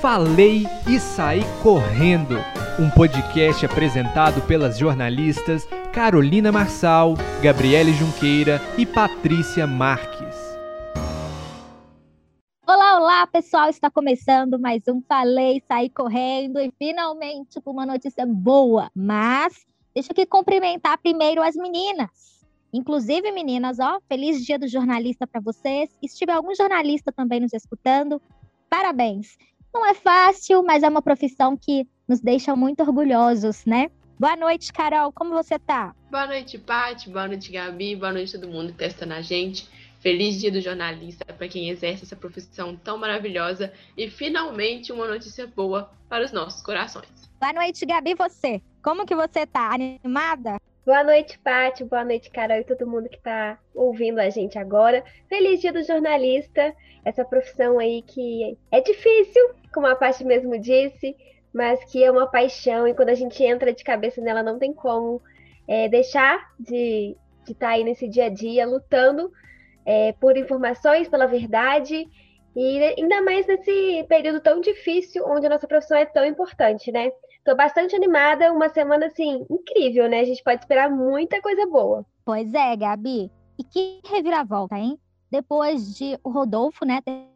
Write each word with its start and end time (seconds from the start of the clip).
Falei 0.00 0.62
e 0.88 0.98
Saí 0.98 1.42
Correndo, 1.62 2.36
um 2.80 2.88
podcast 2.88 3.66
apresentado 3.66 4.40
pelas 4.46 4.78
jornalistas 4.78 5.68
Carolina 5.92 6.50
Marçal, 6.50 7.12
Gabriele 7.42 7.92
Junqueira 7.92 8.62
e 8.78 8.86
Patrícia 8.86 9.66
Marques. 9.66 10.34
Olá, 12.66 12.98
olá, 12.98 13.26
pessoal! 13.26 13.68
Está 13.68 13.90
começando 13.90 14.58
mais 14.58 14.80
um 14.88 15.02
Falei, 15.02 15.62
Saí 15.68 15.90
Correndo 15.90 16.58
e 16.58 16.72
finalmente 16.78 17.60
com 17.60 17.70
uma 17.70 17.84
notícia 17.84 18.24
boa. 18.24 18.90
Mas 18.96 19.66
deixa 19.94 20.14
eu 20.16 20.26
cumprimentar 20.26 20.96
primeiro 20.96 21.42
as 21.42 21.54
meninas. 21.54 22.40
Inclusive, 22.72 23.30
meninas, 23.32 23.78
ó, 23.78 24.00
feliz 24.08 24.42
dia 24.46 24.58
do 24.58 24.66
jornalista 24.66 25.26
para 25.26 25.42
vocês. 25.42 25.90
E 26.02 26.08
se 26.08 26.16
tiver 26.16 26.32
algum 26.32 26.54
jornalista 26.54 27.12
também 27.12 27.40
nos 27.40 27.52
escutando, 27.52 28.18
parabéns. 28.70 29.36
Não 29.72 29.86
é 29.86 29.94
fácil, 29.94 30.62
mas 30.64 30.82
é 30.82 30.88
uma 30.88 31.02
profissão 31.02 31.56
que 31.56 31.86
nos 32.08 32.20
deixa 32.20 32.56
muito 32.56 32.80
orgulhosos, 32.80 33.64
né? 33.64 33.88
Boa 34.18 34.36
noite, 34.36 34.72
Carol. 34.72 35.12
Como 35.12 35.30
você 35.30 35.58
tá? 35.58 35.94
Boa 36.10 36.26
noite, 36.26 36.58
Paty. 36.58 37.08
Boa 37.08 37.28
noite, 37.28 37.52
Gabi. 37.52 37.96
Boa 37.96 38.12
noite 38.12 38.32
todo 38.32 38.50
mundo 38.50 38.72
que 38.72 38.84
está 38.84 39.06
na 39.06 39.22
gente. 39.22 39.68
Feliz 40.00 40.40
dia 40.40 40.50
do 40.50 40.60
jornalista 40.60 41.24
para 41.24 41.46
quem 41.46 41.70
exerce 41.70 42.04
essa 42.04 42.16
profissão 42.16 42.74
tão 42.74 42.98
maravilhosa 42.98 43.72
e 43.96 44.10
finalmente 44.10 44.92
uma 44.92 45.06
notícia 45.06 45.46
boa 45.46 45.90
para 46.08 46.24
os 46.24 46.32
nossos 46.32 46.62
corações. 46.62 47.30
Boa 47.40 47.52
noite, 47.52 47.86
Gabi. 47.86 48.14
Você? 48.14 48.60
Como 48.82 49.06
que 49.06 49.14
você 49.14 49.46
tá? 49.46 49.72
Animada? 49.72 50.60
Boa 50.84 51.04
noite, 51.04 51.38
Paty. 51.38 51.84
Boa 51.84 52.04
noite, 52.04 52.30
Carol 52.30 52.58
e 52.58 52.64
todo 52.64 52.86
mundo 52.86 53.08
que 53.08 53.16
está 53.16 53.58
ouvindo 53.74 54.18
a 54.18 54.28
gente 54.28 54.58
agora. 54.58 55.04
Feliz 55.28 55.60
dia 55.60 55.72
do 55.72 55.82
jornalista. 55.82 56.74
Essa 57.04 57.24
profissão 57.24 57.78
aí 57.78 58.02
que 58.02 58.58
é 58.70 58.80
difícil, 58.80 59.54
como 59.72 59.86
a 59.86 59.96
Paty 59.96 60.24
mesmo 60.24 60.58
disse, 60.58 61.16
mas 61.52 61.82
que 61.84 62.02
é 62.02 62.10
uma 62.10 62.26
paixão 62.26 62.86
e 62.86 62.94
quando 62.94 63.10
a 63.10 63.14
gente 63.14 63.42
entra 63.42 63.72
de 63.72 63.82
cabeça 63.82 64.20
nela 64.20 64.42
não 64.42 64.58
tem 64.58 64.72
como 64.72 65.20
é, 65.66 65.88
deixar 65.88 66.40
de 66.58 67.16
estar 67.40 67.46
de 67.46 67.54
tá 67.54 67.68
aí 67.70 67.84
nesse 67.84 68.08
dia 68.08 68.26
a 68.26 68.28
dia 68.28 68.66
lutando 68.66 69.30
é, 69.84 70.12
por 70.12 70.36
informações, 70.36 71.08
pela 71.08 71.26
verdade 71.26 72.08
e 72.54 72.78
ainda 72.98 73.22
mais 73.22 73.46
nesse 73.46 74.04
período 74.08 74.40
tão 74.40 74.60
difícil 74.60 75.24
onde 75.26 75.46
a 75.46 75.50
nossa 75.50 75.66
profissão 75.66 75.96
é 75.96 76.04
tão 76.04 76.24
importante, 76.24 76.90
né? 76.90 77.10
Estou 77.38 77.56
bastante 77.56 77.94
animada, 77.96 78.52
uma 78.52 78.68
semana 78.68 79.06
assim 79.06 79.46
incrível, 79.48 80.08
né? 80.08 80.20
A 80.20 80.24
gente 80.24 80.42
pode 80.42 80.60
esperar 80.60 80.90
muita 80.90 81.40
coisa 81.40 81.64
boa. 81.66 82.04
Pois 82.24 82.52
é, 82.52 82.76
Gabi. 82.76 83.30
E 83.58 83.64
que 83.64 84.00
reviravolta, 84.04 84.76
hein? 84.76 84.98
Depois 85.30 85.94
de 85.94 86.18
o 86.24 86.30
Rodolfo, 86.30 86.84
né, 86.84 87.00
ter 87.04 87.30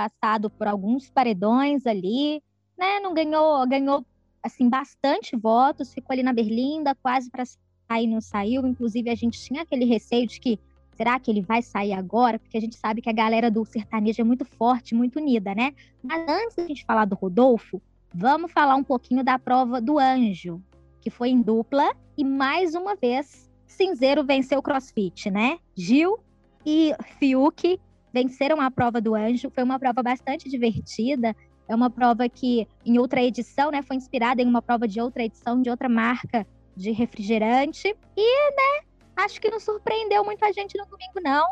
passado 0.00 0.48
por 0.48 0.66
alguns 0.66 1.10
paredões 1.10 1.86
ali, 1.86 2.42
né? 2.78 3.00
Não 3.00 3.12
ganhou, 3.12 3.66
ganhou 3.66 4.06
assim 4.42 4.68
bastante 4.68 5.36
votos, 5.36 5.92
ficou 5.92 6.14
ali 6.14 6.22
na 6.22 6.32
berlinda, 6.32 6.94
quase 6.94 7.30
para 7.30 7.44
sair, 7.44 8.06
não 8.06 8.20
saiu. 8.20 8.66
Inclusive 8.66 9.10
a 9.10 9.14
gente 9.14 9.38
tinha 9.38 9.62
aquele 9.62 9.84
receio 9.84 10.26
de 10.26 10.40
que 10.40 10.58
será 10.96 11.18
que 11.20 11.30
ele 11.30 11.42
vai 11.42 11.60
sair 11.60 11.92
agora? 11.92 12.38
Porque 12.38 12.56
a 12.56 12.60
gente 12.60 12.76
sabe 12.76 13.02
que 13.02 13.10
a 13.10 13.12
galera 13.12 13.50
do 13.50 13.64
sertanejo 13.64 14.22
é 14.22 14.24
muito 14.24 14.44
forte, 14.44 14.94
muito 14.94 15.18
unida, 15.18 15.54
né? 15.54 15.74
Mas 16.02 16.26
antes 16.26 16.56
da 16.56 16.66
gente 16.66 16.84
falar 16.84 17.04
do 17.04 17.14
Rodolfo, 17.14 17.82
vamos 18.14 18.50
falar 18.50 18.76
um 18.76 18.84
pouquinho 18.84 19.22
da 19.22 19.38
prova 19.38 19.80
do 19.80 19.98
Anjo, 19.98 20.62
que 21.02 21.10
foi 21.10 21.28
em 21.28 21.42
dupla 21.42 21.94
e 22.16 22.24
mais 22.24 22.74
uma 22.74 22.96
vez 22.96 23.50
Cinzeiro 23.66 24.24
venceu 24.24 24.58
o 24.58 24.62
CrossFit, 24.62 25.30
né? 25.30 25.58
Gil 25.76 26.18
e 26.64 26.94
Fiuk 27.18 27.78
venceram 28.12 28.60
a 28.60 28.70
prova 28.70 29.00
do 29.00 29.14
anjo. 29.14 29.50
Foi 29.50 29.62
uma 29.62 29.78
prova 29.78 30.02
bastante 30.02 30.48
divertida. 30.48 31.34
É 31.68 31.74
uma 31.74 31.88
prova 31.88 32.28
que, 32.28 32.66
em 32.84 32.98
outra 32.98 33.22
edição, 33.22 33.70
né, 33.70 33.82
foi 33.82 33.96
inspirada 33.96 34.42
em 34.42 34.46
uma 34.46 34.60
prova 34.60 34.88
de 34.88 35.00
outra 35.00 35.22
edição, 35.22 35.62
de 35.62 35.70
outra 35.70 35.88
marca 35.88 36.46
de 36.76 36.90
refrigerante. 36.90 37.94
E, 38.16 38.50
né, 38.50 38.86
acho 39.16 39.40
que 39.40 39.50
não 39.50 39.60
surpreendeu 39.60 40.24
muita 40.24 40.52
gente 40.52 40.76
no 40.76 40.84
domingo, 40.84 41.20
não. 41.22 41.46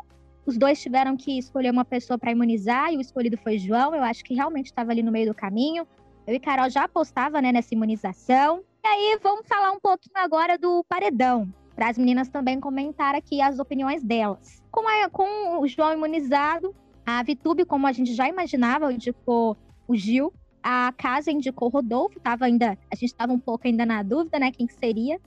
Os 0.45 0.57
dois 0.57 0.81
tiveram 0.81 1.17
que 1.17 1.39
escolher 1.39 1.71
uma 1.71 1.85
pessoa 1.85 2.19
para 2.19 2.33
imunizar 2.33 2.93
e 2.93 2.97
o 2.97 3.01
escolhido 3.01 3.37
foi 3.37 3.59
João. 3.59 3.95
Eu 3.95 4.03
acho 4.03 4.25
que 4.25 4.35
realmente 4.35 4.67
estava 4.67 4.91
ali 4.91 5.03
no 5.03 5.13
meio 5.13 5.27
do 5.27 5.35
caminho. 5.35 5.87
Eu 6.27 6.35
e 6.35 6.41
Carol 6.41 6.69
já 6.71 6.85
apostava 6.85 7.41
né, 7.41 7.53
nessa 7.53 7.75
imunização. 7.75 8.65
E 8.85 8.89
aí, 8.89 9.19
vamos 9.23 9.47
falar 9.47 9.73
um 9.73 9.81
pouquinho 9.81 10.17
agora 10.17 10.57
do 10.57 10.83
paredão, 10.85 11.53
para 11.79 11.91
as 11.91 11.97
meninas 11.97 12.29
também 12.29 12.59
comentar 12.59 13.15
aqui 13.15 13.41
as 13.41 13.61
opiniões 13.61 14.03
delas. 14.03 14.61
Com, 14.69 14.81
a, 14.89 15.09
com 15.09 15.61
o 15.61 15.69
João 15.69 15.93
imunizado, 15.93 16.75
a 17.07 17.23
Vitube, 17.23 17.65
como 17.65 17.87
a 17.87 17.93
gente 17.93 18.15
já 18.15 18.29
imaginava, 18.29 18.93
indicou 18.93 19.57
o 19.87 19.95
Gil. 19.95 20.33
A 20.61 20.93
casa 20.99 21.31
indicou 21.31 21.69
o 21.69 21.71
Rodolfo, 21.71 22.19
tava 22.19 22.47
ainda, 22.47 22.77
a 22.91 22.97
gente 22.97 23.11
estava 23.11 23.33
um 23.33 23.39
pouco 23.39 23.69
ainda 23.69 23.87
na 23.87 24.03
dúvida, 24.03 24.41
né, 24.41 24.51
quem 24.51 24.67
que 24.67 24.75
seria. 24.75 25.21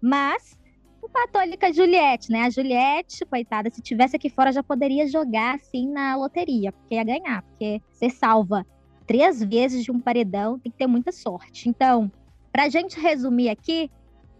Mas 0.00 0.58
empatou 1.04 1.42
ali 1.42 1.58
com 1.58 1.66
a 1.66 1.72
Juliette, 1.72 2.32
né? 2.32 2.40
A 2.40 2.50
Juliette, 2.50 3.26
coitada, 3.26 3.68
se 3.70 3.82
tivesse 3.82 4.16
aqui 4.16 4.30
fora 4.30 4.50
já 4.50 4.62
poderia 4.62 5.06
jogar 5.06 5.56
assim 5.56 5.90
na 5.90 6.16
loteria, 6.16 6.72
porque 6.72 6.94
ia 6.94 7.04
ganhar, 7.04 7.42
porque 7.42 7.82
você 7.92 8.08
salva 8.08 8.66
três 9.06 9.44
vezes 9.44 9.84
de 9.84 9.92
um 9.92 10.00
paredão, 10.00 10.58
tem 10.58 10.72
que 10.72 10.78
ter 10.78 10.86
muita 10.86 11.12
sorte. 11.12 11.68
Então, 11.68 12.10
pra 12.50 12.70
gente 12.70 12.98
resumir 12.98 13.50
aqui, 13.50 13.90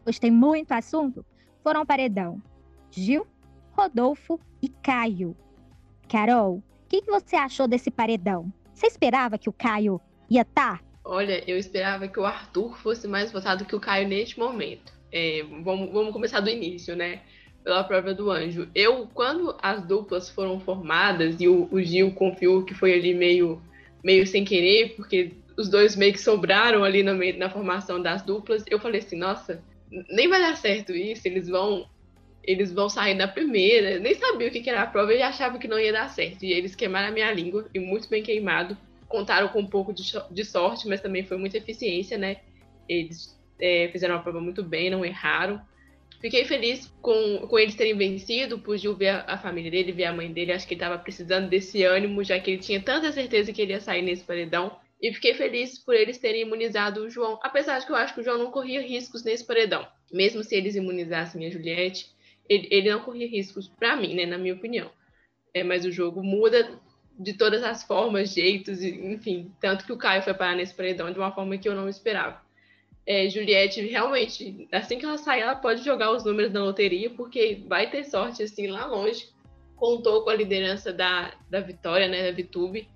hoje 0.06 0.18
tem 0.18 0.30
muito 0.30 0.72
assunto, 0.72 1.26
foram 1.68 1.84
paredão 1.84 2.40
Gil, 2.90 3.26
Rodolfo 3.72 4.40
e 4.62 4.70
Caio. 4.70 5.36
Carol, 6.08 6.54
o 6.54 6.62
que, 6.88 7.02
que, 7.02 7.10
você 7.10 7.36
achou 7.36 7.68
desse 7.68 7.90
paredão? 7.90 8.50
Você 8.72 8.86
esperava 8.86 9.36
que 9.36 9.50
o 9.50 9.52
Caio 9.52 10.00
ia 10.30 10.40
estar? 10.40 10.78
Tá? 10.78 10.84
Olha, 11.04 11.44
eu 11.46 11.58
esperava 11.58 12.08
que 12.08 12.18
o 12.18 12.24
Arthur 12.24 12.78
fosse 12.78 13.06
mais 13.06 13.30
votado 13.30 13.66
que 13.66 13.76
o 13.76 13.80
Caio 13.80 14.08
neste 14.08 14.38
momento. 14.38 14.94
É, 15.12 15.44
vamos, 15.62 15.92
vamos 15.92 16.10
começar 16.10 16.40
do 16.40 16.48
início, 16.48 16.96
né? 16.96 17.20
Pela 17.62 17.84
prova 17.84 18.14
do 18.14 18.30
anjo. 18.30 18.66
Eu, 18.74 19.06
quando 19.12 19.54
as 19.60 19.84
duplas 19.86 20.30
foram 20.30 20.58
formadas 20.58 21.38
e 21.38 21.48
o, 21.48 21.68
o 21.70 21.82
Gil 21.82 22.12
confiou 22.12 22.64
que 22.64 22.72
foi 22.72 22.94
ali 22.94 23.12
meio, 23.12 23.60
meio 24.02 24.26
sem 24.26 24.42
querer, 24.42 24.96
porque 24.96 25.34
os 25.54 25.68
dois 25.68 25.94
meio 25.96 26.14
que 26.14 26.20
sobraram 26.20 26.82
ali 26.82 27.02
na, 27.02 27.12
na 27.36 27.50
formação 27.50 28.00
das 28.00 28.22
duplas, 28.22 28.64
eu 28.70 28.80
falei 28.80 29.00
assim, 29.00 29.18
nossa, 29.18 29.62
nem 29.90 30.28
vai 30.28 30.40
dar 30.40 30.56
certo 30.56 30.92
isso, 30.92 31.26
eles 31.26 31.48
vão 31.48 31.88
eles 32.48 32.72
vão 32.72 32.88
sair 32.88 33.14
na 33.14 33.28
primeira. 33.28 33.98
Nem 33.98 34.14
sabia 34.14 34.48
o 34.48 34.50
que 34.50 34.70
era 34.70 34.82
a 34.82 34.86
prova 34.86 35.12
e 35.12 35.20
achava 35.20 35.58
que 35.58 35.68
não 35.68 35.78
ia 35.78 35.92
dar 35.92 36.08
certo. 36.08 36.44
E 36.44 36.52
eles 36.52 36.74
queimaram 36.74 37.08
a 37.08 37.10
minha 37.10 37.30
língua, 37.30 37.68
e 37.74 37.78
muito 37.78 38.08
bem 38.08 38.22
queimado. 38.22 38.74
Contaram 39.06 39.48
com 39.48 39.60
um 39.60 39.66
pouco 39.66 39.92
de, 39.92 40.02
de 40.30 40.44
sorte, 40.46 40.88
mas 40.88 41.02
também 41.02 41.24
foi 41.24 41.36
muita 41.36 41.58
eficiência, 41.58 42.16
né? 42.16 42.38
Eles 42.88 43.38
é, 43.60 43.88
fizeram 43.92 44.14
a 44.14 44.18
prova 44.20 44.40
muito 44.40 44.62
bem, 44.62 44.88
não 44.88 45.04
erraram. 45.04 45.60
Fiquei 46.20 46.44
feliz 46.46 46.92
com, 47.02 47.46
com 47.46 47.58
eles 47.58 47.74
terem 47.74 47.96
vencido, 47.96 48.60
Gil 48.76 48.96
ver 48.96 49.10
a, 49.10 49.24
a 49.28 49.38
família 49.38 49.70
dele, 49.70 49.92
ver 49.92 50.06
a 50.06 50.12
mãe 50.12 50.32
dele. 50.32 50.52
Acho 50.52 50.66
que 50.66 50.72
ele 50.72 50.80
estava 50.80 50.98
precisando 50.98 51.50
desse 51.50 51.84
ânimo, 51.84 52.24
já 52.24 52.40
que 52.40 52.52
ele 52.52 52.62
tinha 52.62 52.80
tanta 52.80 53.12
certeza 53.12 53.52
que 53.52 53.60
ele 53.60 53.72
ia 53.72 53.80
sair 53.80 54.02
nesse 54.02 54.24
paredão. 54.24 54.74
E 55.00 55.12
fiquei 55.12 55.34
feliz 55.34 55.78
por 55.78 55.94
eles 55.94 56.18
terem 56.18 56.42
imunizado 56.42 57.02
o 57.02 57.10
João, 57.10 57.38
apesar 57.42 57.78
de 57.78 57.86
que 57.86 57.92
eu 57.92 57.96
acho 57.96 58.14
que 58.14 58.20
o 58.20 58.24
João 58.24 58.38
não 58.38 58.50
corria 58.50 58.80
riscos 58.80 59.22
nesse 59.22 59.44
paredão. 59.44 59.86
Mesmo 60.12 60.42
se 60.42 60.56
eles 60.56 60.74
imunizassem 60.74 61.46
a 61.46 61.50
Juliette, 61.50 62.10
ele, 62.48 62.66
ele 62.70 62.90
não 62.90 63.00
corria 63.00 63.28
riscos 63.28 63.68
para 63.68 63.94
mim, 63.94 64.14
né, 64.14 64.26
na 64.26 64.38
minha 64.38 64.54
opinião. 64.54 64.90
É, 65.54 65.62
mas 65.62 65.84
o 65.84 65.92
jogo 65.92 66.22
muda 66.22 66.80
de 67.18 67.32
todas 67.32 67.62
as 67.62 67.82
formas, 67.82 68.32
jeitos, 68.32 68.82
enfim. 68.82 69.52
Tanto 69.60 69.84
que 69.84 69.92
o 69.92 69.96
Caio 69.96 70.22
foi 70.22 70.34
parar 70.34 70.56
nesse 70.56 70.74
paredão 70.74 71.12
de 71.12 71.18
uma 71.18 71.32
forma 71.32 71.58
que 71.58 71.68
eu 71.68 71.74
não 71.74 71.88
esperava. 71.88 72.40
É, 73.06 73.28
Juliette, 73.28 73.80
realmente, 73.80 74.68
assim 74.70 74.98
que 74.98 75.04
ela 75.04 75.16
sair, 75.16 75.40
ela 75.40 75.56
pode 75.56 75.82
jogar 75.82 76.12
os 76.12 76.24
números 76.24 76.52
da 76.52 76.62
loteria, 76.62 77.08
porque 77.10 77.62
vai 77.66 77.90
ter 77.90 78.04
sorte, 78.04 78.42
assim, 78.42 78.66
lá 78.66 78.84
longe. 78.86 79.28
Contou 79.76 80.22
com 80.22 80.30
a 80.30 80.34
liderança 80.34 80.92
da, 80.92 81.32
da 81.48 81.60
Vitória, 81.60 82.06
né, 82.06 82.24
da 82.24 82.32
Vitube. 82.32 82.88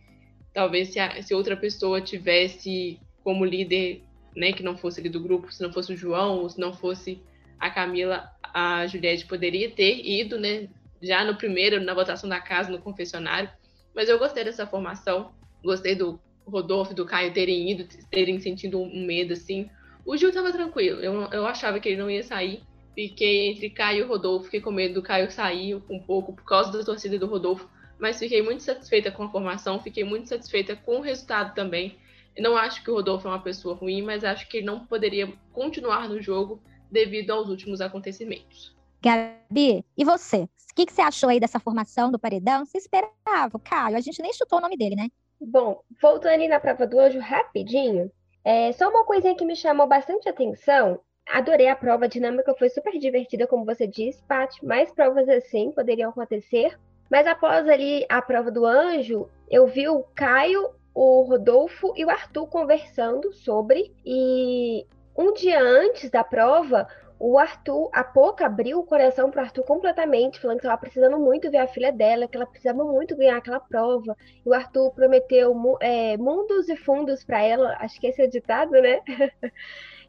Talvez 0.52 0.90
se, 0.90 0.98
a, 0.98 1.22
se 1.22 1.34
outra 1.34 1.56
pessoa 1.56 2.00
tivesse 2.00 3.00
como 3.24 3.44
líder, 3.44 4.02
né, 4.36 4.52
que 4.52 4.62
não 4.62 4.76
fosse 4.76 5.00
ali 5.00 5.08
do 5.08 5.20
grupo, 5.20 5.52
se 5.52 5.62
não 5.62 5.72
fosse 5.72 5.92
o 5.92 5.96
João, 5.96 6.40
ou 6.40 6.48
se 6.48 6.60
não 6.60 6.72
fosse 6.72 7.20
a 7.58 7.70
Camila, 7.70 8.30
a 8.42 8.86
Juliette 8.86 9.26
poderia 9.26 9.70
ter 9.70 10.04
ido, 10.04 10.38
né? 10.38 10.68
Já 11.00 11.24
no 11.24 11.36
primeiro, 11.36 11.80
na 11.80 11.94
votação 11.94 12.28
da 12.28 12.40
casa, 12.40 12.70
no 12.70 12.80
confessionário. 12.80 13.50
Mas 13.94 14.08
eu 14.08 14.18
gostei 14.18 14.44
dessa 14.44 14.66
formação. 14.66 15.32
Gostei 15.62 15.94
do 15.94 16.20
Rodolfo 16.46 16.94
do 16.94 17.06
Caio 17.06 17.32
terem 17.32 17.70
ido, 17.70 17.86
terem 18.10 18.40
sentido 18.40 18.80
um 18.80 19.06
medo, 19.06 19.32
assim. 19.32 19.70
O 20.04 20.16
Gil 20.16 20.32
tava 20.32 20.52
tranquilo. 20.52 21.00
Eu, 21.00 21.28
eu 21.30 21.46
achava 21.46 21.78
que 21.78 21.88
ele 21.88 22.00
não 22.00 22.10
ia 22.10 22.22
sair. 22.22 22.62
Fiquei 22.94 23.50
entre 23.50 23.70
Caio 23.70 24.04
e 24.04 24.08
Rodolfo. 24.08 24.46
Fiquei 24.46 24.60
com 24.60 24.70
medo 24.70 24.94
do 24.94 25.02
Caio 25.02 25.30
sair 25.30 25.76
um 25.88 26.00
pouco 26.00 26.32
por 26.34 26.44
causa 26.44 26.76
da 26.76 26.84
torcida 26.84 27.18
do 27.18 27.26
Rodolfo. 27.26 27.68
Mas 28.02 28.18
fiquei 28.18 28.42
muito 28.42 28.64
satisfeita 28.64 29.12
com 29.12 29.22
a 29.22 29.30
formação. 29.30 29.80
Fiquei 29.80 30.02
muito 30.02 30.28
satisfeita 30.28 30.74
com 30.74 30.96
o 30.96 31.00
resultado 31.00 31.54
também. 31.54 31.96
Eu 32.34 32.42
não 32.42 32.56
acho 32.56 32.82
que 32.82 32.90
o 32.90 32.94
Rodolfo 32.94 33.28
é 33.28 33.30
uma 33.30 33.40
pessoa 33.40 33.76
ruim, 33.76 34.02
mas 34.02 34.24
acho 34.24 34.48
que 34.48 34.56
ele 34.56 34.66
não 34.66 34.84
poderia 34.84 35.32
continuar 35.52 36.08
no 36.08 36.20
jogo 36.20 36.60
devido 36.90 37.30
aos 37.30 37.48
últimos 37.48 37.80
acontecimentos. 37.80 38.76
Gabi, 39.00 39.84
e 39.96 40.04
você? 40.04 40.38
O 40.38 40.74
que, 40.74 40.86
que 40.86 40.92
você 40.92 41.00
achou 41.00 41.28
aí 41.28 41.38
dessa 41.38 41.60
formação 41.60 42.10
do 42.10 42.18
paredão? 42.18 42.64
Você 42.64 42.78
esperava, 42.78 43.56
Caio? 43.62 43.96
A 43.96 44.00
gente 44.00 44.20
nem 44.20 44.32
chutou 44.32 44.58
o 44.58 44.62
nome 44.62 44.76
dele, 44.76 44.96
né? 44.96 45.08
Bom, 45.40 45.80
voltando 46.00 46.32
ali 46.32 46.48
na 46.48 46.58
prova 46.58 46.84
do 46.84 46.98
anjo 46.98 47.20
rapidinho, 47.20 48.10
é, 48.44 48.72
só 48.72 48.88
uma 48.90 49.04
coisinha 49.04 49.36
que 49.36 49.44
me 49.44 49.54
chamou 49.54 49.86
bastante 49.86 50.28
atenção. 50.28 50.98
Adorei 51.28 51.68
a 51.68 51.76
prova, 51.76 52.06
a 52.06 52.08
dinâmica 52.08 52.52
foi 52.58 52.68
super 52.68 52.98
divertida, 52.98 53.46
como 53.46 53.64
você 53.64 53.86
disse, 53.86 54.20
Paty. 54.24 54.64
Mais 54.64 54.90
provas 54.90 55.28
assim 55.28 55.70
poderiam 55.70 56.10
acontecer. 56.10 56.76
Mas 57.12 57.26
após 57.26 57.68
ali 57.68 58.06
a 58.08 58.22
prova 58.22 58.50
do 58.50 58.64
anjo, 58.64 59.28
eu 59.50 59.66
vi 59.66 59.86
o 59.86 60.02
Caio, 60.14 60.70
o 60.94 61.20
Rodolfo 61.24 61.92
e 61.94 62.06
o 62.06 62.08
Arthur 62.08 62.46
conversando 62.46 63.30
sobre. 63.34 63.94
E 64.02 64.86
um 65.14 65.34
dia 65.34 65.60
antes 65.60 66.08
da 66.08 66.24
prova, 66.24 66.88
o 67.20 67.38
Arthur, 67.38 67.90
a 67.92 68.02
pouco 68.02 68.42
abriu 68.42 68.78
o 68.78 68.86
coração 68.86 69.30
para 69.30 69.42
o 69.42 69.44
Arthur 69.44 69.62
completamente, 69.64 70.40
falando 70.40 70.60
que 70.60 70.64
estava 70.64 70.80
precisando 70.80 71.18
muito 71.18 71.50
ver 71.50 71.58
a 71.58 71.66
filha 71.66 71.92
dela, 71.92 72.26
que 72.26 72.34
ela 72.34 72.46
precisava 72.46 72.82
muito 72.82 73.14
ganhar 73.14 73.36
aquela 73.36 73.60
prova. 73.60 74.16
E 74.42 74.48
o 74.48 74.54
Arthur 74.54 74.90
prometeu 74.94 75.54
é, 75.82 76.16
mundos 76.16 76.66
e 76.70 76.76
fundos 76.76 77.22
para 77.22 77.42
ela, 77.42 77.76
acho 77.78 78.00
que 78.00 78.06
esse 78.06 78.22
é 78.22 78.24
o 78.24 78.30
ditado, 78.30 78.70
né? 78.70 79.02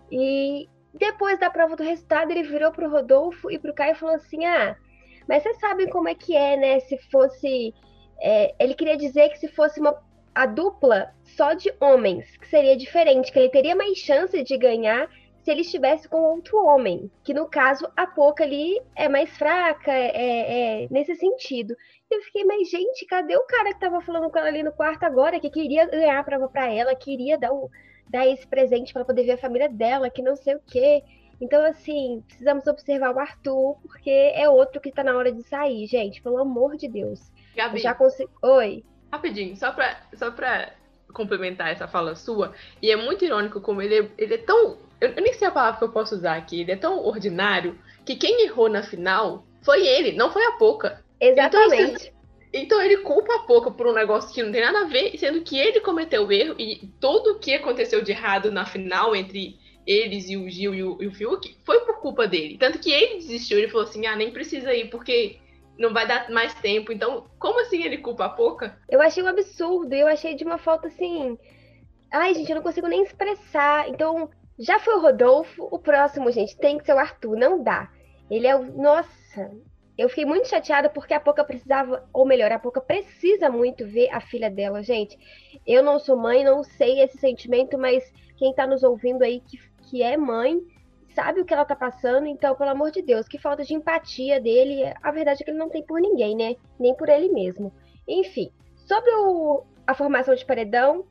e 0.09 0.69
depois 0.93 1.37
da 1.37 1.49
prova 1.49 1.75
do 1.75 1.83
resultado, 1.83 2.31
ele 2.31 2.43
virou 2.43 2.71
para 2.71 2.87
o 2.87 2.89
Rodolfo 2.89 3.51
e 3.51 3.59
para 3.59 3.71
o 3.71 3.75
Caio 3.75 3.91
e 3.91 3.95
falou 3.95 4.15
assim: 4.15 4.45
Ah, 4.45 4.77
mas 5.27 5.43
vocês 5.43 5.59
sabem 5.59 5.89
como 5.89 6.09
é 6.09 6.15
que 6.15 6.35
é, 6.35 6.57
né? 6.57 6.79
Se 6.81 6.97
fosse. 7.09 7.73
É, 8.21 8.53
ele 8.59 8.73
queria 8.73 8.95
dizer 8.95 9.29
que 9.29 9.39
se 9.39 9.47
fosse 9.49 9.79
uma, 9.79 9.95
a 10.33 10.45
dupla 10.45 11.13
só 11.23 11.53
de 11.53 11.73
homens, 11.79 12.37
que 12.37 12.47
seria 12.47 12.77
diferente, 12.77 13.31
que 13.31 13.39
ele 13.39 13.49
teria 13.49 13.75
mais 13.75 13.97
chance 13.97 14.41
de 14.43 14.57
ganhar 14.57 15.09
se 15.43 15.51
ele 15.51 15.61
estivesse 15.61 16.07
com 16.07 16.21
outro 16.21 16.57
homem, 16.65 17.11
que 17.21 17.33
no 17.33 17.49
caso 17.49 17.85
a 17.97 18.07
Poca 18.07 18.45
ali 18.45 18.79
é 18.95 19.09
mais 19.09 19.29
fraca, 19.37 19.91
é, 19.91 20.11
é, 20.15 20.83
é 20.83 20.87
nesse 20.89 21.15
sentido. 21.15 21.75
Eu 22.09 22.21
fiquei, 22.21 22.45
mas 22.45 22.69
gente, 22.69 23.05
cadê 23.05 23.35
o 23.35 23.45
cara 23.45 23.73
que 23.73 23.79
tava 23.79 23.99
falando 24.01 24.29
com 24.29 24.37
ela 24.37 24.47
ali 24.47 24.63
no 24.63 24.71
quarto 24.71 25.03
agora, 25.03 25.39
que 25.39 25.49
queria 25.49 25.85
ganhar 25.85 26.19
a 26.19 26.23
prova 26.23 26.47
para 26.47 26.71
ela, 26.71 26.95
queria 26.95 27.37
dar, 27.37 27.51
o, 27.51 27.69
dar 28.09 28.25
esse 28.25 28.47
presente 28.47 28.93
para 28.93 29.03
poder 29.03 29.23
ver 29.23 29.33
a 29.33 29.37
família 29.37 29.67
dela, 29.67 30.09
que 30.09 30.21
não 30.21 30.35
sei 30.35 30.55
o 30.55 30.61
quê. 30.65 31.03
Então, 31.41 31.65
assim, 31.65 32.23
precisamos 32.27 32.65
observar 32.67 33.13
o 33.13 33.19
Arthur, 33.19 33.75
porque 33.81 34.09
é 34.09 34.47
outro 34.49 34.79
que 34.79 34.91
tá 34.91 35.03
na 35.03 35.15
hora 35.15 35.31
de 35.31 35.43
sair, 35.43 35.85
gente, 35.87 36.21
pelo 36.21 36.37
amor 36.37 36.77
de 36.77 36.87
Deus. 36.87 37.31
Gabi, 37.55 37.79
já 37.79 37.93
consegui. 37.93 38.31
Oi. 38.41 38.83
Rapidinho, 39.11 39.55
só 39.55 39.71
pra, 39.71 40.01
só 40.13 40.31
pra 40.31 40.73
complementar 41.13 41.71
essa 41.71 41.87
fala 41.87 42.15
sua, 42.15 42.53
e 42.81 42.89
é 42.89 42.95
muito 42.95 43.23
irônico 43.23 43.61
como 43.61 43.81
ele, 43.81 43.99
é, 43.99 44.11
ele 44.17 44.33
é 44.33 44.37
tão 44.37 44.77
eu, 45.03 45.21
nem 45.21 45.33
sei 45.33 45.49
a 45.49 45.51
palavra 45.51 45.77
que 45.77 45.83
eu 45.83 45.91
posso 45.91 46.15
usar 46.15 46.35
aqui. 46.37 46.61
Ele 46.61 46.71
é 46.71 46.77
tão 46.77 47.03
ordinário 47.05 47.77
que 48.05 48.15
quem 48.15 48.45
errou 48.45 48.69
na 48.69 48.81
final 48.81 49.45
foi 49.61 49.85
ele, 49.85 50.13
não 50.13 50.31
foi 50.31 50.45
a 50.45 50.53
Poca. 50.53 51.03
Exatamente. 51.19 52.07
Então, 52.07 52.71
então 52.77 52.81
ele 52.81 52.97
culpa 52.97 53.35
a 53.35 53.39
Poca 53.39 53.69
por 53.69 53.85
um 53.85 53.93
negócio 53.93 54.33
que 54.33 54.41
não 54.41 54.51
tem 54.51 54.61
nada 54.61 54.79
a 54.81 54.87
ver, 54.87 55.17
sendo 55.17 55.41
que 55.41 55.57
ele 55.57 55.81
cometeu 55.81 56.25
o 56.25 56.31
erro 56.31 56.55
e 56.57 56.89
tudo 57.01 57.31
o 57.31 57.39
que 57.39 57.53
aconteceu 57.53 58.01
de 58.01 58.11
errado 58.11 58.49
na 58.49 58.65
final 58.65 59.13
entre 59.13 59.57
eles 59.85 60.29
e 60.29 60.37
o 60.37 60.49
Gil 60.49 60.73
e 60.73 60.83
o, 60.83 61.01
e 61.01 61.07
o 61.07 61.11
Fiuk 61.11 61.57
foi 61.63 61.81
por 61.81 61.99
culpa 61.99 62.27
dele. 62.27 62.57
Tanto 62.57 62.79
que 62.79 62.91
ele 62.91 63.15
desistiu, 63.15 63.57
ele 63.57 63.69
falou 63.69 63.87
assim: 63.87 64.05
ah, 64.05 64.15
nem 64.15 64.31
precisa 64.31 64.73
ir, 64.73 64.89
porque 64.89 65.37
não 65.77 65.93
vai 65.93 66.07
dar 66.07 66.29
mais 66.29 66.53
tempo. 66.55 66.91
Então, 66.91 67.27
como 67.39 67.59
assim 67.61 67.83
ele 67.83 67.97
culpa 67.97 68.25
a 68.25 68.29
Poca? 68.29 68.77
Eu 68.89 69.01
achei 69.01 69.23
um 69.23 69.27
absurdo, 69.27 69.93
eu 69.93 70.07
achei 70.07 70.35
de 70.35 70.43
uma 70.43 70.57
falta 70.57 70.87
assim. 70.87 71.37
Ai, 72.11 72.33
gente, 72.33 72.49
eu 72.49 72.55
não 72.55 72.63
consigo 72.63 72.87
nem 72.87 73.03
expressar. 73.03 73.89
Então, 73.89 74.29
já 74.57 74.79
foi 74.79 74.95
o 74.95 75.01
Rodolfo, 75.01 75.67
o 75.71 75.79
próximo, 75.79 76.31
gente, 76.31 76.55
tem 76.57 76.77
que 76.77 76.85
ser 76.85 76.93
o 76.93 76.99
Arthur, 76.99 77.35
não 77.35 77.61
dá. 77.61 77.89
Ele 78.29 78.47
é 78.47 78.55
o. 78.55 78.63
Nossa, 78.63 79.51
eu 79.97 80.09
fiquei 80.09 80.25
muito 80.25 80.47
chateada 80.47 80.89
porque 80.89 81.13
a 81.13 81.19
Poca 81.19 81.43
precisava, 81.43 82.07
ou 82.11 82.25
melhor, 82.25 82.51
a 82.51 82.59
Poca 82.59 82.81
precisa 82.81 83.49
muito 83.49 83.85
ver 83.85 84.09
a 84.11 84.19
filha 84.19 84.49
dela, 84.49 84.81
gente. 84.81 85.17
Eu 85.65 85.83
não 85.83 85.99
sou 85.99 86.17
mãe, 86.17 86.43
não 86.43 86.63
sei 86.63 87.01
esse 87.01 87.17
sentimento, 87.17 87.77
mas 87.77 88.03
quem 88.37 88.53
tá 88.53 88.65
nos 88.65 88.83
ouvindo 88.83 89.23
aí 89.23 89.39
que, 89.39 89.57
que 89.83 90.01
é 90.01 90.17
mãe 90.17 90.61
sabe 91.13 91.41
o 91.41 91.45
que 91.45 91.53
ela 91.53 91.65
tá 91.65 91.75
passando, 91.75 92.27
então, 92.27 92.55
pelo 92.55 92.71
amor 92.71 92.91
de 92.91 93.01
Deus, 93.01 93.27
que 93.27 93.37
falta 93.37 93.63
de 93.63 93.73
empatia 93.73 94.41
dele. 94.41 94.91
A 95.01 95.11
verdade 95.11 95.41
é 95.41 95.45
que 95.45 95.51
ele 95.51 95.59
não 95.59 95.69
tem 95.69 95.83
por 95.83 96.01
ninguém, 96.01 96.35
né? 96.35 96.55
Nem 96.79 96.95
por 96.95 97.09
ele 97.09 97.29
mesmo. 97.29 97.71
Enfim, 98.07 98.51
sobre 98.87 99.11
o, 99.11 99.63
a 99.85 99.93
formação 99.93 100.33
de 100.35 100.45
paredão, 100.45 101.05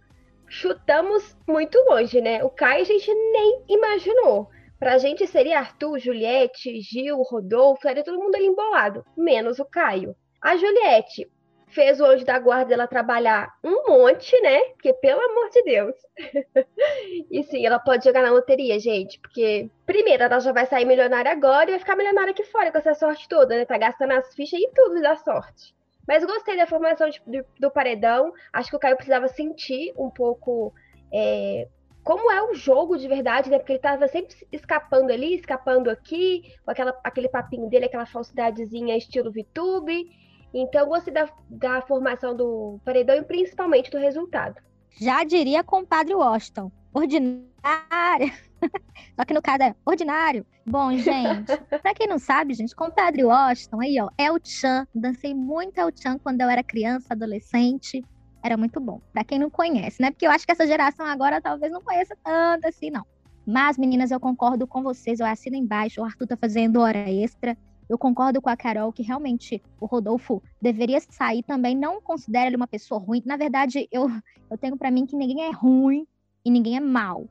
chutamos 0.49 1.37
muito 1.49 1.79
longe, 1.89 2.21
né? 2.21 2.43
O 2.45 2.51
Caio 2.51 2.83
a 2.83 2.85
gente 2.85 3.13
nem 3.15 3.63
imaginou. 3.69 4.49
Pra 4.79 4.99
gente 4.99 5.27
seria 5.27 5.61
Arthur, 5.61 5.99
Juliette, 5.99 6.81
Gil, 6.81 7.23
Rodolfo, 7.23 7.87
era 7.87 8.03
todo 8.03 8.19
mundo 8.19 8.35
ali 8.35 8.47
embolado, 8.47 9.05
menos 9.17 9.61
o 9.61 9.65
Caio. 9.65 10.17
A 10.41 10.57
Juliette 10.57 11.31
fez 11.73 12.01
o 12.01 12.05
anjo 12.05 12.25
da 12.25 12.39
guarda 12.39 12.67
dela 12.67 12.87
trabalhar 12.87 13.53
um 13.65 13.89
monte, 13.89 14.39
né? 14.41 14.61
Porque, 14.75 14.93
pelo 14.95 15.21
amor 15.21 15.51
de 15.51 15.63
Deus. 15.63 15.95
e 17.31 17.43
sim, 17.45 17.67
ela 17.67 17.79
pode 17.79 18.05
jogar 18.05 18.23
na 18.23 18.31
loteria, 18.31 18.79
gente. 18.79 19.19
Porque, 19.19 19.71
primeiro, 19.87 20.23
ela 20.23 20.39
já 20.39 20.53
vai 20.53 20.67
sair 20.67 20.85
milionária 20.85 21.33
agora 21.33 21.71
e 21.71 21.73
vai 21.73 21.79
ficar 21.79 21.97
milionária 21.97 22.33
aqui 22.33 22.45
fora 22.45 22.71
com 22.71 22.79
essa 22.79 22.95
sorte 22.95 23.29
toda, 23.29 23.57
né? 23.57 23.65
Tá 23.65 23.79
gastando 23.79 24.13
as 24.13 24.35
fichas 24.35 24.61
e 24.61 24.71
tudo 24.75 25.01
da 25.01 25.17
sorte. 25.17 25.75
Mas 26.07 26.25
gostei 26.25 26.57
da 26.57 26.67
formação 26.67 27.09
de, 27.09 27.21
do, 27.27 27.45
do, 27.59 27.71
paredão. 27.71 28.33
Acho 28.53 28.71
que 28.71 28.77
o 28.77 28.79
Caio 28.79 28.97
precisava 28.97 29.29
sentir 29.29 29.93
um 29.97 30.11
pouco 30.11 30.75
é, 31.13 31.69
como 32.03 32.31
é 32.31 32.43
o 32.43 32.55
jogo 32.55 32.99
de 32.99 33.07
verdade, 33.07 33.49
né? 33.49 33.59
Porque 33.59 33.73
ele 33.73 33.79
estava 33.79 34.09
sempre 34.09 34.35
escapando 34.51 35.13
ali, 35.13 35.35
escapando 35.35 35.89
aqui, 35.89 36.53
com 36.65 36.71
aquela, 36.71 36.99
aquele 37.05 37.29
papinho 37.29 37.69
dele, 37.69 37.87
aquela 37.87 38.07
falsidadezinha 38.07 38.97
estilo 38.97 39.33
VTube. 39.33 40.11
Então, 40.53 40.89
gostei 40.89 41.13
da, 41.13 41.29
da 41.49 41.81
formação 41.83 42.37
do 42.37 42.79
paredão 42.85 43.17
e 43.17 43.23
principalmente 43.23 43.91
do 43.91 43.99
resultado. 43.99 44.57
Já 45.01 45.25
diria 45.25 45.65
compadre 45.65 46.15
Washington, 46.15 46.71
ordinária. 46.93 48.33
Só 49.17 49.25
que 49.25 49.35
no 49.35 49.43
caso 49.43 49.63
é 49.63 49.75
ordinário. 49.85 50.47
Bom, 50.67 50.93
gente, 50.93 51.57
pra 51.83 51.95
quem 51.95 52.07
não 52.07 52.19
sabe, 52.19 52.55
gente, 52.55 52.77
compadre 52.77 53.25
Washington 53.25 53.81
aí, 53.81 54.01
ó, 54.01 54.09
é 54.19 54.31
o 54.31 54.39
Chan. 54.43 54.87
Dancei 54.95 55.35
muito 55.35 55.79
El 55.79 55.91
Chan 55.95 56.19
quando 56.19 56.41
eu 56.41 56.49
era 56.49 56.63
criança, 56.63 57.09
adolescente. 57.11 58.05
Era 58.43 58.57
muito 58.57 58.81
bom. 58.81 59.01
Pra 59.13 59.25
quem 59.25 59.39
não 59.39 59.49
conhece, 59.49 60.03
né? 60.03 60.11
Porque 60.11 60.27
eu 60.27 60.31
acho 60.31 60.45
que 60.45 60.53
essa 60.53 60.67
geração 60.67 61.07
agora 61.07 61.41
talvez 61.41 61.73
não 61.73 61.81
conheça 61.81 62.17
tanto 62.23 62.67
assim, 62.67 62.91
não. 62.91 63.07
Mas, 63.47 63.79
meninas, 63.79 64.11
eu 64.11 64.21
concordo 64.21 64.67
com 64.67 64.83
vocês. 64.83 65.21
Eu 65.21 65.27
assino 65.27 65.57
embaixo. 65.57 66.01
O 66.01 66.05
Arthur 66.05 66.27
tá 66.27 66.37
fazendo 66.37 66.81
hora 66.81 67.11
extra. 67.11 67.57
Eu 67.93 67.99
concordo 67.99 68.41
com 68.41 68.49
a 68.49 68.57
Carol 68.57 68.93
que 68.93 69.03
realmente 69.03 69.63
o 69.81 69.87
Rodolfo 69.87 70.43
deveria 70.61 71.01
sair 71.01 71.43
também. 71.43 71.77
Não 71.77 72.01
considero 72.01 72.49
ele 72.49 72.57
uma 72.57 72.67
pessoa 72.67 73.01
ruim. 73.01 73.23
Na 73.27 73.37
verdade, 73.37 73.89
eu, 73.93 74.09
eu 74.51 74.57
tenho 74.57 74.77
para 74.77 74.91
mim 74.91 75.05
que 75.05 75.17
ninguém 75.17 75.45
é 75.45 75.51
ruim 75.51 76.07
e 76.45 76.51
ninguém 76.51 76.77
é 76.77 76.81
mal 76.81 77.27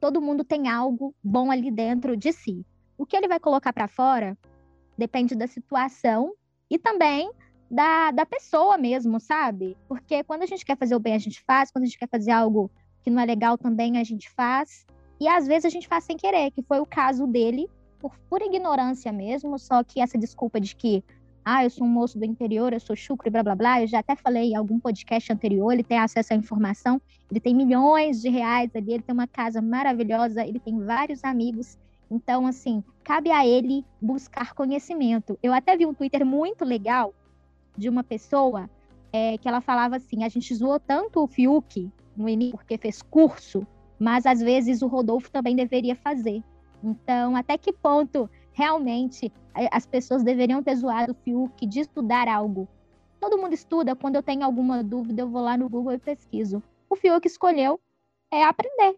todo 0.00 0.20
mundo 0.20 0.44
tem 0.44 0.68
algo 0.68 1.14
bom 1.22 1.50
ali 1.50 1.70
dentro 1.70 2.16
de 2.16 2.32
si. 2.32 2.64
O 2.96 3.04
que 3.04 3.16
ele 3.16 3.28
vai 3.28 3.38
colocar 3.40 3.72
para 3.72 3.88
fora 3.88 4.36
depende 4.96 5.34
da 5.34 5.46
situação 5.46 6.32
e 6.70 6.78
também 6.78 7.30
da, 7.70 8.10
da 8.10 8.24
pessoa 8.24 8.78
mesmo, 8.78 9.18
sabe? 9.20 9.76
Porque 9.88 10.22
quando 10.24 10.42
a 10.42 10.46
gente 10.46 10.64
quer 10.64 10.76
fazer 10.76 10.94
o 10.94 11.00
bem, 11.00 11.14
a 11.14 11.18
gente 11.18 11.42
faz, 11.44 11.70
quando 11.70 11.84
a 11.84 11.86
gente 11.86 11.98
quer 11.98 12.08
fazer 12.08 12.30
algo 12.30 12.70
que 13.02 13.10
não 13.10 13.20
é 13.20 13.26
legal 13.26 13.58
também, 13.58 13.98
a 13.98 14.04
gente 14.04 14.30
faz. 14.30 14.86
E 15.20 15.28
às 15.28 15.46
vezes 15.46 15.64
a 15.64 15.70
gente 15.70 15.88
faz 15.88 16.04
sem 16.04 16.16
querer, 16.16 16.50
que 16.50 16.62
foi 16.62 16.78
o 16.78 16.86
caso 16.86 17.26
dele, 17.26 17.68
por 18.08 18.18
pura 18.28 18.44
ignorância 18.44 19.12
mesmo, 19.12 19.58
só 19.58 19.82
que 19.82 20.00
essa 20.00 20.16
desculpa 20.18 20.60
de 20.60 20.74
que 20.74 21.02
ah, 21.44 21.62
eu 21.62 21.70
sou 21.70 21.86
um 21.86 21.90
moço 21.90 22.18
do 22.18 22.24
interior, 22.24 22.72
eu 22.72 22.80
sou 22.80 22.96
chucro 22.96 23.28
e 23.28 23.30
blá 23.30 23.40
blá 23.40 23.54
blá. 23.54 23.80
Eu 23.80 23.86
já 23.86 24.00
até 24.00 24.16
falei 24.16 24.50
em 24.50 24.56
algum 24.56 24.80
podcast 24.80 25.32
anterior, 25.32 25.72
ele 25.72 25.84
tem 25.84 25.96
acesso 25.96 26.32
à 26.32 26.36
informação, 26.36 27.00
ele 27.30 27.38
tem 27.38 27.54
milhões 27.54 28.20
de 28.20 28.28
reais 28.28 28.74
ali, 28.74 28.94
ele 28.94 29.02
tem 29.02 29.12
uma 29.12 29.28
casa 29.28 29.62
maravilhosa, 29.62 30.44
ele 30.44 30.58
tem 30.58 30.76
vários 30.80 31.22
amigos. 31.22 31.78
Então, 32.10 32.46
assim, 32.48 32.82
cabe 33.04 33.30
a 33.30 33.46
ele 33.46 33.84
buscar 34.02 34.54
conhecimento. 34.54 35.38
Eu 35.40 35.52
até 35.52 35.76
vi 35.76 35.86
um 35.86 35.94
Twitter 35.94 36.26
muito 36.26 36.64
legal 36.64 37.14
de 37.76 37.88
uma 37.88 38.02
pessoa 38.02 38.68
é, 39.12 39.38
que 39.38 39.46
ela 39.46 39.60
falava 39.60 39.96
assim: 39.96 40.24
a 40.24 40.28
gente 40.28 40.52
zoou 40.52 40.80
tanto 40.80 41.22
o 41.22 41.28
Fiuk 41.28 41.88
no 42.16 42.28
início 42.28 42.56
porque 42.56 42.76
fez 42.76 43.02
curso, 43.02 43.64
mas 44.00 44.26
às 44.26 44.40
vezes 44.40 44.82
o 44.82 44.88
Rodolfo 44.88 45.30
também 45.30 45.54
deveria 45.54 45.94
fazer. 45.94 46.42
Então, 46.86 47.34
até 47.34 47.58
que 47.58 47.72
ponto 47.72 48.30
realmente 48.52 49.32
as 49.72 49.84
pessoas 49.84 50.22
deveriam 50.22 50.62
ter 50.62 50.76
zoado 50.76 51.12
o 51.12 51.14
Fiuk 51.16 51.66
de 51.66 51.80
estudar 51.80 52.28
algo. 52.28 52.68
Todo 53.20 53.36
mundo 53.36 53.54
estuda, 53.54 53.96
quando 53.96 54.14
eu 54.14 54.22
tenho 54.22 54.44
alguma 54.44 54.84
dúvida, 54.84 55.22
eu 55.22 55.28
vou 55.28 55.42
lá 55.42 55.56
no 55.56 55.68
Google 55.68 55.94
e 55.94 55.98
pesquiso. 55.98 56.62
O 56.88 56.94
Fiuk 56.94 57.26
escolheu 57.26 57.80
é 58.30 58.44
aprender. 58.44 58.96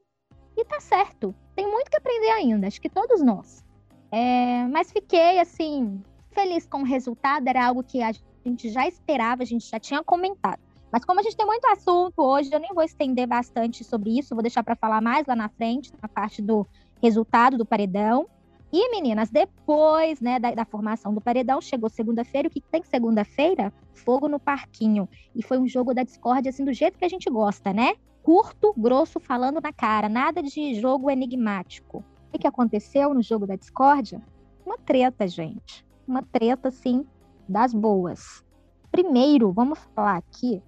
E 0.54 0.64
tá 0.66 0.80
certo. 0.80 1.34
Tem 1.56 1.66
muito 1.66 1.90
que 1.90 1.96
aprender 1.96 2.30
ainda, 2.30 2.66
acho 2.66 2.80
que 2.80 2.90
todos 2.90 3.22
nós. 3.22 3.64
É, 4.12 4.66
mas 4.66 4.92
fiquei, 4.92 5.38
assim, 5.40 6.02
feliz 6.30 6.66
com 6.66 6.82
o 6.82 6.84
resultado, 6.84 7.48
era 7.48 7.66
algo 7.66 7.82
que 7.82 8.02
a 8.02 8.12
gente 8.44 8.68
já 8.68 8.86
esperava, 8.86 9.42
a 9.42 9.46
gente 9.46 9.66
já 9.66 9.80
tinha 9.80 10.04
comentado. 10.04 10.60
Mas 10.92 11.04
como 11.04 11.20
a 11.20 11.22
gente 11.22 11.36
tem 11.36 11.46
muito 11.46 11.66
assunto 11.66 12.18
hoje, 12.18 12.50
eu 12.52 12.60
nem 12.60 12.72
vou 12.74 12.82
estender 12.82 13.26
bastante 13.26 13.82
sobre 13.82 14.18
isso, 14.18 14.34
vou 14.34 14.42
deixar 14.42 14.62
para 14.62 14.76
falar 14.76 15.00
mais 15.00 15.26
lá 15.26 15.36
na 15.36 15.48
frente, 15.48 15.92
na 16.02 16.08
parte 16.08 16.42
do 16.42 16.66
resultado 17.02 17.56
do 17.56 17.66
paredão. 17.66 18.26
E, 18.70 18.90
meninas, 18.90 19.30
depois 19.30 20.20
né, 20.20 20.38
da, 20.38 20.52
da 20.52 20.64
formação 20.64 21.14
do 21.14 21.20
paredão, 21.20 21.60
chegou 21.60 21.88
segunda-feira. 21.88 22.48
O 22.48 22.50
que, 22.50 22.60
tem 22.60 22.82
segunda-feira? 22.82 23.72
Fogo 23.94 24.28
no 24.28 24.38
parquinho. 24.38 25.08
E 25.34 25.42
foi 25.42 25.58
um 25.58 25.66
jogo 25.66 25.94
da 25.94 26.02
discórdia, 26.02 26.50
assim, 26.50 26.64
do 26.64 26.72
jeito 26.72 26.98
que 26.98 27.04
a 27.04 27.08
gente 27.08 27.30
gosta, 27.30 27.72
né? 27.72 27.94
Curto, 28.22 28.74
grosso, 28.76 29.18
falando 29.18 29.60
na 29.60 29.72
cara. 29.72 30.08
Nada 30.08 30.42
de 30.42 30.74
jogo 30.74 31.10
enigmático. 31.10 31.98
O 31.98 32.32
que, 32.32 32.38
que 32.40 32.46
aconteceu 32.46 33.14
no 33.14 33.22
jogo 33.22 33.46
da 33.46 33.56
discórdia? 33.56 34.20
Uma 34.66 34.76
treta, 34.76 35.26
gente. 35.26 35.84
Uma 36.06 36.22
treta, 36.22 36.68
assim, 36.68 37.06
das 37.48 37.72
boas. 37.72 38.44
Primeiro, 38.90 39.50
vamos 39.50 39.78
falar 39.94 40.16
aqui 40.16 40.62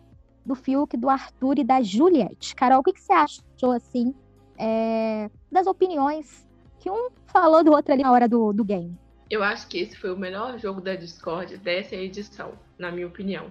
do 0.45 0.55
Fiuk, 0.55 0.97
do 0.97 1.11
Arthur 1.11 1.59
e 1.59 1.65
da 1.65 1.83
Juliette. 1.83 2.55
Carol, 2.55 2.81
o 2.81 2.83
que, 2.83 2.95
que 2.95 3.01
você 3.01 3.13
achou, 3.13 3.73
assim, 3.73 4.15
é, 4.61 5.31
das 5.51 5.67
opiniões 5.67 6.47
que 6.79 6.91
um 6.91 7.09
falou 7.27 7.65
do 7.65 7.73
outro 7.73 7.93
ali 7.93 8.03
na 8.03 8.13
hora 8.13 8.29
do, 8.29 8.53
do 8.53 8.65
game? 8.65 8.97
Eu 9.31 9.43
acho 9.43 9.67
que 9.69 9.79
esse 9.79 9.97
foi 9.97 10.13
o 10.13 10.17
melhor 10.17 10.59
jogo 10.59 10.81
da 10.81 10.95
Discord 10.95 11.57
dessa 11.59 11.95
edição, 11.97 12.53
na 12.79 12.91
minha 12.91 13.07
opinião. 13.07 13.47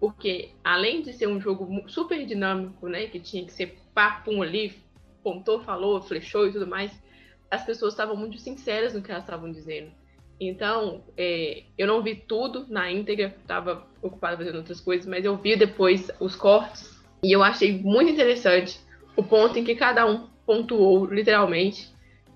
Porque, 0.00 0.50
além 0.64 1.02
de 1.02 1.12
ser 1.12 1.28
um 1.28 1.40
jogo 1.40 1.68
super 1.88 2.24
dinâmico, 2.24 2.88
né, 2.88 3.06
que 3.06 3.20
tinha 3.20 3.44
que 3.44 3.52
ser 3.52 3.78
papum 3.94 4.42
ali, 4.42 4.74
pontou, 5.22 5.60
falou, 5.60 6.00
flechou 6.00 6.46
e 6.46 6.52
tudo 6.52 6.66
mais, 6.66 6.90
as 7.50 7.64
pessoas 7.64 7.92
estavam 7.92 8.16
muito 8.16 8.38
sinceras 8.38 8.94
no 8.94 9.02
que 9.02 9.10
elas 9.10 9.24
estavam 9.24 9.52
dizendo. 9.52 9.92
Então, 10.40 11.04
é, 11.18 11.64
eu 11.76 11.86
não 11.86 12.02
vi 12.02 12.14
tudo 12.14 12.66
na 12.70 12.90
íntegra, 12.90 13.34
estava 13.38 13.86
ocupada 14.00 14.38
fazendo 14.38 14.56
outras 14.56 14.80
coisas, 14.80 15.06
mas 15.06 15.22
eu 15.22 15.36
vi 15.36 15.54
depois 15.54 16.10
os 16.18 16.34
cortes 16.34 16.98
e 17.22 17.30
eu 17.36 17.42
achei 17.42 17.78
muito 17.78 18.10
interessante 18.10 18.80
o 19.14 19.22
ponto 19.22 19.58
em 19.58 19.64
que 19.64 19.74
cada 19.74 20.06
um 20.06 20.29
pontuou, 20.50 21.06
literalmente, 21.06 21.94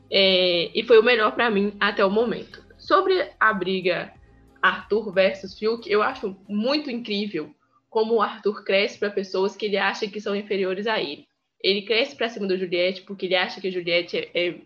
é, 0.09 0.71
e 0.73 0.85
foi 0.85 1.01
o 1.01 1.03
melhor 1.03 1.33
para 1.33 1.51
mim 1.51 1.73
até 1.81 2.05
o 2.05 2.11
momento. 2.11 2.65
Sobre 2.79 3.29
a 3.41 3.53
briga 3.53 4.15
Arthur 4.63 5.13
versus 5.13 5.59
Fiuk, 5.59 5.91
eu 5.91 6.01
acho 6.01 6.37
muito 6.49 6.89
incrível 6.89 7.53
como 7.91 8.15
o 8.15 8.23
Arthur 8.23 8.63
cresce 8.63 9.01
para 9.01 9.11
pessoas 9.11 9.57
que 9.57 9.67
ele 9.67 9.77
acha 9.77 10.07
que 10.07 10.21
são 10.21 10.37
inferiores 10.37 10.87
a 10.87 11.01
ele. 11.01 11.27
Ele 11.61 11.83
cresce 11.83 12.15
para 12.15 12.29
cima 12.29 12.47
do 12.47 12.57
Juliette 12.57 13.03
porque 13.03 13.27
ele 13.27 13.35
acha 13.35 13.61
que 13.61 13.67
a 13.67 13.73
Juliette 13.73 14.17
é, 14.17 14.31
é 14.33 14.61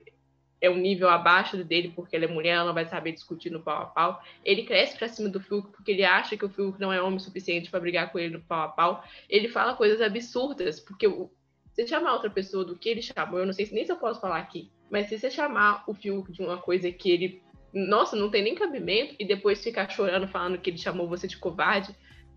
é 0.61 0.69
um 0.69 0.77
nível 0.77 1.09
abaixo 1.09 1.63
dele 1.65 1.93
porque 1.95 2.17
ela 2.17 2.25
é 2.25 2.29
mulher, 2.29 2.57
ela 2.57 2.67
não 2.67 2.75
vai 2.75 2.85
saber 2.85 3.13
discutir 3.13 3.51
no 3.51 3.63
pau 3.63 3.83
a 3.83 3.87
pau. 3.87 4.23
Ele 4.45 4.65
cresce 4.65 4.99
pra 4.99 5.09
cima 5.09 5.29
do 5.29 5.41
Fiuk 5.41 5.71
porque 5.71 5.93
ele 5.93 6.05
acha 6.05 6.37
que 6.37 6.45
o 6.45 6.49
Fiuk 6.49 6.81
não 6.81 6.93
é 6.93 7.01
homem 7.01 7.19
suficiente 7.19 7.71
para 7.71 7.81
brigar 7.81 8.11
com 8.11 8.19
ele 8.19 8.35
no 8.35 8.43
pau 8.43 8.63
a 8.63 8.69
pau. 8.69 9.05
Ele 9.29 9.49
fala 9.49 9.77
coisas 9.77 10.01
absurdas, 10.01 10.81
porque 10.81 11.07
o, 11.07 11.31
você 11.79 11.87
chamar 11.87 12.15
outra 12.15 12.29
pessoa 12.29 12.65
do 12.65 12.77
que 12.77 12.89
ele 12.89 13.01
chamou, 13.01 13.39
eu 13.39 13.47
não 13.47 13.53
sei 13.53 13.67
se 13.67 13.73
nem 13.73 13.85
se 13.85 13.93
eu 13.93 13.97
posso 13.97 14.21
falar 14.21 14.39
aqui, 14.39 14.69
mas 14.91 15.09
se 15.09 15.17
você 15.17 15.31
chamar 15.31 15.85
o 15.87 15.95
Fiuk 15.95 16.33
de 16.33 16.43
uma 16.43 16.59
coisa 16.59 16.91
que 16.91 17.09
ele, 17.09 17.43
nossa, 17.73 18.17
não 18.17 18.29
tem 18.29 18.43
nem 18.43 18.55
cabimento, 18.57 19.15
e 19.17 19.25
depois 19.25 19.63
ficar 19.63 19.89
chorando 19.89 20.27
falando 20.27 20.59
que 20.59 20.71
ele 20.71 20.79
chamou 20.79 21.09
você 21.09 21.29
de 21.29 21.37
covarde, 21.37 21.95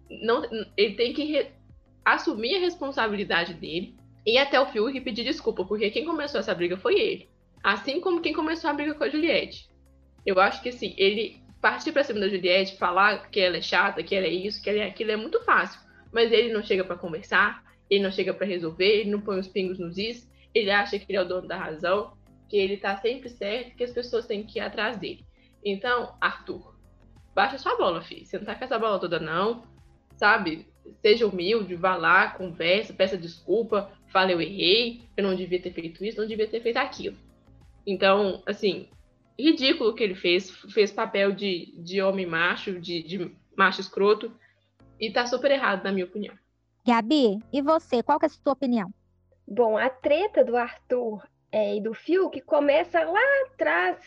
não, 0.10 0.44
ele 0.78 0.94
tem 0.94 1.12
que 1.12 1.24
re, 1.24 1.48
assumir 2.06 2.56
a 2.56 2.60
responsabilidade 2.60 3.56
dele 3.56 3.96
e 4.26 4.38
até 4.38 4.60
o 4.62 4.68
Fiuk 4.68 5.02
pedir 5.02 5.24
desculpa, 5.24 5.66
porque 5.66 5.90
quem 5.90 6.06
começou 6.06 6.40
essa 6.40 6.54
briga 6.54 6.78
foi 6.78 7.00
ele. 7.00 7.30
Assim 7.64 8.00
como 8.00 8.22
quem 8.22 8.34
começou 8.34 8.70
a 8.70 8.74
briga 8.74 8.94
com 8.94 9.04
a 9.04 9.10
Juliette. 9.10 9.70
Eu 10.24 10.40
acho 10.40 10.62
que 10.62 10.70
assim, 10.70 10.94
ele 10.98 11.42
partir 11.60 11.92
pra 11.92 12.04
cima 12.04 12.20
da 12.20 12.30
Juliette, 12.30 12.78
falar 12.78 13.30
que 13.30 13.40
ela 13.40 13.58
é 13.58 13.62
chata, 13.62 14.04
que 14.04 14.16
ela 14.16 14.28
é 14.28 14.32
isso, 14.32 14.62
que 14.62 14.70
ela 14.70 14.80
é 14.80 14.88
aquilo, 14.88 15.12
é 15.12 15.16
muito 15.16 15.44
fácil. 15.44 15.80
Mas 16.12 16.32
ele 16.32 16.54
não 16.54 16.62
chega 16.62 16.84
para 16.84 16.96
conversar, 16.96 17.64
ele 17.92 18.04
não 18.04 18.12
chega 18.12 18.34
para 18.34 18.48
resolver, 18.48 19.02
ele 19.02 19.12
não 19.12 19.20
põe 19.20 19.38
os 19.38 19.50
pingos 19.50 19.78
nos 19.78 19.98
is, 19.98 20.32
ele 20.56 20.72
acha 20.72 20.98
que 20.98 21.06
ele 21.10 21.18
é 21.18 21.22
o 21.22 21.28
dono 21.28 21.46
da 21.46 21.58
razão, 21.58 22.14
que 22.48 22.56
ele 22.56 22.78
tá 22.78 22.96
sempre 22.98 23.30
certo, 23.30 23.76
que 23.76 23.84
as 23.84 23.92
pessoas 23.92 24.26
têm 24.26 24.44
que 24.44 24.60
ir 24.60 24.62
atrás 24.62 24.98
dele. 24.98 25.26
Então, 25.64 26.16
Arthur, 26.20 26.74
baixa 27.36 27.58
sua 27.58 27.76
bola, 27.78 28.02
filho. 28.02 28.26
Você 28.26 28.38
não 28.38 28.46
tá 28.46 28.56
com 28.56 28.64
essa 28.64 28.80
bola 28.80 28.98
toda, 28.98 29.20
não. 29.20 29.64
Sabe? 30.16 30.68
Seja 31.02 31.28
humilde, 31.28 31.76
vá 31.76 31.96
lá, 31.96 32.32
conversa, 32.32 32.94
peça 32.94 33.18
desculpa, 33.18 33.92
fala, 34.08 34.32
eu 34.32 34.42
errei, 34.42 35.04
eu 35.16 35.24
não 35.24 35.36
devia 35.36 35.62
ter 35.62 35.72
feito 35.72 36.04
isso, 36.04 36.20
não 36.20 36.28
devia 36.28 36.48
ter 36.48 36.62
feito 36.62 36.78
aquilo. 36.78 37.18
Então, 37.86 38.42
assim, 38.46 38.90
ridículo 39.38 39.94
que 39.94 40.04
ele 40.04 40.16
fez. 40.16 40.50
Fez 40.50 40.92
papel 40.92 41.34
de, 41.34 41.74
de 41.78 42.02
homem 42.02 42.26
macho, 42.26 42.80
de, 42.80 43.04
de 43.04 43.36
macho 43.56 43.82
escroto. 43.82 44.34
E 45.00 45.12
tá 45.12 45.26
super 45.26 45.52
errado, 45.52 45.84
na 45.84 45.92
minha 45.92 46.06
opinião. 46.06 46.36
Gabi, 46.86 47.40
e 47.54 47.62
você? 47.62 48.02
Qual 48.02 48.20
que 48.20 48.26
é 48.26 48.28
a 48.28 48.30
sua 48.30 48.54
opinião? 48.54 48.92
Bom, 49.48 49.78
a 49.78 49.90
treta 49.90 50.44
do 50.44 50.58
Arthur 50.58 51.24
é, 51.52 51.76
e 51.76 51.82
do 51.82 51.94
Fiuk 51.94 52.42
começa 52.42 53.04
lá 53.04 53.22
atrás, 53.46 53.98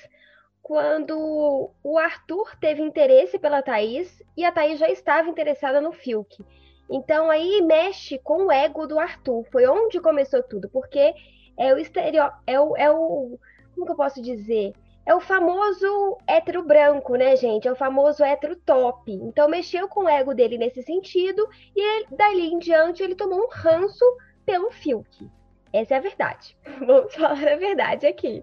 quando 0.63 1.71
o 1.83 1.99
Arthur 1.99 2.57
teve 2.59 2.83
interesse 2.83 3.39
pela 3.39 3.63
Thaís 3.63 4.23
e 4.37 4.45
a 4.45 4.51
Thaís 4.51 4.79
já 4.79 4.89
estava 4.89 5.29
interessada 5.29 5.81
no 5.81 5.93
Fiuk. 5.93 6.43
Então 6.91 7.31
aí 7.31 7.63
mexe 7.63 8.19
com 8.19 8.47
o 8.47 8.53
ego 8.53 8.87
do 8.87 8.99
Arthur. 8.99 9.45
Foi 9.53 9.67
onde 9.67 10.01
começou 10.01 10.43
tudo, 10.43 10.69
porque 10.69 11.15
é 11.59 11.73
o 11.73 11.79
exterior, 11.79 12.33
é 12.47 12.59
o, 12.59 12.77
é 12.77 12.91
o 12.91 13.39
como 13.75 13.87
que 13.87 13.93
eu 13.93 13.97
posso 13.97 14.23
dizer? 14.23 14.73
É 15.07 15.15
o 15.15 15.21
famoso 15.21 16.19
hétero 16.27 16.63
branco, 16.63 17.15
né, 17.17 17.37
gente? 17.37 17.69
É 17.69 17.73
o 17.73 17.77
famoso 17.77 18.25
hétero 18.25 18.57
top. 18.57 19.13
Então 19.13 19.49
mexeu 19.49 19.87
com 19.89 20.05
o 20.05 20.09
ego 20.09 20.35
dele 20.35 20.57
nesse 20.57 20.83
sentido 20.83 21.47
e 21.77 21.81
ele, 21.81 22.07
dali 22.11 22.47
em 22.47 22.59
diante 22.59 23.03
ele 23.03 23.15
tomou 23.15 23.41
um 23.41 23.49
ranço 23.51 24.05
pelo 24.47 24.71
Fiuk. 24.71 25.29
Essa 25.73 25.95
é 25.95 25.99
a 25.99 26.01
verdade. 26.01 26.57
Vamos 26.87 27.15
falar 27.15 27.33
a 27.33 27.57
verdade 27.57 28.07
aqui. 28.07 28.43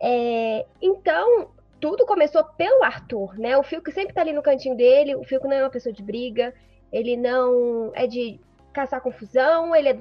É, 0.00 0.66
então, 0.82 1.50
tudo 1.80 2.04
começou 2.04 2.44
pelo 2.44 2.84
Arthur, 2.84 3.38
né? 3.38 3.56
O 3.56 3.62
Fiuk 3.62 3.90
sempre 3.92 4.14
tá 4.14 4.20
ali 4.20 4.32
no 4.32 4.42
cantinho 4.42 4.76
dele, 4.76 5.14
o 5.14 5.24
Fiuk 5.24 5.46
não 5.46 5.56
é 5.56 5.62
uma 5.62 5.70
pessoa 5.70 5.92
de 5.92 6.02
briga, 6.02 6.54
ele 6.92 7.16
não 7.16 7.92
é 7.94 8.06
de 8.06 8.40
caçar 8.72 9.00
confusão, 9.00 9.74
ele 9.74 9.88
é 9.88 9.98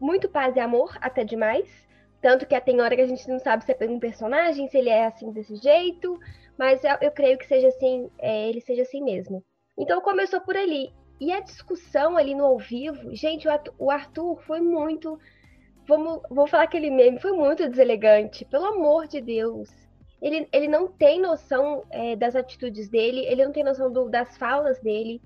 muito 0.00 0.28
paz 0.28 0.56
e 0.56 0.60
amor, 0.60 0.96
até 1.00 1.24
demais. 1.24 1.68
Tanto 2.20 2.46
que 2.46 2.60
tem 2.60 2.80
hora 2.80 2.94
que 2.94 3.02
a 3.02 3.06
gente 3.06 3.28
não 3.28 3.38
sabe 3.38 3.64
se 3.64 3.72
é 3.72 3.88
um 3.88 3.98
personagem, 3.98 4.68
se 4.68 4.76
ele 4.76 4.90
é 4.90 5.06
assim 5.06 5.32
desse 5.32 5.56
jeito, 5.56 6.18
mas 6.58 6.84
eu, 6.84 6.96
eu 7.00 7.10
creio 7.10 7.38
que 7.38 7.46
seja 7.46 7.68
assim, 7.68 8.10
é, 8.18 8.48
ele 8.48 8.60
seja 8.60 8.82
assim 8.82 9.02
mesmo. 9.02 9.42
Então 9.78 10.00
começou 10.00 10.40
por 10.40 10.56
ali. 10.56 10.92
E 11.18 11.32
a 11.32 11.40
discussão 11.40 12.16
ali 12.16 12.34
no 12.34 12.44
ao 12.44 12.58
vivo, 12.58 13.14
gente, 13.14 13.46
o 13.78 13.90
Arthur 13.90 14.40
foi 14.42 14.60
muito. 14.60 15.18
Vamos, 15.86 16.20
vou 16.30 16.46
falar 16.46 16.64
aquele 16.64 16.90
meme, 16.90 17.18
foi 17.18 17.32
muito 17.32 17.68
deselegante, 17.68 18.44
pelo 18.44 18.66
amor 18.66 19.06
de 19.06 19.20
Deus. 19.20 19.68
Ele, 20.20 20.46
ele 20.52 20.68
não 20.68 20.86
tem 20.86 21.20
noção 21.20 21.84
é, 21.90 22.14
das 22.14 22.36
atitudes 22.36 22.88
dele, 22.88 23.24
ele 23.26 23.44
não 23.44 23.52
tem 23.52 23.64
noção 23.64 23.90
do, 23.90 24.08
das 24.08 24.36
falas 24.36 24.78
dele. 24.80 25.20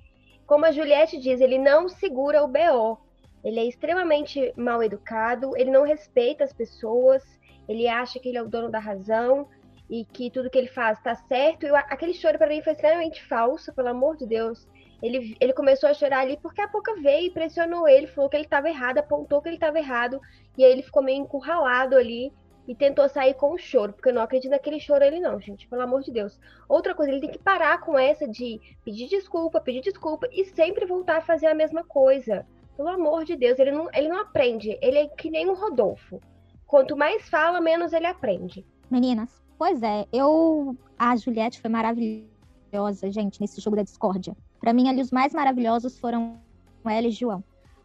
Como 0.47 0.65
a 0.65 0.71
Juliette 0.73 1.19
diz, 1.19 1.41
ele 1.41 1.59
não 1.59 1.89
segura 1.89 2.45
o 2.45 2.49
BO. 2.49 2.99
Ele 3.45 3.61
é 3.61 3.65
extremamente 3.65 4.53
mal 4.57 4.83
educado, 4.83 5.57
ele 5.57 5.71
não 5.71 5.85
respeita 5.85 6.45
as 6.45 6.53
pessoas, 6.53 7.23
ele 7.69 7.87
acha 7.87 8.19
que 8.19 8.29
ele 8.29 8.39
é 8.39 8.43
o 8.43 8.49
dono 8.49 8.71
da 8.71 8.79
razão 8.79 9.47
e 9.89 10.05
que 10.05 10.31
tudo 10.31 10.49
que 10.49 10.57
ele 10.57 10.69
faz 10.69 10.99
está 10.99 11.15
certo. 11.15 11.67
E 11.67 11.71
aquele 11.71 12.15
choro 12.15 12.39
para 12.39 12.49
mim 12.49 12.63
foi 12.63 12.73
extremamente 12.73 13.23
falso, 13.25 13.73
pelo 13.75 13.89
amor 13.89 14.17
de 14.17 14.27
Deus. 14.27 14.67
Ele, 15.03 15.37
ele 15.39 15.53
começou 15.53 15.89
a 15.89 15.95
chorar 15.95 16.21
ali 16.21 16.39
porque 16.41 16.63
a 16.63 16.69
Pouca 16.69 16.95
veio 16.97 17.27
e 17.27 17.31
pressionou 17.31 17.87
ele, 17.87 18.07
falou 18.07 18.31
que 18.31 18.37
ele 18.37 18.45
estava 18.45 18.71
errado, 18.71 18.99
apontou 18.99 19.43
que 19.43 19.49
ele 19.49 19.57
estava 19.57 19.79
errado, 19.79 20.19
e 20.57 20.65
aí 20.65 20.73
ele 20.73 20.83
ficou 20.83 21.03
meio 21.03 21.21
encurralado 21.21 21.97
ali 21.97 22.33
e 22.67 22.75
tentou 22.75 23.07
sair 23.09 23.35
com 23.35 23.53
o 23.53 23.59
choro, 23.59 23.93
porque 23.93 24.09
eu 24.09 24.15
não 24.15 24.23
acredito 24.23 24.51
naquele 24.51 24.81
choro 24.81 25.05
ele 25.05 25.21
não, 25.21 25.39
gente, 25.39 25.69
pelo 25.69 25.83
amor 25.83 26.03
de 26.03 26.11
Deus. 26.11 26.41
Outra 26.67 26.95
coisa, 26.95 27.13
ele 27.13 27.21
tem 27.21 27.31
que 27.31 27.39
parar 27.39 27.81
com 27.81 27.99
essa 27.99 28.27
de 28.27 28.59
pedir 28.83 29.09
desculpa, 29.09 29.61
pedir 29.61 29.83
desculpa 29.83 30.27
e 30.33 30.47
sempre 30.47 30.87
voltar 30.87 31.19
a 31.19 31.23
fazer 31.23 31.47
a 31.47 31.55
mesma 31.55 31.85
coisa. 31.85 32.47
Pelo 32.77 32.89
amor 32.89 33.25
de 33.25 33.37
Deus, 33.37 33.59
ele 33.59 33.73
não, 33.73 33.89
ele 33.93 34.09
não 34.09 34.21
aprende. 34.21 34.77
Ele 34.81 34.99
é 34.99 35.07
que 35.07 35.31
nem 35.31 35.49
o 35.49 35.55
Rodolfo. 35.55 36.21
Quanto 36.67 36.97
mais 36.97 37.29
fala, 37.29 37.61
menos 37.61 37.93
ele 37.93 38.07
aprende. 38.07 38.67
Meninas, 38.91 39.43
pois 39.59 39.83
é, 39.83 40.07
eu. 40.13 40.77
A 40.99 41.17
Juliette 41.17 41.61
foi 41.61 41.71
maravilhosa, 41.71 43.11
gente, 43.11 43.41
nesse 43.41 43.61
jogo 43.61 43.77
da 43.77 43.83
discórdia. 43.83 44.37
Para 44.61 44.73
mim, 44.73 44.89
ali 44.89 45.01
os 45.01 45.11
mais 45.11 45.33
maravilhosos 45.33 45.99
foram 45.99 46.39
ela 46.85 47.07
e 47.07 47.11
João. 47.11 47.43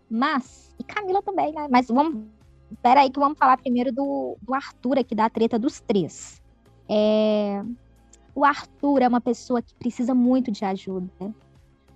Mas, 0.09 0.73
e 0.79 0.83
Camila 0.83 1.21
também, 1.21 1.53
né? 1.53 1.67
Mas 1.69 1.87
vamos. 1.87 2.23
Pera 2.81 3.01
aí 3.01 3.09
que 3.09 3.19
vamos 3.19 3.37
falar 3.37 3.57
primeiro 3.57 3.91
do, 3.91 4.37
do 4.41 4.53
Arthur 4.53 4.99
aqui, 4.99 5.15
da 5.15 5.29
treta 5.29 5.57
dos 5.57 5.79
três. 5.79 6.41
É... 6.87 7.63
O 8.33 8.45
Arthur 8.45 9.01
é 9.01 9.07
uma 9.07 9.21
pessoa 9.21 9.61
que 9.61 9.73
precisa 9.75 10.13
muito 10.13 10.51
de 10.51 10.63
ajuda, 10.63 11.09
né? 11.19 11.33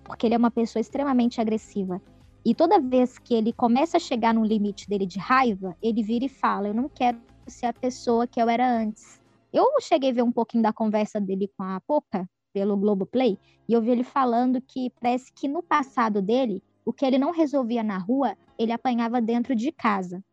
porque 0.04 0.28
ele 0.28 0.36
é 0.36 0.38
uma 0.38 0.52
pessoa 0.52 0.82
extremamente 0.82 1.40
agressiva. 1.40 2.02
E 2.46 2.54
toda 2.54 2.80
vez 2.80 3.18
que 3.18 3.34
ele 3.34 3.54
começa 3.54 3.98
a 3.98 4.00
chegar 4.00 4.34
no 4.34 4.44
limite 4.44 4.88
dele 4.90 5.06
de 5.06 5.18
raiva, 5.18 5.78
ele 5.82 6.04
vira 6.04 6.26
e 6.26 6.30
fala: 6.30 6.68
Eu 6.68 6.74
não 6.74 6.90
quero 6.90 7.18
ser 7.48 7.68
a 7.68 7.74
pessoa 7.74 8.28
que 8.28 8.42
eu 8.42 8.50
era 8.50 8.70
antes. 8.70 9.22
Eu 9.52 9.66
cheguei 9.80 10.10
a 10.10 10.14
ver 10.14 10.24
um 10.24 10.32
pouquinho 10.32 10.64
da 10.64 10.74
conversa 10.74 11.22
dele 11.22 11.50
com 11.56 11.64
a 11.64 11.80
Poca 11.82 12.30
pelo 12.54 12.76
Globoplay 12.76 13.38
e 13.68 13.74
eu 13.74 13.82
vi 13.82 13.92
ele 13.92 14.04
falando 14.04 14.62
que 14.62 14.92
parece 15.00 15.32
que 15.34 15.48
no 15.48 15.64
passado 15.64 16.22
dele, 16.22 16.62
o 16.86 16.92
que 16.92 17.06
ele 17.06 17.18
não 17.18 17.32
resolvia 17.32 17.82
na 17.82 17.98
rua, 17.98 18.36
ele 18.58 18.72
apanhava 18.72 19.22
dentro 19.22 19.56
de 19.56 19.72
casa. 19.72 20.24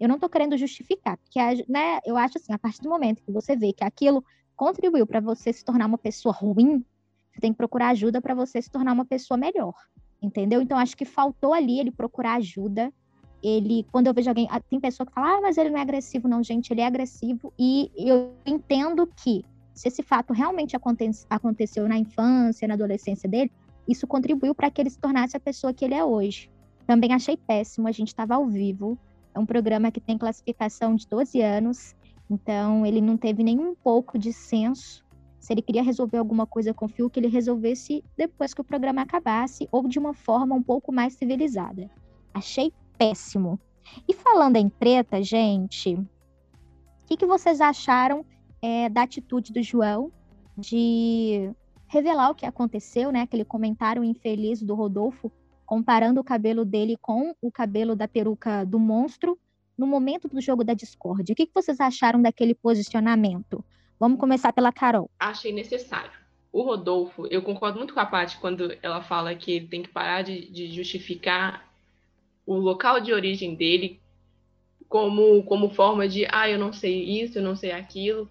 Eu 0.00 0.08
não 0.08 0.16
estou 0.16 0.28
querendo 0.28 0.56
justificar, 0.56 1.18
porque 1.18 1.38
né, 1.68 2.00
eu 2.04 2.16
acho 2.16 2.38
assim, 2.38 2.52
a 2.52 2.58
partir 2.58 2.80
do 2.80 2.88
momento 2.88 3.22
que 3.22 3.30
você 3.30 3.54
vê 3.54 3.72
que 3.72 3.84
aquilo 3.84 4.24
contribuiu 4.56 5.06
para 5.06 5.20
você 5.20 5.52
se 5.52 5.64
tornar 5.64 5.86
uma 5.86 5.98
pessoa 5.98 6.34
ruim, 6.34 6.84
você 7.30 7.40
tem 7.40 7.52
que 7.52 7.58
procurar 7.58 7.90
ajuda 7.90 8.20
para 8.20 8.34
você 8.34 8.60
se 8.60 8.70
tornar 8.70 8.92
uma 8.92 9.04
pessoa 9.04 9.38
melhor. 9.38 9.74
Entendeu? 10.22 10.62
Então 10.62 10.78
acho 10.78 10.96
que 10.96 11.04
faltou 11.04 11.52
ali 11.52 11.80
ele 11.80 11.90
procurar 11.90 12.34
ajuda. 12.34 12.92
Ele, 13.42 13.84
quando 13.90 14.06
eu 14.06 14.14
vejo 14.14 14.30
alguém, 14.30 14.46
ah, 14.50 14.60
tem 14.60 14.78
pessoa 14.78 15.04
que 15.04 15.12
fala: 15.12 15.38
"Ah, 15.38 15.40
mas 15.40 15.58
ele 15.58 15.70
não 15.70 15.78
é 15.78 15.82
agressivo 15.82 16.28
não, 16.28 16.42
gente, 16.42 16.70
ele 16.70 16.80
é 16.80 16.86
agressivo". 16.86 17.52
E 17.58 17.90
eu 17.96 18.32
entendo 18.46 19.04
que 19.06 19.44
se 19.74 19.88
esse 19.88 20.02
fato 20.02 20.32
realmente 20.32 20.76
aconte 20.76 21.10
aconteceu 21.28 21.88
na 21.88 21.98
infância, 21.98 22.68
na 22.68 22.74
adolescência 22.74 23.28
dele, 23.28 23.50
isso 23.88 24.06
contribuiu 24.06 24.54
para 24.54 24.70
que 24.70 24.80
ele 24.80 24.90
se 24.90 24.98
tornasse 24.98 25.36
a 25.36 25.40
pessoa 25.40 25.72
que 25.72 25.84
ele 25.84 25.94
é 25.94 26.04
hoje. 26.04 26.48
Também 26.86 27.12
achei 27.12 27.36
péssimo, 27.36 27.88
a 27.88 27.92
gente 27.92 28.08
estava 28.08 28.34
ao 28.34 28.46
vivo. 28.46 28.98
É 29.34 29.38
um 29.38 29.46
programa 29.46 29.90
que 29.90 30.00
tem 30.00 30.18
classificação 30.18 30.94
de 30.94 31.08
12 31.08 31.40
anos, 31.40 31.96
então 32.30 32.84
ele 32.84 33.00
não 33.00 33.16
teve 33.16 33.42
nenhum 33.42 33.74
pouco 33.74 34.18
de 34.18 34.32
senso. 34.32 35.02
Se 35.42 35.52
ele 35.52 35.60
queria 35.60 35.82
resolver 35.82 36.18
alguma 36.18 36.46
coisa 36.46 36.72
com 36.72 36.86
o 36.86 36.88
Phil, 36.88 37.10
que 37.10 37.18
ele 37.18 37.26
resolvesse 37.26 38.04
depois 38.16 38.54
que 38.54 38.60
o 38.60 38.64
programa 38.64 39.02
acabasse 39.02 39.68
ou 39.72 39.88
de 39.88 39.98
uma 39.98 40.14
forma 40.14 40.54
um 40.54 40.62
pouco 40.62 40.92
mais 40.92 41.14
civilizada. 41.14 41.90
Achei 42.32 42.72
péssimo. 42.96 43.58
E 44.08 44.14
falando 44.14 44.54
em 44.54 44.68
treta, 44.68 45.20
gente, 45.20 45.94
o 45.94 46.06
que, 47.08 47.16
que 47.16 47.26
vocês 47.26 47.60
acharam 47.60 48.24
é, 48.62 48.88
da 48.88 49.02
atitude 49.02 49.52
do 49.52 49.60
João 49.60 50.12
de 50.56 51.52
revelar 51.88 52.30
o 52.30 52.36
que 52.36 52.46
aconteceu, 52.46 53.10
né? 53.10 53.22
Aquele 53.22 53.44
comentário 53.44 54.04
infeliz 54.04 54.62
do 54.62 54.76
Rodolfo 54.76 55.32
comparando 55.66 56.20
o 56.20 56.24
cabelo 56.24 56.64
dele 56.64 56.96
com 57.02 57.34
o 57.42 57.50
cabelo 57.50 57.96
da 57.96 58.06
peruca 58.06 58.64
do 58.64 58.78
monstro 58.78 59.36
no 59.76 59.88
momento 59.88 60.28
do 60.28 60.40
jogo 60.40 60.62
da 60.62 60.72
Discord. 60.72 61.32
O 61.32 61.34
que, 61.34 61.50
vocês 61.52 61.80
acharam 61.80 62.22
daquele 62.22 62.54
posicionamento? 62.54 63.64
Vamos 64.02 64.18
começar 64.18 64.52
pela 64.52 64.72
Carol. 64.72 65.08
Achei 65.16 65.52
necessário. 65.52 66.10
O 66.52 66.62
Rodolfo, 66.62 67.24
eu 67.28 67.40
concordo 67.40 67.78
muito 67.78 67.94
com 67.94 68.00
a 68.00 68.04
Paty 68.04 68.36
quando 68.38 68.76
ela 68.82 69.00
fala 69.00 69.32
que 69.32 69.52
ele 69.52 69.68
tem 69.68 69.80
que 69.80 69.90
parar 69.90 70.22
de, 70.22 70.50
de 70.50 70.66
justificar 70.72 71.72
o 72.44 72.56
local 72.56 73.00
de 73.00 73.12
origem 73.12 73.54
dele 73.54 74.00
como, 74.88 75.44
como 75.44 75.70
forma 75.70 76.08
de, 76.08 76.26
ah, 76.32 76.50
eu 76.50 76.58
não 76.58 76.72
sei 76.72 77.22
isso, 77.22 77.38
eu 77.38 77.44
não 77.44 77.54
sei 77.54 77.70
aquilo. 77.70 78.28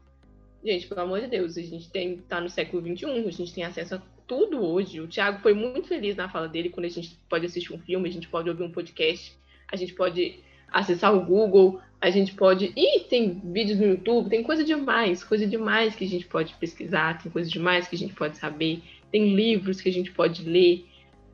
Gente, 0.62 0.88
pelo 0.88 1.00
amor 1.00 1.22
de 1.22 1.28
Deus, 1.28 1.58
a 1.58 1.62
gente 1.62 1.90
tem, 1.90 2.18
tá 2.18 2.42
no 2.42 2.50
século 2.50 2.82
XXI, 2.86 3.06
a 3.06 3.32
gente 3.32 3.54
tem 3.54 3.64
acesso 3.64 3.96
a 3.96 4.02
tudo 4.28 4.62
hoje. 4.62 5.00
O 5.00 5.08
Thiago 5.08 5.40
foi 5.40 5.54
muito 5.54 5.88
feliz 5.88 6.18
na 6.18 6.28
fala 6.28 6.50
dele 6.50 6.68
quando 6.68 6.88
a 6.88 6.90
gente 6.90 7.18
pode 7.30 7.46
assistir 7.46 7.74
um 7.74 7.80
filme, 7.80 8.10
a 8.10 8.12
gente 8.12 8.28
pode 8.28 8.50
ouvir 8.50 8.64
um 8.64 8.72
podcast, 8.74 9.40
a 9.72 9.78
gente 9.78 9.94
pode 9.94 10.38
acessar 10.70 11.16
o 11.16 11.24
Google, 11.24 11.80
a 12.02 12.10
gente 12.10 12.34
pode. 12.34 12.74
Ih, 12.76 13.02
tem 13.08 13.40
vídeos 13.44 13.80
no 13.80 13.86
YouTube, 13.86 14.30
tem 14.30 14.42
coisa 14.42 14.64
demais, 14.64 15.24
coisa 15.24 15.46
demais 15.46 15.96
que 15.96 16.04
a 16.04 16.08
gente 16.08 16.26
pode 16.26 16.56
pesquisar, 16.56 17.22
tem 17.22 17.32
coisa 17.32 17.50
demais 17.50 17.88
que 17.88 17.96
a 17.96 18.00
gente 18.00 18.14
pode 18.14 18.38
saber, 18.38 18.82
tem 19.12 19.36
livros 19.36 19.80
que 19.80 19.88
a 19.88 19.94
gente 19.94 20.12
pode 20.12 20.44
ler. 20.44 20.88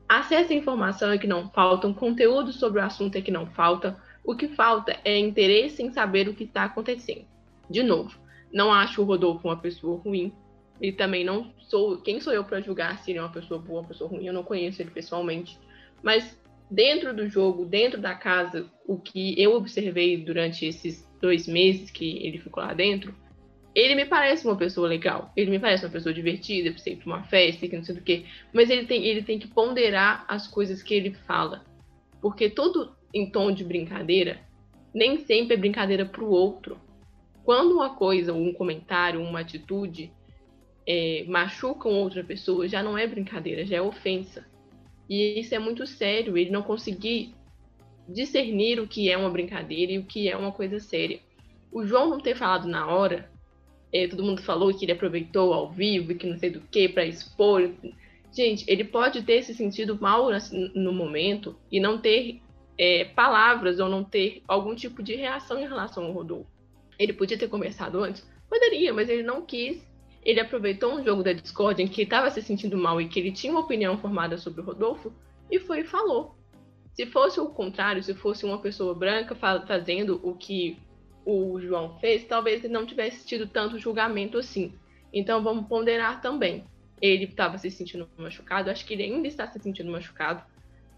Acesso 0.06 0.52
à 0.52 0.54
informação 0.54 1.10
é 1.10 1.18
que 1.18 1.26
não 1.26 1.48
falta, 1.50 1.90
conteúdo 1.92 2.52
sobre 2.52 2.80
o 2.80 2.84
assunto 2.84 3.16
é 3.16 3.22
que 3.22 3.30
não 3.30 3.46
falta. 3.46 3.96
O 4.22 4.36
que 4.36 4.48
falta 4.48 4.94
é 5.04 5.18
interesse 5.18 5.82
em 5.82 5.90
saber 5.90 6.28
o 6.28 6.34
que 6.34 6.44
está 6.44 6.64
acontecendo. 6.64 7.24
De 7.68 7.82
novo, 7.82 8.18
não 8.52 8.72
acho 8.72 9.00
o 9.00 9.04
Rodolfo 9.04 9.48
uma 9.48 9.56
pessoa 9.56 9.98
ruim, 9.98 10.32
e 10.80 10.92
também 10.92 11.24
não 11.24 11.50
sou. 11.58 11.98
Quem 11.98 12.20
sou 12.20 12.32
eu 12.32 12.44
para 12.44 12.60
julgar 12.60 12.98
se 12.98 13.10
ele 13.10 13.18
é 13.18 13.22
uma 13.22 13.32
pessoa 13.32 13.60
boa 13.60 13.78
ou 13.78 13.82
uma 13.82 13.88
pessoa 13.88 14.08
ruim? 14.08 14.26
Eu 14.26 14.32
não 14.32 14.42
conheço 14.42 14.80
ele 14.80 14.90
pessoalmente. 14.90 15.58
Mas 16.02 16.38
dentro 16.70 17.14
do 17.14 17.28
jogo, 17.28 17.64
dentro 17.64 18.00
da 18.00 18.14
casa, 18.14 18.70
o 18.86 18.98
que 18.98 19.40
eu 19.40 19.54
observei 19.54 20.16
durante 20.16 20.66
esses 20.66 21.08
dois 21.20 21.46
meses 21.46 21.90
que 21.90 22.18
ele 22.24 22.38
ficou 22.38 22.62
lá 22.62 22.74
dentro, 22.74 23.14
ele 23.74 23.94
me 23.94 24.04
parece 24.04 24.44
uma 24.44 24.56
pessoa 24.56 24.88
legal. 24.88 25.32
Ele 25.36 25.50
me 25.50 25.58
parece 25.58 25.84
uma 25.84 25.92
pessoa 25.92 26.12
divertida, 26.12 26.76
sempre 26.78 27.06
uma 27.06 27.22
festa, 27.24 27.68
que 27.68 27.76
não 27.76 27.84
sei 27.84 27.94
do 27.94 28.02
que. 28.02 28.26
Mas 28.52 28.70
ele 28.70 28.86
tem, 28.86 29.04
ele 29.04 29.22
tem 29.22 29.38
que 29.38 29.46
ponderar 29.46 30.24
as 30.26 30.48
coisas 30.48 30.82
que 30.82 30.94
ele 30.94 31.12
fala. 31.12 31.64
Porque 32.20 32.50
todo 32.50 32.96
em 33.14 33.30
tom 33.30 33.52
de 33.52 33.64
brincadeira, 33.64 34.40
nem 34.92 35.18
sempre 35.18 35.54
é 35.54 35.56
brincadeira 35.56 36.04
para 36.04 36.24
o 36.24 36.30
outro. 36.30 36.78
Quando 37.44 37.74
uma 37.74 37.94
coisa, 37.94 38.32
um 38.32 38.52
comentário, 38.52 39.22
uma 39.22 39.40
atitude 39.40 40.12
é, 40.86 41.24
machucam 41.28 41.92
outra 41.92 42.24
pessoa, 42.24 42.66
já 42.66 42.82
não 42.82 42.96
é 42.96 43.06
brincadeira, 43.06 43.64
já 43.64 43.76
é 43.76 43.82
ofensa. 43.82 44.46
E 45.08 45.40
isso 45.40 45.54
é 45.54 45.58
muito 45.58 45.86
sério, 45.86 46.36
ele 46.36 46.50
não 46.50 46.62
conseguir 46.62 47.34
discernir 48.08 48.80
o 48.80 48.86
que 48.86 49.10
é 49.10 49.16
uma 49.16 49.30
brincadeira 49.30 49.92
e 49.92 49.98
o 49.98 50.04
que 50.04 50.28
é 50.28 50.36
uma 50.36 50.52
coisa 50.52 50.78
séria. 50.78 51.20
O 51.70 51.84
João 51.86 52.08
não 52.08 52.20
ter 52.20 52.36
falado 52.36 52.66
na 52.66 52.86
hora, 52.86 53.30
é, 53.92 54.06
todo 54.06 54.22
mundo 54.22 54.42
falou 54.42 54.72
que 54.72 54.84
ele 54.84 54.92
aproveitou 54.92 55.52
ao 55.52 55.70
vivo 55.70 56.12
e 56.12 56.14
que 56.14 56.26
não 56.26 56.38
sei 56.38 56.50
do 56.50 56.60
que 56.60 56.88
para 56.88 57.04
expor. 57.04 57.70
Gente, 58.32 58.64
ele 58.68 58.84
pode 58.84 59.22
ter 59.22 59.42
se 59.42 59.54
sentido 59.54 59.98
mal 59.98 60.28
no 60.74 60.92
momento 60.92 61.56
e 61.70 61.80
não 61.80 61.98
ter 61.98 62.40
é, 62.76 63.04
palavras 63.04 63.80
ou 63.80 63.88
não 63.88 64.04
ter 64.04 64.42
algum 64.46 64.74
tipo 64.74 65.02
de 65.02 65.14
reação 65.14 65.58
em 65.58 65.68
relação 65.68 66.04
ao 66.04 66.12
Rodolfo. 66.12 66.50
Ele 66.98 67.12
podia 67.12 67.38
ter 67.38 67.48
conversado 67.48 68.02
antes? 68.02 68.26
Poderia, 68.48 68.92
mas 68.92 69.08
ele 69.08 69.22
não 69.22 69.44
quis 69.44 69.86
ele 70.24 70.40
aproveitou 70.40 70.94
um 70.94 71.04
jogo 71.04 71.22
da 71.22 71.32
Discord 71.32 71.82
em 71.82 71.88
que 71.88 72.02
estava 72.02 72.30
se 72.30 72.42
sentindo 72.42 72.76
mal 72.76 73.00
e 73.00 73.08
que 73.08 73.18
ele 73.18 73.32
tinha 73.32 73.52
uma 73.52 73.62
opinião 73.62 73.96
formada 73.98 74.36
sobre 74.36 74.60
o 74.60 74.64
Rodolfo 74.64 75.12
e 75.50 75.58
foi 75.58 75.80
e 75.80 75.84
falou. 75.84 76.36
Se 76.92 77.06
fosse 77.06 77.40
o 77.40 77.46
contrário, 77.46 78.02
se 78.02 78.12
fosse 78.14 78.44
uma 78.44 78.58
pessoa 78.58 78.94
branca 78.94 79.34
fazendo 79.34 80.20
o 80.22 80.34
que 80.34 80.76
o 81.24 81.60
João 81.60 81.96
fez, 82.00 82.24
talvez 82.24 82.64
ele 82.64 82.72
não 82.72 82.86
tivesse 82.86 83.26
tido 83.26 83.46
tanto 83.46 83.78
julgamento 83.78 84.38
assim. 84.38 84.72
Então 85.12 85.42
vamos 85.42 85.66
ponderar 85.66 86.20
também. 86.20 86.64
Ele 87.00 87.24
estava 87.24 87.56
se 87.56 87.70
sentindo 87.70 88.08
machucado, 88.16 88.70
acho 88.70 88.84
que 88.84 88.94
ele 88.94 89.04
ainda 89.04 89.28
está 89.28 89.46
se 89.46 89.58
sentindo 89.60 89.92
machucado. 89.92 90.42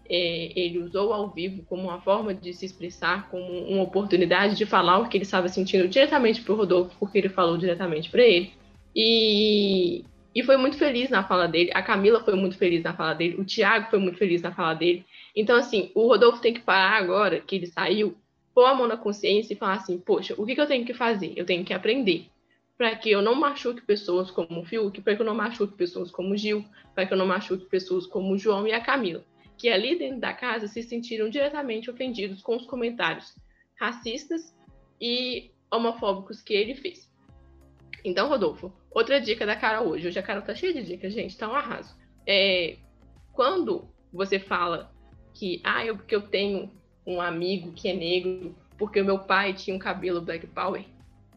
É, 0.09 0.59
ele 0.59 0.79
usou 0.79 1.13
ao 1.13 1.29
vivo 1.29 1.63
como 1.63 1.83
uma 1.83 2.01
forma 2.01 2.33
de 2.33 2.53
se 2.53 2.65
expressar, 2.65 3.29
como 3.29 3.45
uma 3.45 3.83
oportunidade 3.83 4.55
de 4.55 4.65
falar 4.65 4.97
o 4.97 5.07
que 5.07 5.17
ele 5.17 5.23
estava 5.23 5.47
sentindo 5.47 5.87
diretamente 5.87 6.41
para 6.41 6.53
o 6.53 6.57
Rodolfo, 6.57 6.95
porque 6.99 7.17
ele 7.17 7.29
falou 7.29 7.57
diretamente 7.57 8.09
para 8.09 8.23
ele. 8.23 8.51
E, 8.95 10.03
e 10.33 10.43
foi 10.43 10.57
muito 10.57 10.77
feliz 10.77 11.09
na 11.09 11.23
fala 11.23 11.47
dele. 11.47 11.71
A 11.73 11.81
Camila 11.81 12.23
foi 12.23 12.35
muito 12.35 12.57
feliz 12.57 12.83
na 12.83 12.93
fala 12.93 13.13
dele. 13.13 13.35
O 13.39 13.45
Thiago 13.45 13.89
foi 13.89 13.99
muito 13.99 14.17
feliz 14.17 14.41
na 14.41 14.53
fala 14.53 14.73
dele. 14.73 15.05
Então, 15.35 15.57
assim, 15.57 15.91
o 15.95 16.07
Rodolfo 16.07 16.41
tem 16.41 16.53
que 16.53 16.61
parar 16.61 16.97
agora, 16.97 17.39
que 17.39 17.55
ele 17.55 17.67
saiu, 17.67 18.17
pôr 18.53 18.65
a 18.65 18.73
mão 18.73 18.87
na 18.87 18.97
consciência 18.97 19.53
e 19.53 19.57
falar 19.57 19.73
assim: 19.73 19.97
poxa, 19.97 20.33
o 20.37 20.45
que, 20.45 20.55
que 20.55 20.61
eu 20.61 20.67
tenho 20.67 20.85
que 20.85 20.93
fazer? 20.93 21.33
Eu 21.35 21.45
tenho 21.45 21.63
que 21.63 21.73
aprender. 21.73 22.27
Para 22.77 22.95
que 22.95 23.11
eu 23.11 23.21
não 23.21 23.35
machuque 23.35 23.81
pessoas 23.81 24.31
como 24.31 24.61
o 24.61 24.65
Fiuk, 24.65 25.01
para 25.01 25.15
que 25.15 25.21
eu 25.21 25.25
não 25.25 25.35
machuque 25.35 25.75
pessoas 25.75 26.09
como 26.09 26.33
o 26.33 26.37
Gil, 26.37 26.65
para 26.95 27.05
que 27.05 27.13
eu 27.13 27.17
não 27.17 27.27
machuque 27.27 27.65
pessoas 27.65 28.07
como 28.07 28.33
o 28.33 28.37
João 28.37 28.67
e 28.67 28.73
a 28.73 28.81
Camila, 28.81 29.23
que 29.55 29.69
ali 29.69 29.95
dentro 29.95 30.19
da 30.19 30.33
casa 30.33 30.67
se 30.67 30.81
sentiram 30.81 31.29
diretamente 31.29 31.91
ofendidos 31.91 32.41
com 32.41 32.55
os 32.55 32.65
comentários 32.65 33.35
racistas 33.79 34.55
e 34.99 35.51
homofóbicos 35.71 36.41
que 36.41 36.53
ele 36.53 36.73
fez. 36.75 37.09
Então, 38.03 38.27
Rodolfo, 38.27 38.73
outra 38.91 39.19
dica 39.19 39.45
da 39.45 39.55
Carol 39.55 39.87
hoje. 39.87 40.07
Hoje 40.07 40.19
a 40.19 40.23
Carol 40.23 40.43
tá 40.43 40.53
cheia 40.53 40.73
de 40.73 40.83
dicas, 40.83 41.13
gente, 41.13 41.37
tá 41.37 41.49
um 41.49 41.55
arraso. 41.55 41.95
É, 42.27 42.77
quando 43.33 43.87
você 44.11 44.39
fala 44.39 44.91
que, 45.33 45.61
ah, 45.63 45.85
eu, 45.85 45.97
porque 45.97 46.15
eu 46.15 46.21
tenho 46.21 46.71
um 47.05 47.19
amigo 47.21 47.71
que 47.71 47.89
é 47.89 47.93
negro, 47.93 48.55
porque 48.77 49.01
o 49.01 49.05
meu 49.05 49.19
pai 49.19 49.53
tinha 49.53 49.75
um 49.75 49.79
cabelo 49.79 50.21
black 50.21 50.45
power, 50.47 50.83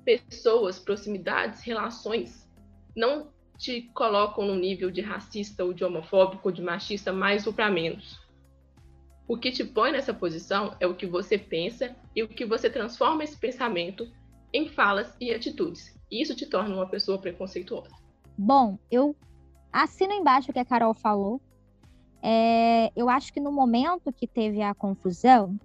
pessoas, 0.05 0.79
proximidades, 0.79 1.63
relações 1.63 2.45
não 2.95 3.33
te 3.57 3.83
colocam 3.95 4.47
no 4.47 4.57
nível 4.57 4.91
de 4.91 5.01
racista 5.01 5.65
ou 5.65 5.73
de 5.73 5.85
homofóbico 5.85 6.49
ou 6.49 6.53
de 6.53 6.63
machista 6.63 7.13
mais 7.13 7.47
ou 7.47 7.53
para 7.53 7.71
menos. 7.71 8.21
O 9.27 9.39
que 9.39 9.51
te 9.51 9.65
põe 9.65 9.93
nessa 9.93 10.13
posição 10.13 10.77
é 10.81 10.87
o 10.87 10.95
que 10.95 11.07
você 11.07 11.39
pensa 11.39 11.97
e 12.15 12.23
o 12.23 12.29
que 12.29 12.45
você 12.45 12.69
transforma 12.69 13.25
esse 13.25 13.37
pensamento 13.37 14.11
em 14.53 14.69
falas 14.69 15.15
e 15.21 15.33
atitudes. 15.33 15.94
Isso 16.11 16.35
te 16.35 16.47
torna 16.47 16.75
uma 16.75 16.87
pessoa 16.87 17.19
preconceituosa. 17.19 17.91
Bom, 18.37 18.79
eu 18.91 19.17
assino 19.73 20.13
embaixo 20.13 20.51
o 20.51 20.53
que 20.53 20.59
a 20.59 20.65
Carol 20.65 20.95
falou. 20.95 21.41
É, 22.23 22.91
eu 22.97 23.09
acho 23.09 23.33
que 23.33 23.41
no 23.41 23.53
momento 23.53 24.13
que 24.13 24.27
teve 24.27 24.63
a 24.63 24.75
confusão, 24.75 25.59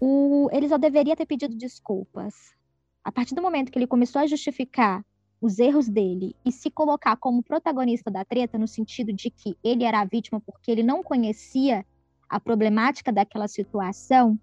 o, 0.00 0.48
ele 0.52 0.68
só 0.68 0.78
deveria 0.78 1.16
ter 1.16 1.26
pedido 1.26 1.56
desculpas. 1.56 2.54
A 3.02 3.10
partir 3.10 3.34
do 3.34 3.42
momento 3.42 3.70
que 3.70 3.78
ele 3.78 3.86
começou 3.86 4.20
a 4.20 4.26
justificar 4.26 5.04
os 5.40 5.58
erros 5.58 5.88
dele 5.88 6.36
e 6.44 6.52
se 6.52 6.70
colocar 6.70 7.16
como 7.16 7.42
protagonista 7.42 8.10
da 8.10 8.24
treta, 8.24 8.58
no 8.58 8.68
sentido 8.68 9.12
de 9.12 9.30
que 9.30 9.56
ele 9.64 9.84
era 9.84 10.00
a 10.00 10.04
vítima 10.04 10.40
porque 10.40 10.70
ele 10.70 10.82
não 10.82 11.02
conhecia 11.02 11.84
a 12.28 12.38
problemática 12.38 13.10
daquela 13.10 13.48
situação, 13.48 14.38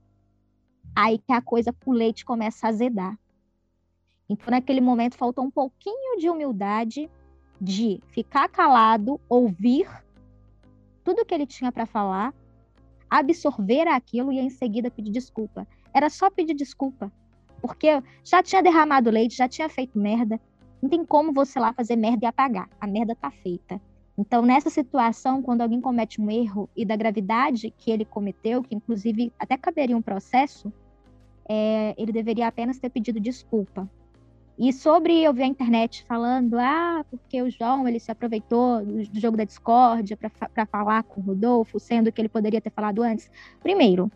aí 0.95 1.19
que 1.19 1.31
a 1.31 1.41
coisa 1.41 1.71
com 1.71 1.91
leite 1.91 2.25
começa 2.25 2.65
a 2.65 2.69
azedar. 2.69 3.17
Então, 4.30 4.52
naquele 4.52 4.82
momento, 4.82 5.16
faltou 5.16 5.46
um 5.46 5.52
pouquinho 5.52 6.20
de 6.20 6.30
humildade, 6.30 7.10
de 7.60 8.00
ficar 8.10 8.50
calado, 8.50 9.20
ouvir 9.30 9.88
tudo 11.04 11.26
que 11.26 11.34
ele 11.34 11.46
tinha 11.46 11.72
para 11.72 11.86
falar, 11.86 12.34
absorver 13.10 13.88
aquilo 13.88 14.32
e 14.32 14.40
em 14.40 14.50
seguida 14.50 14.92
pedir 14.92 15.12
desculpa. 15.12 15.66
Era 15.94 16.10
só 16.10 16.30
pedir 16.30 16.54
desculpa, 16.54 17.12
porque 17.62 18.04
já 18.24 18.44
tinha 18.44 18.62
derramado 18.62 19.10
leite, 19.10 19.38
já 19.38 19.48
tinha 19.48 19.70
feito 19.70 19.98
merda. 19.98 20.40
Não 20.82 20.90
tem 20.90 21.06
como 21.06 21.34
você 21.34 21.60
lá 21.60 21.72
fazer 21.74 21.96
merda 21.96 22.26
e 22.26 22.28
apagar. 22.28 22.70
A 22.80 22.86
merda 22.86 23.16
tá 23.16 23.32
feita. 23.32 23.82
Então, 24.18 24.42
nessa 24.42 24.70
situação, 24.70 25.42
quando 25.42 25.62
alguém 25.62 25.80
comete 25.80 26.20
um 26.20 26.30
erro 26.30 26.70
e 26.76 26.84
da 26.84 26.96
gravidade 26.96 27.72
que 27.78 27.92
ele 27.92 28.04
cometeu, 28.04 28.63
que 28.63 28.76
inclusive 28.76 29.32
até 29.40 29.56
caberia 29.56 29.96
um 29.96 30.02
processo, 30.02 30.74
é, 31.48 31.94
ele 31.98 32.12
deveria 32.12 32.48
apenas 32.48 32.80
ter 32.80 32.90
pedido 32.90 33.20
desculpa. 33.20 33.90
E 34.58 34.74
sobre 34.74 35.22
eu 35.22 35.32
ver 35.32 35.43
a 35.43 35.48
internet 35.48 36.04
falando, 36.06 36.58
ah, 36.58 37.06
porque 37.12 37.39
o 37.43 37.50
João 37.50 37.88
ele 37.88 38.00
se 38.00 38.12
aproveitou 38.12 38.84
do 38.84 39.20
jogo 39.20 39.38
da 39.38 39.43
discórdia 39.43 40.17
para 40.17 40.65
falar 40.65 41.04
com 41.04 41.22
o 41.22 41.24
Rodolfo, 41.24 41.80
sendo 41.80 42.12
que 42.12 42.20
ele 42.20 42.28
poderia 42.28 42.60
ter 42.60 42.72
falado 42.72 43.04
antes. 43.04 43.30
Primeiro, 43.62 44.12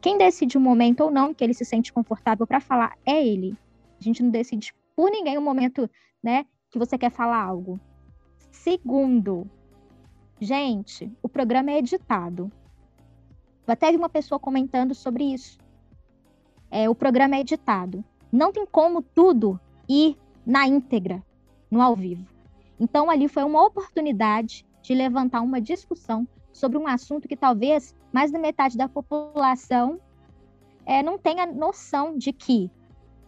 quem 0.00 0.16
decide 0.16 0.56
o 0.56 0.60
momento 0.60 1.00
ou 1.00 1.10
não 1.10 1.34
que 1.34 1.42
ele 1.42 1.54
se 1.54 1.64
sente 1.64 1.92
confortável 1.92 2.46
para 2.46 2.60
falar 2.60 2.96
é 3.04 3.26
ele. 3.26 3.56
A 4.00 4.04
gente 4.04 4.22
não 4.22 4.30
decide 4.30 4.72
por 4.94 5.10
ninguém 5.10 5.36
o 5.36 5.42
momento, 5.42 5.90
né, 6.22 6.46
que 6.70 6.78
você 6.78 6.96
quer 6.96 7.10
falar 7.10 7.42
algo. 7.42 7.80
Segundo, 8.52 9.50
gente, 10.40 11.12
o 11.20 11.28
programa 11.28 11.72
é 11.72 11.78
editado. 11.78 12.50
Eu 13.66 13.72
até 13.72 13.90
vi 13.90 13.96
uma 13.96 14.08
pessoa 14.08 14.38
comentando 14.38 14.94
sobre 14.94 15.24
isso. 15.24 15.58
É, 16.70 16.88
o 16.88 16.94
programa 16.94 17.34
é 17.34 17.40
editado. 17.40 18.04
Não 18.30 18.52
tem 18.52 18.64
como 18.64 19.02
tudo 19.02 19.58
ir 19.90 20.16
na 20.46 20.68
íntegra, 20.68 21.22
no 21.70 21.82
ao 21.82 21.96
vivo. 21.96 22.24
Então, 22.78 23.10
ali 23.10 23.28
foi 23.28 23.42
uma 23.42 23.66
oportunidade 23.66 24.64
de 24.82 24.94
levantar 24.94 25.40
uma 25.40 25.60
discussão 25.60 26.26
sobre 26.52 26.78
um 26.78 26.86
assunto 26.86 27.28
que 27.28 27.36
talvez 27.36 27.94
mais 28.12 28.30
da 28.30 28.38
metade 28.38 28.76
da 28.76 28.88
população 28.88 30.00
é, 30.86 31.02
não 31.02 31.18
tenha 31.18 31.46
noção 31.46 32.16
de 32.16 32.32
que 32.32 32.70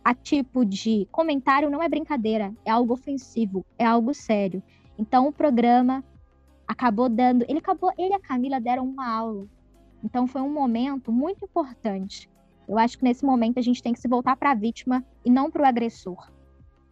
a 0.04 0.14
tipo 0.14 0.64
de 0.64 1.06
comentário 1.12 1.70
não 1.70 1.82
é 1.82 1.88
brincadeira, 1.88 2.52
é 2.64 2.70
algo 2.70 2.94
ofensivo, 2.94 3.64
é 3.78 3.84
algo 3.84 4.14
sério. 4.14 4.62
Então 4.98 5.28
o 5.28 5.32
programa 5.32 6.02
acabou 6.66 7.08
dando, 7.08 7.44
ele 7.48 7.58
acabou, 7.58 7.92
ele 7.96 8.10
e 8.10 8.14
a 8.14 8.20
Camila 8.20 8.60
deram 8.60 8.84
uma 8.84 9.08
aula. 9.08 9.46
Então 10.02 10.26
foi 10.26 10.42
um 10.42 10.52
momento 10.52 11.12
muito 11.12 11.44
importante. 11.44 12.28
Eu 12.66 12.78
acho 12.78 12.98
que 12.98 13.04
nesse 13.04 13.24
momento 13.24 13.58
a 13.58 13.62
gente 13.62 13.82
tem 13.82 13.92
que 13.92 14.00
se 14.00 14.08
voltar 14.08 14.36
para 14.36 14.50
a 14.50 14.54
vítima 14.54 15.04
e 15.24 15.30
não 15.30 15.50
para 15.50 15.62
o 15.62 15.66
agressor. 15.66 16.30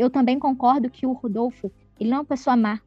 Eu 0.00 0.08
também 0.08 0.38
concordo 0.38 0.88
que 0.88 1.04
o 1.04 1.12
Rodolfo, 1.12 1.70
ele 1.98 2.08
não 2.08 2.16
é 2.16 2.20
uma 2.20 2.24
pessoa 2.24 2.56
má. 2.56 2.80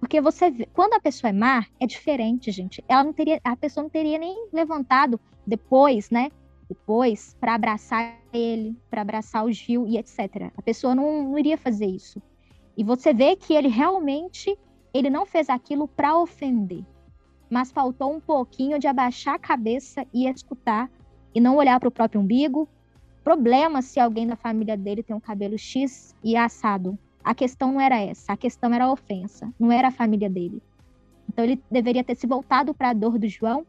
Porque 0.00 0.20
você 0.20 0.50
vê, 0.50 0.66
quando 0.74 0.94
a 0.94 1.00
pessoa 1.00 1.30
é 1.30 1.32
má, 1.32 1.64
é 1.78 1.86
diferente, 1.86 2.50
gente. 2.50 2.82
Ela 2.88 3.04
não 3.04 3.12
teria, 3.12 3.40
a 3.44 3.54
pessoa 3.54 3.84
não 3.84 3.90
teria 3.90 4.18
nem 4.18 4.48
levantado 4.52 5.20
depois, 5.46 6.10
né? 6.10 6.28
Depois, 6.68 7.36
para 7.38 7.54
abraçar 7.54 8.18
ele, 8.32 8.76
para 8.90 9.02
abraçar 9.02 9.44
o 9.44 9.52
Gil 9.52 9.86
e 9.86 9.96
etc. 9.96 10.50
A 10.56 10.62
pessoa 10.62 10.92
não, 10.92 11.22
não 11.22 11.38
iria 11.38 11.56
fazer 11.56 11.86
isso. 11.86 12.20
E 12.76 12.82
você 12.82 13.14
vê 13.14 13.36
que 13.36 13.54
ele 13.54 13.68
realmente 13.68 14.58
ele 14.92 15.08
não 15.08 15.24
fez 15.24 15.48
aquilo 15.48 15.86
para 15.86 16.18
ofender, 16.18 16.84
mas 17.48 17.70
faltou 17.70 18.12
um 18.12 18.18
pouquinho 18.18 18.76
de 18.76 18.88
abaixar 18.88 19.36
a 19.36 19.38
cabeça 19.38 20.04
e 20.12 20.26
escutar 20.26 20.90
e 21.32 21.40
não 21.40 21.54
olhar 21.54 21.78
para 21.78 21.88
o 21.88 21.92
próprio 21.92 22.20
umbigo. 22.20 22.68
Problema 23.22 23.82
se 23.82 24.00
alguém 24.00 24.26
da 24.26 24.36
família 24.36 24.76
dele 24.76 25.02
tem 25.02 25.14
um 25.14 25.20
cabelo 25.20 25.58
X 25.58 26.14
e 26.22 26.36
assado. 26.36 26.98
A 27.22 27.34
questão 27.34 27.72
não 27.72 27.80
era 27.80 28.00
essa, 28.00 28.32
a 28.32 28.36
questão 28.36 28.72
era 28.72 28.84
a 28.84 28.92
ofensa, 28.92 29.52
não 29.58 29.70
era 29.70 29.88
a 29.88 29.92
família 29.92 30.30
dele. 30.30 30.62
Então 31.28 31.44
ele 31.44 31.62
deveria 31.70 32.02
ter 32.02 32.16
se 32.16 32.26
voltado 32.26 32.74
para 32.74 32.90
a 32.90 32.94
dor 32.94 33.18
do 33.18 33.28
João 33.28 33.66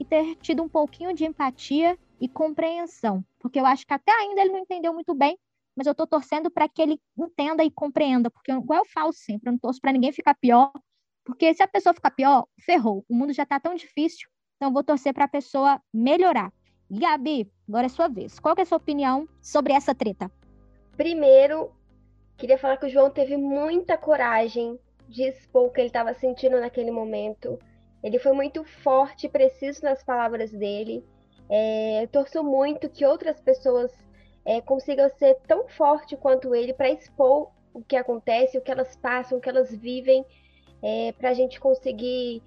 e 0.00 0.04
ter 0.04 0.34
tido 0.36 0.62
um 0.62 0.68
pouquinho 0.68 1.14
de 1.14 1.24
empatia 1.24 1.98
e 2.20 2.28
compreensão, 2.28 3.24
porque 3.38 3.60
eu 3.60 3.66
acho 3.66 3.86
que 3.86 3.92
até 3.92 4.10
ainda 4.12 4.40
ele 4.40 4.52
não 4.52 4.58
entendeu 4.58 4.92
muito 4.92 5.14
bem 5.14 5.38
mas 5.76 5.86
eu 5.86 5.92
estou 5.92 6.06
torcendo 6.06 6.50
para 6.50 6.68
que 6.68 6.80
ele 6.80 7.00
entenda 7.18 7.64
e 7.64 7.70
compreenda, 7.70 8.30
porque 8.30 8.52
igual 8.52 8.80
eu 8.80 8.84
falo 8.84 9.12
sempre, 9.12 9.48
eu 9.48 9.52
não 9.52 9.58
torço 9.58 9.80
para 9.80 9.92
ninguém 9.92 10.12
ficar 10.12 10.34
pior, 10.34 10.72
porque 11.24 11.52
se 11.54 11.62
a 11.62 11.68
pessoa 11.68 11.94
ficar 11.94 12.10
pior, 12.10 12.46
ferrou. 12.60 13.04
O 13.08 13.14
mundo 13.14 13.32
já 13.32 13.42
está 13.42 13.58
tão 13.58 13.74
difícil, 13.74 14.28
então 14.56 14.68
eu 14.68 14.72
vou 14.72 14.84
torcer 14.84 15.12
para 15.12 15.24
a 15.24 15.28
pessoa 15.28 15.80
melhorar. 15.92 16.52
Gabi, 16.90 17.50
agora 17.68 17.86
é 17.86 17.88
sua 17.88 18.08
vez. 18.08 18.38
Qual 18.38 18.54
é 18.58 18.62
a 18.62 18.66
sua 18.66 18.78
opinião 18.78 19.28
sobre 19.40 19.72
essa 19.72 19.94
treta? 19.94 20.30
Primeiro, 20.96 21.72
queria 22.36 22.58
falar 22.58 22.76
que 22.76 22.86
o 22.86 22.90
João 22.90 23.10
teve 23.10 23.36
muita 23.36 23.96
coragem 23.96 24.78
de 25.08 25.22
expor 25.22 25.66
o 25.66 25.70
que 25.70 25.80
ele 25.80 25.88
estava 25.88 26.14
sentindo 26.14 26.60
naquele 26.60 26.90
momento. 26.90 27.58
Ele 28.02 28.18
foi 28.18 28.32
muito 28.32 28.64
forte 28.64 29.26
e 29.26 29.30
preciso 29.30 29.82
nas 29.82 30.02
palavras 30.02 30.50
dele. 30.52 31.04
É, 31.48 32.06
torço 32.12 32.42
muito 32.42 32.88
que 32.88 33.04
outras 33.04 33.40
pessoas 33.40 33.92
é, 34.44 34.60
consiga 34.60 35.08
ser 35.10 35.36
tão 35.46 35.66
forte 35.68 36.16
quanto 36.16 36.54
ele 36.54 36.72
para 36.72 36.90
expor 36.90 37.50
o 37.72 37.82
que 37.82 37.96
acontece, 37.96 38.56
o 38.56 38.60
que 38.60 38.70
elas 38.70 38.94
passam, 38.96 39.38
o 39.38 39.40
que 39.40 39.48
elas 39.48 39.74
vivem, 39.74 40.24
é, 40.82 41.12
para 41.12 41.30
a 41.30 41.34
gente 41.34 41.58
conseguir 41.58 42.42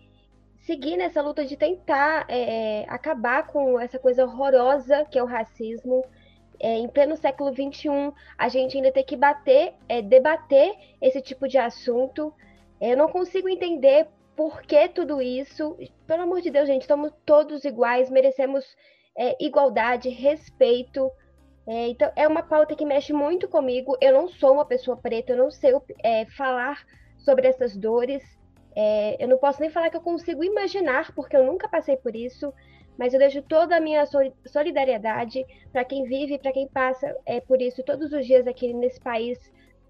seguir 0.68 0.98
nessa 0.98 1.22
luta 1.22 1.46
de 1.46 1.56
tentar 1.56 2.26
é, 2.28 2.86
acabar 2.90 3.48
com 3.48 3.80
essa 3.80 3.98
coisa 3.98 4.26
horrorosa 4.26 5.06
que 5.06 5.18
é 5.18 5.24
o 5.24 5.26
racismo. 5.26 6.06
É, 6.60 6.76
em 6.76 6.90
pleno 6.90 7.16
século 7.16 7.54
XXI, 7.54 8.12
a 8.38 8.50
gente 8.50 8.76
ainda 8.76 8.92
tem 8.92 9.06
que 9.06 9.16
bater, 9.16 9.76
é, 9.88 10.02
debater 10.02 10.76
esse 11.02 11.22
tipo 11.22 11.48
de 11.48 11.58
assunto. 11.58 12.34
É, 12.82 12.92
eu 12.92 12.98
não 12.98 13.08
consigo 13.08 13.48
entender 13.48 14.08
por 14.36 14.62
que 14.62 14.90
tudo 14.90 15.22
isso. 15.22 15.78
Pelo 16.06 16.24
amor 16.24 16.42
de 16.42 16.52
Deus, 16.52 16.68
gente, 16.68 16.86
somos 16.86 17.14
todos 17.26 17.64
iguais, 17.64 18.10
merecemos 18.10 18.66
é, 19.18 19.38
igualdade, 19.40 20.10
respeito. 20.10 21.10
É, 21.66 21.88
então, 21.88 22.12
é 22.16 22.28
uma 22.28 22.44
pauta 22.44 22.76
que 22.76 22.86
mexe 22.86 23.14
muito 23.14 23.48
comigo. 23.48 23.96
Eu 24.02 24.12
não 24.12 24.28
sou 24.28 24.54
uma 24.54 24.66
pessoa 24.66 24.98
preta, 24.98 25.32
eu 25.32 25.38
não 25.38 25.52
sei 25.52 25.72
é, 26.04 26.26
falar 26.26 26.84
sobre 27.20 27.48
essas 27.48 27.78
dores. 27.78 28.24
É, 28.80 29.18
eu 29.20 29.28
não 29.28 29.40
posso 29.40 29.60
nem 29.60 29.72
falar 29.72 29.90
que 29.90 29.98
eu 29.98 30.02
consigo 30.02 30.44
imaginar, 30.44 31.12
porque 31.16 31.36
eu 31.36 31.44
nunca 31.44 31.68
passei 31.68 31.98
por 31.98 32.16
isso. 32.16 32.54
Mas 32.96 33.12
eu 33.12 33.20
deixo 33.20 33.42
toda 33.42 33.76
a 33.76 33.80
minha 33.80 34.06
solidariedade 34.46 35.44
para 35.72 35.84
quem 35.84 36.04
vive, 36.04 36.38
para 36.38 36.52
quem 36.52 36.68
passa 36.68 37.16
é, 37.26 37.42
por 37.42 37.60
isso 37.60 37.84
todos 37.84 38.12
os 38.14 38.26
dias 38.26 38.46
aqui 38.46 38.74
nesse 38.74 39.00
país 39.00 39.40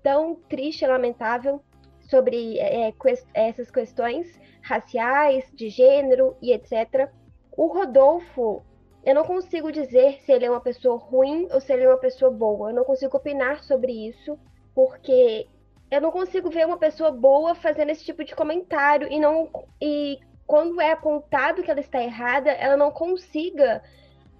tão 0.01 0.35
triste 0.35 0.83
e 0.83 0.87
lamentável 0.87 1.61
sobre 1.99 2.59
é, 2.59 2.93
quest 2.93 3.25
essas 3.33 3.69
questões 3.69 4.39
raciais, 4.61 5.49
de 5.53 5.67
gênero 5.69 6.37
e 6.41 6.53
etc. 6.53 7.09
O 7.57 7.67
Rodolfo, 7.67 8.63
eu 9.05 9.15
não 9.15 9.25
consigo 9.25 9.69
dizer 9.69 10.19
se 10.21 10.31
ele 10.31 10.45
é 10.45 10.49
uma 10.49 10.61
pessoa 10.61 10.97
ruim 10.97 11.47
ou 11.51 11.59
se 11.59 11.73
ele 11.73 11.83
é 11.83 11.89
uma 11.89 11.97
pessoa 11.97 12.31
boa. 12.31 12.69
Eu 12.69 12.75
não 12.75 12.85
consigo 12.85 13.17
opinar 13.17 13.63
sobre 13.63 13.91
isso, 14.07 14.37
porque 14.73 15.47
eu 15.89 16.01
não 16.01 16.11
consigo 16.11 16.49
ver 16.49 16.65
uma 16.65 16.77
pessoa 16.77 17.11
boa 17.11 17.55
fazendo 17.55 17.89
esse 17.89 18.03
tipo 18.03 18.23
de 18.23 18.35
comentário 18.35 19.07
e 19.11 19.19
não 19.19 19.49
e 19.81 20.19
quando 20.45 20.79
é 20.79 20.91
apontado 20.91 21.61
que 21.61 21.69
ela 21.69 21.81
está 21.81 22.01
errada, 22.01 22.49
ela 22.51 22.77
não 22.77 22.89
consiga 22.89 23.83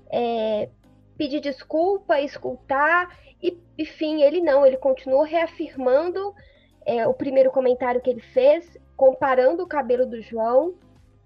é, 0.10 0.70
pedir 1.18 1.42
desculpa, 1.42 2.22
escutar 2.22 3.18
e, 3.44 3.58
enfim, 3.78 4.24
ele 4.24 4.42
não, 4.42 4.66
ele 4.66 4.78
continua 4.78 5.26
reafirmando 5.26 6.34
é, 6.86 7.06
o 7.06 7.14
primeiro 7.14 7.52
comentário 7.52 8.02
que 8.02 8.10
ele 8.10 8.22
fez, 8.22 8.78
comparando 8.96 9.64
o 9.64 9.68
cabelo 9.68 10.06
do 10.06 10.22
João 10.22 10.76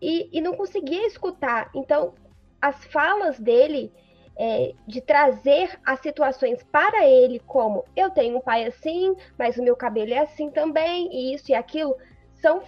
e, 0.02 0.28
e 0.36 0.42
não 0.42 0.54
conseguia 0.56 1.06
escutar. 1.06 1.70
Então, 1.76 2.16
as 2.60 2.84
falas 2.86 3.40
dele 3.40 3.94
é, 4.43 4.73
de 4.88 5.01
trazer 5.01 5.80
as 5.86 5.99
situações 5.99 6.63
para 6.63 7.06
ele, 7.06 7.39
como 7.41 7.86
eu 7.95 8.10
tenho 8.10 8.38
um 8.38 8.41
pai 8.41 8.65
assim, 8.65 9.15
mas 9.38 9.56
o 9.56 9.62
meu 9.62 9.75
cabelo 9.75 10.12
é 10.12 10.17
assim 10.17 10.49
também, 10.49 11.08
e 11.13 11.36
isso 11.36 11.51
e 11.51 11.54
aquilo, 11.54 11.95
são, 12.41 12.63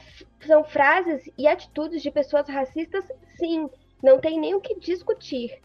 são 0.45 0.63
frases 0.63 1.23
e 1.35 1.47
atitudes 1.47 2.03
de 2.03 2.11
pessoas 2.11 2.47
racistas, 2.47 3.11
sim, 3.39 3.67
não 4.03 4.19
tem 4.19 4.39
nem 4.39 4.53
o 4.53 4.61
que 4.61 4.79
discutir. 4.79 5.59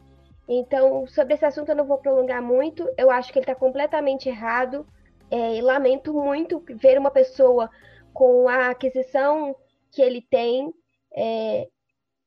Então, 0.49 1.07
sobre 1.07 1.35
esse 1.35 1.45
assunto 1.45 1.69
eu 1.69 1.77
não 1.77 1.85
vou 1.85 1.99
prolongar 1.99 2.41
muito, 2.41 2.89
eu 2.97 3.11
acho 3.11 3.31
que 3.31 3.39
ele 3.39 3.45
está 3.45 3.55
completamente 3.55 4.31
errado, 4.31 4.87
é, 5.31 5.57
e 5.57 5.61
lamento 5.61 6.15
muito 6.15 6.65
ver 6.71 6.99
uma 6.99 7.11
pessoa 7.11 7.69
com 8.15 8.49
a 8.49 8.71
aquisição 8.71 9.55
que 9.91 10.01
ele 10.01 10.23
tem, 10.23 10.73
é, 11.15 11.69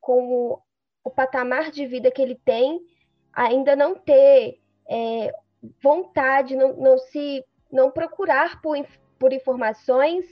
com 0.00 0.56
o 1.02 1.10
patamar 1.10 1.72
de 1.72 1.84
vida 1.84 2.12
que 2.12 2.22
ele 2.22 2.36
tem, 2.44 2.80
ainda 3.32 3.74
não 3.74 3.94
ter 3.94 4.60
é, 4.88 5.32
vontade, 5.82 6.56
não, 6.56 6.74
não, 6.74 6.98
se 6.98 7.44
não 7.70 7.90
procurar 7.90 8.60
por, 8.60 8.76
por 9.18 9.32
informações, 9.32 10.24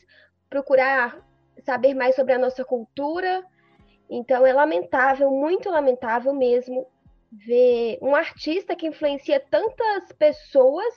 procurar 0.48 1.24
saber 1.64 1.94
mais 1.94 2.14
sobre 2.14 2.32
a 2.32 2.38
nossa 2.38 2.64
cultura. 2.64 3.44
Então 4.08 4.46
é 4.46 4.52
lamentável, 4.52 5.30
muito 5.30 5.70
lamentável 5.70 6.34
mesmo, 6.34 6.86
ver 7.30 7.98
um 8.02 8.14
artista 8.14 8.74
que 8.74 8.86
influencia 8.86 9.38
tantas 9.38 10.12
pessoas 10.12 10.94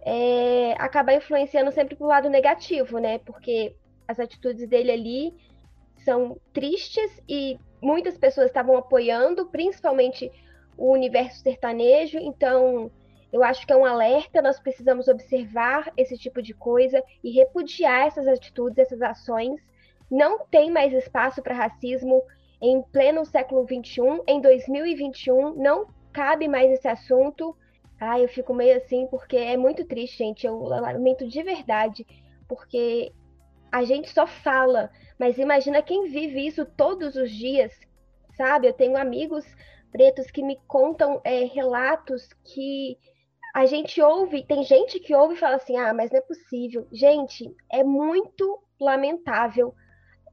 é, 0.00 0.74
acabar 0.78 1.14
influenciando 1.14 1.70
sempre 1.72 1.96
para 1.96 2.04
o 2.04 2.08
lado 2.08 2.28
negativo, 2.28 2.98
né? 2.98 3.18
Porque 3.18 3.74
as 4.06 4.18
atitudes 4.18 4.68
dele 4.68 4.90
ali 4.90 5.34
são 6.04 6.38
tristes 6.52 7.22
e 7.28 7.58
muitas 7.80 8.16
pessoas 8.18 8.46
estavam 8.46 8.76
apoiando, 8.76 9.46
principalmente 9.46 10.30
o 10.76 10.92
universo 10.92 11.40
sertanejo. 11.40 12.18
Então, 12.18 12.90
Eu 13.34 13.42
acho 13.42 13.66
que 13.66 13.72
é 13.72 13.76
um 13.76 13.84
alerta, 13.84 14.40
nós 14.40 14.60
precisamos 14.60 15.08
observar 15.08 15.92
esse 15.96 16.16
tipo 16.16 16.40
de 16.40 16.54
coisa 16.54 17.02
e 17.22 17.32
repudiar 17.32 18.06
essas 18.06 18.28
atitudes, 18.28 18.78
essas 18.78 19.02
ações. 19.02 19.60
Não 20.08 20.46
tem 20.46 20.70
mais 20.70 20.92
espaço 20.92 21.42
para 21.42 21.52
racismo 21.52 22.22
em 22.62 22.80
pleno 22.80 23.24
século 23.24 23.66
XXI, 23.66 24.22
em 24.28 24.40
2021, 24.40 25.56
não 25.56 25.88
cabe 26.12 26.46
mais 26.46 26.70
esse 26.70 26.86
assunto. 26.86 27.56
Ah, 28.00 28.20
eu 28.20 28.28
fico 28.28 28.54
meio 28.54 28.76
assim, 28.76 29.08
porque 29.08 29.36
é 29.36 29.56
muito 29.56 29.84
triste, 29.84 30.18
gente. 30.18 30.46
Eu 30.46 30.56
lamento 30.60 31.26
de 31.26 31.42
verdade, 31.42 32.06
porque 32.46 33.12
a 33.72 33.82
gente 33.82 34.10
só 34.10 34.28
fala, 34.28 34.92
mas 35.18 35.38
imagina 35.38 35.82
quem 35.82 36.08
vive 36.08 36.46
isso 36.46 36.64
todos 36.64 37.16
os 37.16 37.32
dias, 37.32 37.72
sabe? 38.36 38.68
Eu 38.68 38.72
tenho 38.72 38.96
amigos 38.96 39.44
pretos 39.94 40.28
que 40.28 40.42
me 40.42 40.58
contam 40.66 41.20
é, 41.22 41.44
relatos 41.44 42.28
que 42.52 42.98
a 43.54 43.64
gente 43.64 44.02
ouve, 44.02 44.44
tem 44.44 44.64
gente 44.64 44.98
que 44.98 45.14
ouve 45.14 45.34
e 45.34 45.38
fala 45.38 45.54
assim: 45.54 45.76
ah, 45.76 45.94
mas 45.94 46.10
não 46.10 46.18
é 46.18 46.22
possível. 46.22 46.88
Gente, 46.90 47.54
é 47.70 47.84
muito 47.84 48.60
lamentável 48.80 49.72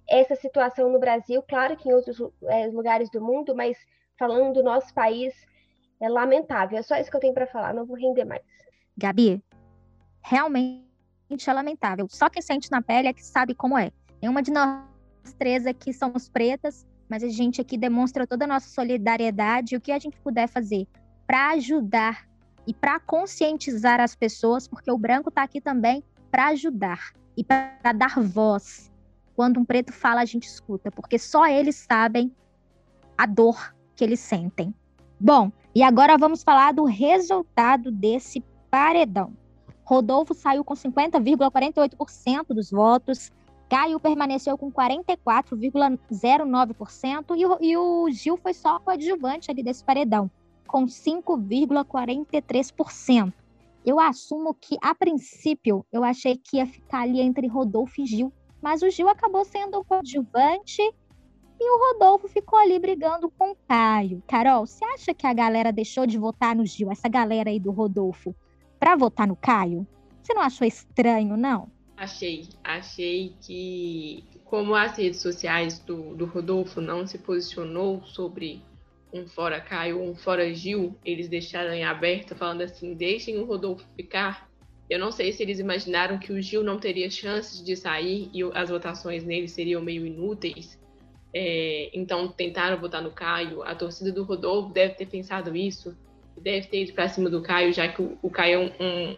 essa 0.10 0.36
situação 0.36 0.92
no 0.92 1.00
Brasil, 1.00 1.44
claro 1.48 1.78
que 1.78 1.88
em 1.88 1.94
outros 1.94 2.20
é, 2.46 2.66
lugares 2.68 3.12
do 3.12 3.22
mundo, 3.22 3.56
mas 3.56 3.78
falando 4.18 4.56
do 4.56 4.64
nosso 4.64 4.92
país, 4.96 5.32
é 6.02 6.10
lamentável. 6.10 6.80
É 6.80 6.82
só 6.82 6.96
isso 6.98 7.12
que 7.12 7.16
eu 7.16 7.22
tenho 7.22 7.34
para 7.36 7.46
falar, 7.46 7.72
não 7.72 7.86
vou 7.86 7.96
render 7.96 8.26
mais. 8.26 8.42
Gabi, 8.98 9.44
realmente 10.24 10.90
é 11.48 11.54
lamentável. 11.54 12.08
Só 12.10 12.32
quem 12.32 12.42
sente 12.42 12.72
na 12.72 12.82
pele 12.82 13.08
é 13.08 13.14
que 13.14 13.24
sabe 13.24 13.54
como 13.54 13.78
é. 13.78 13.92
Nenhuma 14.20 14.42
de 14.42 14.52
nós 14.52 14.82
três 15.38 15.68
aqui 15.68 15.94
somos 15.94 16.28
pretas, 16.28 16.84
mas 17.12 17.24
a 17.24 17.28
gente 17.28 17.60
aqui 17.60 17.78
demonstra 17.78 18.26
toda 18.26 18.46
a 18.46 18.48
nossa 18.48 18.70
solidariedade 18.70 19.76
e 19.76 19.78
o 19.78 19.82
que 19.82 19.92
a 19.92 20.00
gente 20.00 20.18
puder 20.22 20.48
fazer 20.48 20.88
para 21.28 21.50
ajudar 21.50 22.26
e 22.66 22.74
para 22.74 23.02
conscientizar 23.02 24.00
as 24.00 24.16
pessoas, 24.16 24.66
porque 24.66 24.90
o 24.90 24.98
branco 24.98 25.28
está 25.28 25.44
aqui 25.44 25.60
também 25.60 26.02
para 26.32 26.48
ajudar 26.48 27.12
e 27.36 27.44
para 27.44 27.92
dar 27.94 28.18
voz. 28.22 28.90
Quando 29.36 29.60
um 29.60 29.66
preto 29.66 29.92
fala, 29.92 30.22
a 30.22 30.26
gente 30.26 30.48
escuta, 30.48 30.90
porque 30.90 31.20
só 31.20 31.46
eles 31.46 31.76
sabem 31.76 32.34
a 33.18 33.26
dor 33.26 33.76
que 33.94 34.06
eles 34.06 34.22
sentem. 34.22 34.74
Bom, 35.20 35.52
e 35.76 35.84
agora 35.84 36.18
vamos 36.18 36.44
falar 36.44 36.72
do 36.72 36.86
resultado 36.86 37.92
desse 37.92 38.42
paredão. 38.70 39.34
Rodolfo 39.84 40.34
saiu 40.34 40.64
com 40.64 40.76
50,48% 40.76 42.54
dos 42.56 42.72
votos, 42.72 43.34
Caio 43.72 44.00
permaneceu 44.02 44.58
com 44.58 44.70
44,09% 44.70 47.38
e, 47.38 47.44
e 47.70 47.78
o 47.78 48.12
Gil 48.12 48.36
foi 48.36 48.54
só 48.54 48.78
coadjuvante 48.82 49.50
ali 49.50 49.64
desse 49.64 49.82
paredão, 49.82 50.30
com 50.68 50.86
5,43%. 50.86 53.32
Eu 53.86 53.98
assumo 53.98 54.54
que, 54.54 54.78
a 54.82 54.94
princípio, 54.94 55.86
eu 55.90 56.04
achei 56.04 56.36
que 56.36 56.58
ia 56.58 56.66
ficar 56.66 57.04
ali 57.04 57.22
entre 57.22 57.48
Rodolfo 57.48 58.02
e 58.02 58.06
Gil, 58.06 58.34
mas 58.62 58.82
o 58.82 58.90
Gil 58.90 59.08
acabou 59.08 59.46
sendo 59.46 59.80
o 59.80 59.86
coadjuvante 59.86 60.82
e 61.58 61.74
o 61.74 61.94
Rodolfo 61.94 62.28
ficou 62.28 62.60
ali 62.60 62.78
brigando 62.78 63.32
com 63.32 63.52
o 63.52 63.58
Caio. 63.70 64.22
Carol, 64.28 64.68
você 64.68 64.84
acha 64.84 65.14
que 65.14 65.26
a 65.26 65.34
galera 65.34 65.72
deixou 65.72 66.06
de 66.06 66.18
votar 66.18 66.54
no 66.54 66.66
Gil, 66.66 66.92
essa 66.92 67.08
galera 67.08 67.50
aí 67.50 67.58
do 67.58 67.72
Rodolfo, 67.72 68.36
para 68.78 68.98
votar 68.98 69.26
no 69.26 69.38
Caio? 69.38 69.88
Você 70.22 70.34
não 70.34 70.42
achou 70.42 70.68
estranho, 70.68 71.38
não? 71.38 71.72
Achei. 72.02 72.50
Achei 72.64 73.36
que, 73.44 74.24
como 74.46 74.74
as 74.74 74.98
redes 74.98 75.22
sociais 75.22 75.78
do, 75.78 76.16
do 76.16 76.26
Rodolfo 76.26 76.82
não 76.82 77.06
se 77.06 77.20
posicionou 77.20 78.04
sobre 78.06 78.60
um 79.14 79.28
fora 79.28 79.62
Caio, 79.62 80.02
um 80.02 80.16
fora 80.16 80.52
Gil, 80.52 80.98
eles 81.06 81.28
deixaram 81.28 81.72
em 81.72 81.84
aberto, 81.84 82.34
falando 82.34 82.62
assim: 82.62 82.96
deixem 82.96 83.38
o 83.38 83.46
Rodolfo 83.46 83.86
ficar. 83.96 84.50
Eu 84.90 84.98
não 84.98 85.12
sei 85.12 85.32
se 85.32 85.44
eles 85.44 85.60
imaginaram 85.60 86.18
que 86.18 86.34
o 86.34 86.42
Gil 86.42 86.64
não 86.64 86.80
teria 86.80 87.08
chances 87.08 87.64
de 87.64 87.76
sair 87.76 88.32
e 88.34 88.42
as 88.56 88.72
votações 88.72 89.24
nele 89.24 89.48
seriam 89.48 89.80
meio 89.80 90.04
inúteis. 90.04 90.82
É, 91.32 91.92
então 91.94 92.28
tentaram 92.30 92.82
votar 92.82 93.04
no 93.04 93.12
Caio. 93.12 93.62
A 93.62 93.76
torcida 93.76 94.12
do 94.12 94.24
Rodolfo 94.24 94.74
deve 94.74 94.96
ter 94.96 95.06
pensado 95.06 95.56
isso, 95.56 95.96
deve 96.36 96.66
ter 96.66 96.82
ido 96.82 96.94
para 96.94 97.08
cima 97.08 97.30
do 97.30 97.44
Caio, 97.44 97.72
já 97.72 97.88
que 97.88 98.02
o, 98.02 98.18
o 98.24 98.30
Caio 98.32 98.56
é 98.56 98.58
um, 98.58 98.88
um, 98.88 99.18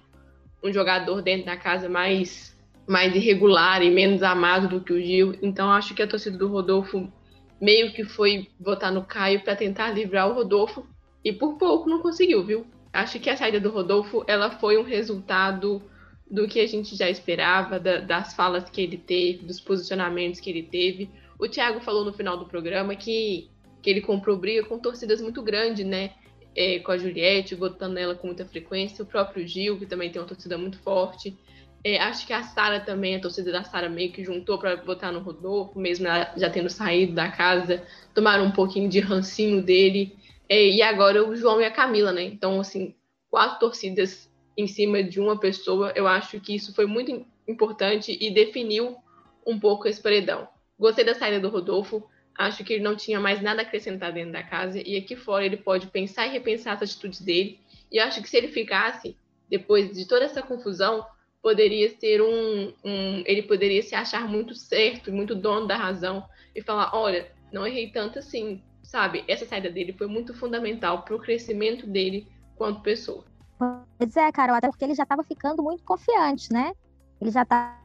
um 0.66 0.74
jogador 0.74 1.22
dentro 1.22 1.46
da 1.46 1.56
casa 1.56 1.88
mais 1.88 2.53
mais 2.88 3.16
irregular 3.16 3.82
e 3.82 3.90
menos 3.90 4.22
amado 4.24 4.68
do 4.68 4.82
que 4.82 4.94
o 4.94 5.02
Gil. 5.02 5.36
Então 5.42 5.72
acho 5.72 5.94
que 5.94 6.02
a 6.02 6.08
torcida 6.08 6.38
do 6.38 6.48
Rodolfo 6.48 7.12
meio 7.60 7.94
que 7.94 8.04
foi 8.04 8.50
votar 8.60 8.92
no 8.92 9.04
Caio 9.04 9.42
para 9.42 9.56
tentar 9.56 9.92
livrar 9.92 10.30
o 10.30 10.34
Rodolfo 10.34 10.86
e 11.24 11.32
por 11.32 11.58
pouco 11.58 11.90
não 11.90 12.00
conseguiu, 12.00 12.44
viu? 12.44 12.68
Acho 12.92 13.20
que 13.20 13.30
a 13.30 13.38
saída 13.38 13.60
do 13.60 13.72
Rodolfo 13.72 14.24
ela 14.28 14.52
foi 14.52 14.78
um 14.78 14.84
resultado 14.84 15.82
do 16.30 16.48
que 16.48 16.60
a 16.60 16.68
gente 16.68 16.96
já 16.96 17.10
esperava, 17.10 17.80
da, 17.80 18.00
das 18.00 18.34
falas 18.34 18.70
que 18.70 18.82
ele 18.82 18.98
teve, 18.98 19.46
dos 19.46 19.60
posicionamentos 19.60 20.40
que 20.40 20.50
ele 20.50 20.64
teve. 20.64 21.10
O 21.40 21.48
Thiago 21.48 21.80
falou 21.80 22.04
no 22.04 22.14
final 22.14 22.38
do 22.38 22.46
programa 22.46 22.96
que, 22.96 23.50
que 23.82 23.90
ele 23.90 24.02
comprou 24.02 24.38
briga 24.38 24.66
com 24.66 24.80
torcidas 24.80 25.22
muito 25.22 25.42
grandes, 25.42 25.86
né? 25.86 26.12
É, 26.56 26.80
com 26.80 26.92
a 26.92 26.98
Juliette, 26.98 27.56
votando 27.56 27.96
nela 27.96 28.14
com 28.14 28.28
muita 28.28 28.46
frequência, 28.46 29.04
o 29.04 29.08
próprio 29.08 29.48
Gil, 29.48 29.80
que 29.80 29.88
também 29.88 30.12
tem 30.12 30.22
uma 30.22 30.28
torcida 30.28 30.58
muito 30.58 30.78
forte. 30.80 31.36
É, 31.86 32.00
acho 32.00 32.26
que 32.26 32.32
a 32.32 32.44
Sara 32.44 32.80
também, 32.80 33.16
a 33.16 33.20
torcida 33.20 33.52
da 33.52 33.64
Sara 33.64 33.90
meio 33.90 34.12
que 34.12 34.24
juntou 34.24 34.58
para 34.58 34.76
votar 34.78 35.12
no 35.12 35.20
Rodolfo, 35.20 35.78
mesmo 35.78 36.06
já 36.38 36.50
tendo 36.50 36.70
saído 36.70 37.14
da 37.14 37.30
casa, 37.30 37.84
tomaram 38.14 38.46
um 38.46 38.52
pouquinho 38.52 38.90
de 38.90 39.02
rancinho 39.02 39.62
dele. 39.62 40.16
É, 40.48 40.66
e 40.66 40.82
agora 40.82 41.28
o 41.28 41.36
João 41.36 41.60
e 41.60 41.66
a 41.66 41.72
Camila, 41.72 42.14
né? 42.14 42.24
Então, 42.24 42.60
assim, 42.60 42.96
quatro 43.30 43.60
torcidas 43.60 44.32
em 44.58 44.68
cima 44.68 45.04
de 45.04 45.20
uma 45.20 45.38
pessoa, 45.38 45.92
eu 45.96 46.08
acho 46.08 46.40
que 46.40 46.56
isso 46.56 46.74
foi 46.74 46.86
muito 46.86 47.26
importante 47.48 48.18
e 48.20 48.32
definiu 48.32 48.96
um 49.46 49.60
pouco 49.60 49.88
esse 49.88 50.02
paredão. 50.02 50.48
Gostei 50.80 51.04
da 51.04 51.14
saída 51.14 51.40
do 51.40 51.50
Rodolfo, 51.50 52.08
acho 52.38 52.64
que 52.64 52.74
ele 52.74 52.84
não 52.84 52.96
tinha 52.96 53.20
mais 53.20 53.42
nada 53.42 53.62
a 53.62 53.66
acrescentar 53.66 54.14
dentro 54.14 54.32
da 54.32 54.44
casa 54.44 54.80
e 54.80 54.96
aqui 54.96 55.16
fora 55.16 55.46
ele 55.46 55.58
pode 55.58 55.88
pensar 55.88 56.28
e 56.28 56.32
repensar 56.32 56.74
as 56.74 56.84
atitudes 56.84 57.20
dele. 57.22 57.60
E 57.92 58.00
acho 58.00 58.22
que 58.22 58.30
se 58.30 58.38
ele 58.38 58.48
ficasse, 58.48 59.18
depois 59.50 59.92
de 59.94 60.08
toda 60.08 60.26
essa 60.26 60.42
confusão, 60.42 61.06
poderia 61.44 61.90
ser 62.00 62.22
um, 62.22 62.74
um, 62.86 63.24
ele 63.26 63.44
poderia 63.44 63.84
se 63.84 63.94
achar 63.94 64.30
muito 64.30 64.56
certo, 64.56 65.12
muito 65.12 65.36
dono 65.36 65.68
da 65.68 65.76
razão 65.76 66.24
e 66.56 66.62
falar, 66.62 66.96
olha, 66.96 67.30
não 67.52 67.68
errei 67.68 67.92
tanto 67.92 68.18
assim, 68.18 68.64
sabe? 68.82 69.26
Essa 69.28 69.46
saída 69.46 69.70
dele 69.70 69.92
foi 69.92 70.08
muito 70.08 70.34
fundamental 70.34 71.04
para 71.04 71.14
o 71.14 71.20
crescimento 71.20 71.86
dele 71.86 72.26
quanto 72.56 72.82
pessoa. 72.82 73.26
Pois 73.60 74.16
é, 74.16 74.32
Carol, 74.32 74.56
até 74.56 74.70
porque 74.70 74.86
ele 74.86 74.96
já 74.96 75.04
estava 75.04 75.22
ficando 75.22 75.62
muito 75.62 75.84
confiante, 75.84 76.52
né? 76.52 76.72
Ele 77.20 77.30
já 77.30 77.42
estava 77.42 77.76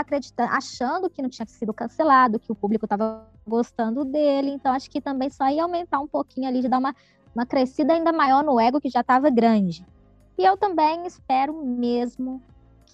acreditando, 0.00 0.50
achando 0.50 1.10
que 1.10 1.20
não 1.20 1.28
tinha 1.28 1.46
sido 1.46 1.74
cancelado, 1.74 2.40
que 2.40 2.50
o 2.50 2.54
público 2.54 2.86
estava 2.86 3.28
gostando 3.46 4.02
dele. 4.02 4.48
Então, 4.48 4.72
acho 4.72 4.90
que 4.90 5.00
também 5.00 5.28
só 5.28 5.46
ia 5.50 5.62
aumentar 5.62 6.00
um 6.00 6.08
pouquinho 6.08 6.48
ali, 6.48 6.62
de 6.62 6.68
dar 6.68 6.78
uma, 6.78 6.96
uma 7.34 7.44
crescida 7.44 7.92
ainda 7.92 8.12
maior 8.12 8.42
no 8.42 8.58
ego 8.58 8.80
que 8.80 8.88
já 8.88 9.00
estava 9.00 9.28
grande. 9.28 9.86
E 10.38 10.44
eu 10.44 10.56
também 10.56 11.06
espero 11.06 11.52
mesmo 11.64 12.42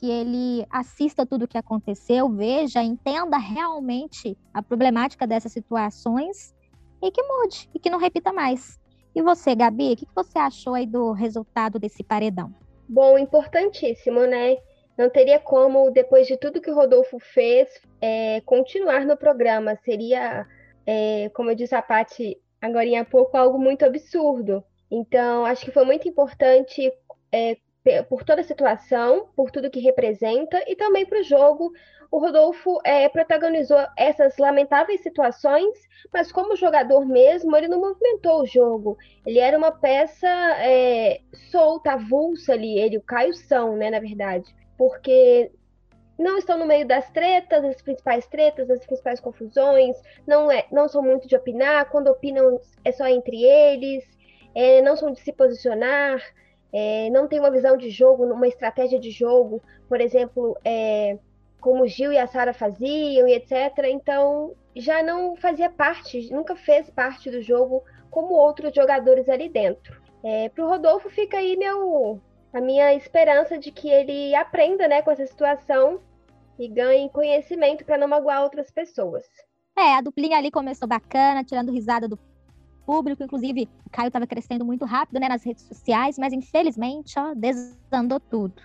que 0.04 0.10
ele 0.10 0.66
assista 0.68 1.24
tudo 1.24 1.46
o 1.46 1.48
que 1.48 1.56
aconteceu, 1.56 2.28
veja, 2.28 2.82
entenda 2.82 3.38
realmente 3.38 4.36
a 4.52 4.62
problemática 4.62 5.26
dessas 5.26 5.50
situações 5.50 6.54
e 7.02 7.10
que 7.10 7.22
mude 7.22 7.70
e 7.74 7.78
que 7.78 7.88
não 7.88 7.98
repita 7.98 8.30
mais. 8.30 8.78
E 9.14 9.22
você, 9.22 9.54
Gabi, 9.54 9.94
o 9.94 9.96
que 9.96 10.06
você 10.14 10.38
achou 10.38 10.74
aí 10.74 10.84
do 10.84 11.12
resultado 11.12 11.78
desse 11.78 12.04
paredão? 12.04 12.54
Bom, 12.86 13.16
importantíssimo, 13.16 14.26
né? 14.26 14.58
Não 14.98 15.08
teria 15.08 15.38
como, 15.38 15.90
depois 15.90 16.26
de 16.26 16.36
tudo 16.36 16.60
que 16.60 16.70
o 16.70 16.74
Rodolfo 16.74 17.18
fez, 17.18 17.66
é, 17.98 18.42
continuar 18.42 19.06
no 19.06 19.16
programa. 19.16 19.74
Seria, 19.86 20.46
é, 20.86 21.30
como 21.30 21.50
eu 21.50 21.54
disse 21.54 21.74
a 21.74 21.80
Paty 21.80 22.36
agora 22.60 23.00
há 23.00 23.04
pouco, 23.06 23.38
algo 23.38 23.58
muito 23.58 23.86
absurdo. 23.86 24.62
Então, 24.90 25.46
acho 25.46 25.64
que 25.64 25.72
foi 25.72 25.86
muito 25.86 26.06
importante 26.06 26.92
é, 27.32 27.56
por 28.08 28.24
toda 28.24 28.40
a 28.40 28.44
situação, 28.44 29.28
por 29.36 29.50
tudo 29.50 29.70
que 29.70 29.80
representa 29.80 30.62
e 30.66 30.74
também 30.74 31.04
para 31.04 31.20
o 31.20 31.24
jogo. 31.24 31.72
O 32.10 32.18
Rodolfo 32.18 32.80
é, 32.84 33.08
protagonizou 33.08 33.78
essas 33.96 34.38
lamentáveis 34.38 35.02
situações, 35.02 35.76
mas 36.12 36.30
como 36.30 36.56
jogador 36.56 37.04
mesmo, 37.04 37.56
ele 37.56 37.68
não 37.68 37.80
movimentou 37.80 38.42
o 38.42 38.46
jogo. 38.46 38.96
Ele 39.26 39.38
era 39.38 39.58
uma 39.58 39.72
peça 39.72 40.28
é, 40.58 41.20
solta, 41.50 41.92
avulsa 41.92 42.52
ali, 42.52 42.78
ele 42.78 42.98
o 42.98 43.02
Caio 43.02 43.34
são, 43.34 43.76
né, 43.76 43.90
na 43.90 43.98
verdade, 43.98 44.54
porque 44.78 45.50
não 46.18 46.38
estão 46.38 46.56
no 46.56 46.66
meio 46.66 46.86
das 46.86 47.10
tretas, 47.10 47.62
das 47.62 47.82
principais 47.82 48.26
tretas, 48.28 48.68
das 48.68 48.86
principais 48.86 49.20
confusões, 49.20 49.96
não, 50.26 50.50
é, 50.50 50.66
não 50.70 50.88
são 50.88 51.02
muito 51.02 51.26
de 51.26 51.36
opinar, 51.36 51.90
quando 51.90 52.08
opinam 52.08 52.60
é 52.84 52.92
só 52.92 53.06
entre 53.08 53.42
eles, 53.42 54.04
é, 54.54 54.80
não 54.80 54.96
são 54.96 55.10
de 55.10 55.20
se 55.20 55.32
posicionar, 55.32 56.22
é, 56.76 57.08
não 57.10 57.28
tem 57.28 57.38
uma 57.38 57.52
visão 57.52 57.76
de 57.76 57.88
jogo, 57.88 58.24
uma 58.24 58.48
estratégia 58.48 58.98
de 58.98 59.12
jogo, 59.12 59.62
por 59.88 60.00
exemplo, 60.00 60.58
é, 60.64 61.16
como 61.60 61.84
o 61.84 61.86
Gil 61.86 62.12
e 62.12 62.18
a 62.18 62.26
Sara 62.26 62.52
faziam 62.52 63.28
e 63.28 63.34
etc. 63.34 63.78
Então 63.84 64.56
já 64.74 65.00
não 65.00 65.36
fazia 65.36 65.70
parte, 65.70 66.28
nunca 66.32 66.56
fez 66.56 66.90
parte 66.90 67.30
do 67.30 67.40
jogo 67.40 67.84
como 68.10 68.34
outros 68.34 68.74
jogadores 68.74 69.28
ali 69.28 69.48
dentro. 69.48 70.02
É, 70.24 70.48
pro 70.48 70.66
Rodolfo 70.66 71.08
fica 71.08 71.36
aí 71.36 71.56
meu, 71.56 72.20
a 72.52 72.60
minha 72.60 72.92
esperança 72.92 73.56
de 73.56 73.70
que 73.70 73.88
ele 73.88 74.34
aprenda 74.34 74.88
né, 74.88 75.00
com 75.00 75.12
essa 75.12 75.26
situação 75.26 76.00
e 76.58 76.66
ganhe 76.66 77.08
conhecimento 77.08 77.84
para 77.84 77.98
não 77.98 78.08
magoar 78.08 78.42
outras 78.42 78.68
pessoas. 78.72 79.24
É, 79.78 79.94
a 79.94 80.00
duplinha 80.00 80.38
ali 80.38 80.50
começou 80.50 80.88
bacana, 80.88 81.44
tirando 81.44 81.70
risada 81.70 82.08
do 82.08 82.18
público. 82.84 83.22
Inclusive, 83.22 83.68
o 83.86 83.90
Caio 83.90 84.08
estava 84.08 84.26
crescendo 84.26 84.64
muito 84.64 84.84
rápido 84.84 85.20
né, 85.20 85.28
nas 85.28 85.44
redes 85.44 85.64
sociais, 85.64 86.18
mas 86.18 86.32
infelizmente, 86.32 87.18
ó, 87.18 87.34
desandou 87.34 88.20
tudo. 88.20 88.62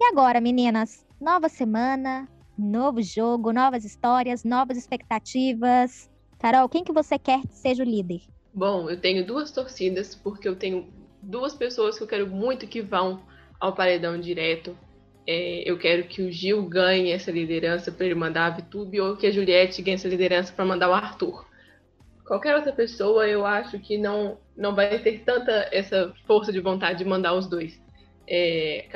E 0.00 0.04
agora, 0.04 0.40
meninas? 0.40 1.06
Nova 1.20 1.48
semana, 1.48 2.28
novo 2.58 3.00
jogo, 3.02 3.52
novas 3.52 3.84
histórias, 3.84 4.44
novas 4.44 4.76
expectativas. 4.76 6.10
Carol, 6.38 6.68
quem 6.68 6.84
que 6.84 6.92
você 6.92 7.18
quer 7.18 7.40
que 7.42 7.56
seja 7.56 7.82
o 7.82 7.86
líder? 7.86 8.20
Bom, 8.52 8.90
eu 8.90 9.00
tenho 9.00 9.24
duas 9.24 9.50
torcidas, 9.50 10.14
porque 10.14 10.48
eu 10.48 10.56
tenho 10.56 10.88
duas 11.22 11.54
pessoas 11.54 11.96
que 11.96 12.02
eu 12.02 12.08
quero 12.08 12.26
muito 12.26 12.66
que 12.66 12.82
vão 12.82 13.22
ao 13.60 13.72
paredão 13.72 14.20
direto. 14.20 14.76
É, 15.26 15.62
eu 15.64 15.78
quero 15.78 16.08
que 16.08 16.20
o 16.20 16.32
Gil 16.32 16.62
ganhe 16.68 17.12
essa 17.12 17.30
liderança 17.30 17.92
para 17.92 18.06
ele 18.06 18.16
mandar 18.16 18.46
a 18.46 18.50
Vitube 18.50 19.00
ou 19.00 19.16
que 19.16 19.26
a 19.26 19.30
Juliette 19.30 19.80
ganhe 19.80 19.94
essa 19.94 20.08
liderança 20.08 20.52
para 20.52 20.64
mandar 20.64 20.90
o 20.90 20.92
Arthur. 20.92 21.46
Qualquer 22.32 22.56
outra 22.56 22.72
pessoa, 22.72 23.28
eu 23.28 23.44
acho 23.44 23.78
que 23.78 23.98
não, 23.98 24.38
não 24.56 24.74
vai 24.74 24.98
ter 24.98 25.18
tanta 25.18 25.68
essa 25.70 26.14
força 26.26 26.50
de 26.50 26.60
vontade 26.60 26.96
de 26.96 27.04
mandar 27.04 27.34
os 27.34 27.46
dois. 27.46 27.78
É, 28.26 28.86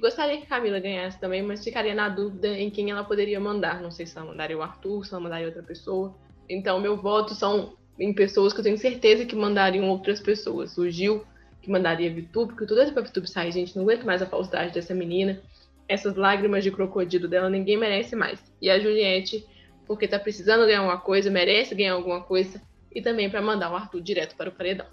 gostaria 0.00 0.40
que 0.40 0.46
Camila 0.48 0.80
ganhasse 0.80 1.20
também, 1.20 1.40
mas 1.40 1.62
ficaria 1.62 1.94
na 1.94 2.08
dúvida 2.08 2.48
em 2.48 2.68
quem 2.68 2.90
ela 2.90 3.04
poderia 3.04 3.38
mandar. 3.38 3.80
Não 3.80 3.92
sei 3.92 4.06
se 4.06 4.18
ela 4.18 4.26
mandaria 4.26 4.58
o 4.58 4.60
Arthur, 4.60 5.06
se 5.06 5.14
ela 5.14 5.22
mandaria 5.22 5.46
outra 5.46 5.62
pessoa. 5.62 6.16
Então, 6.48 6.80
meu 6.80 6.96
voto 6.96 7.32
são 7.32 7.76
em 7.96 8.12
pessoas 8.12 8.52
que 8.52 8.58
eu 8.58 8.64
tenho 8.64 8.76
certeza 8.76 9.24
que 9.24 9.36
mandariam 9.36 9.88
outras 9.88 10.20
pessoas. 10.20 10.76
O 10.76 10.90
Gil, 10.90 11.24
que 11.62 11.70
mandaria 11.70 12.12
Vitube, 12.12 12.54
porque 12.54 12.66
tudo 12.66 12.80
é 12.80 12.90
pra 12.90 13.02
Vitube 13.02 13.30
sair, 13.30 13.52
gente. 13.52 13.76
Não 13.76 13.84
aguento 13.84 14.04
mais 14.04 14.20
a 14.20 14.26
falsidade 14.26 14.74
dessa 14.74 14.94
menina 14.96 15.40
essas 15.86 16.14
lágrimas 16.14 16.62
de 16.62 16.70
crocodilo 16.70 17.26
dela 17.26 17.50
ninguém 17.50 17.76
merece 17.76 18.14
mais. 18.14 18.40
E 18.62 18.70
a 18.70 18.78
Juliette, 18.78 19.44
porque 19.86 20.06
tá 20.06 20.20
precisando 20.20 20.64
ganhar 20.64 20.82
uma 20.82 20.98
coisa, 20.98 21.28
merece 21.28 21.74
ganhar 21.74 21.94
alguma 21.94 22.22
coisa, 22.22 22.62
e 22.94 23.00
também 23.00 23.30
para 23.30 23.40
mandar 23.40 23.70
o 23.70 23.76
Arthur 23.76 24.00
direto 24.00 24.36
para 24.36 24.48
o 24.48 24.52
paredão. 24.52 24.86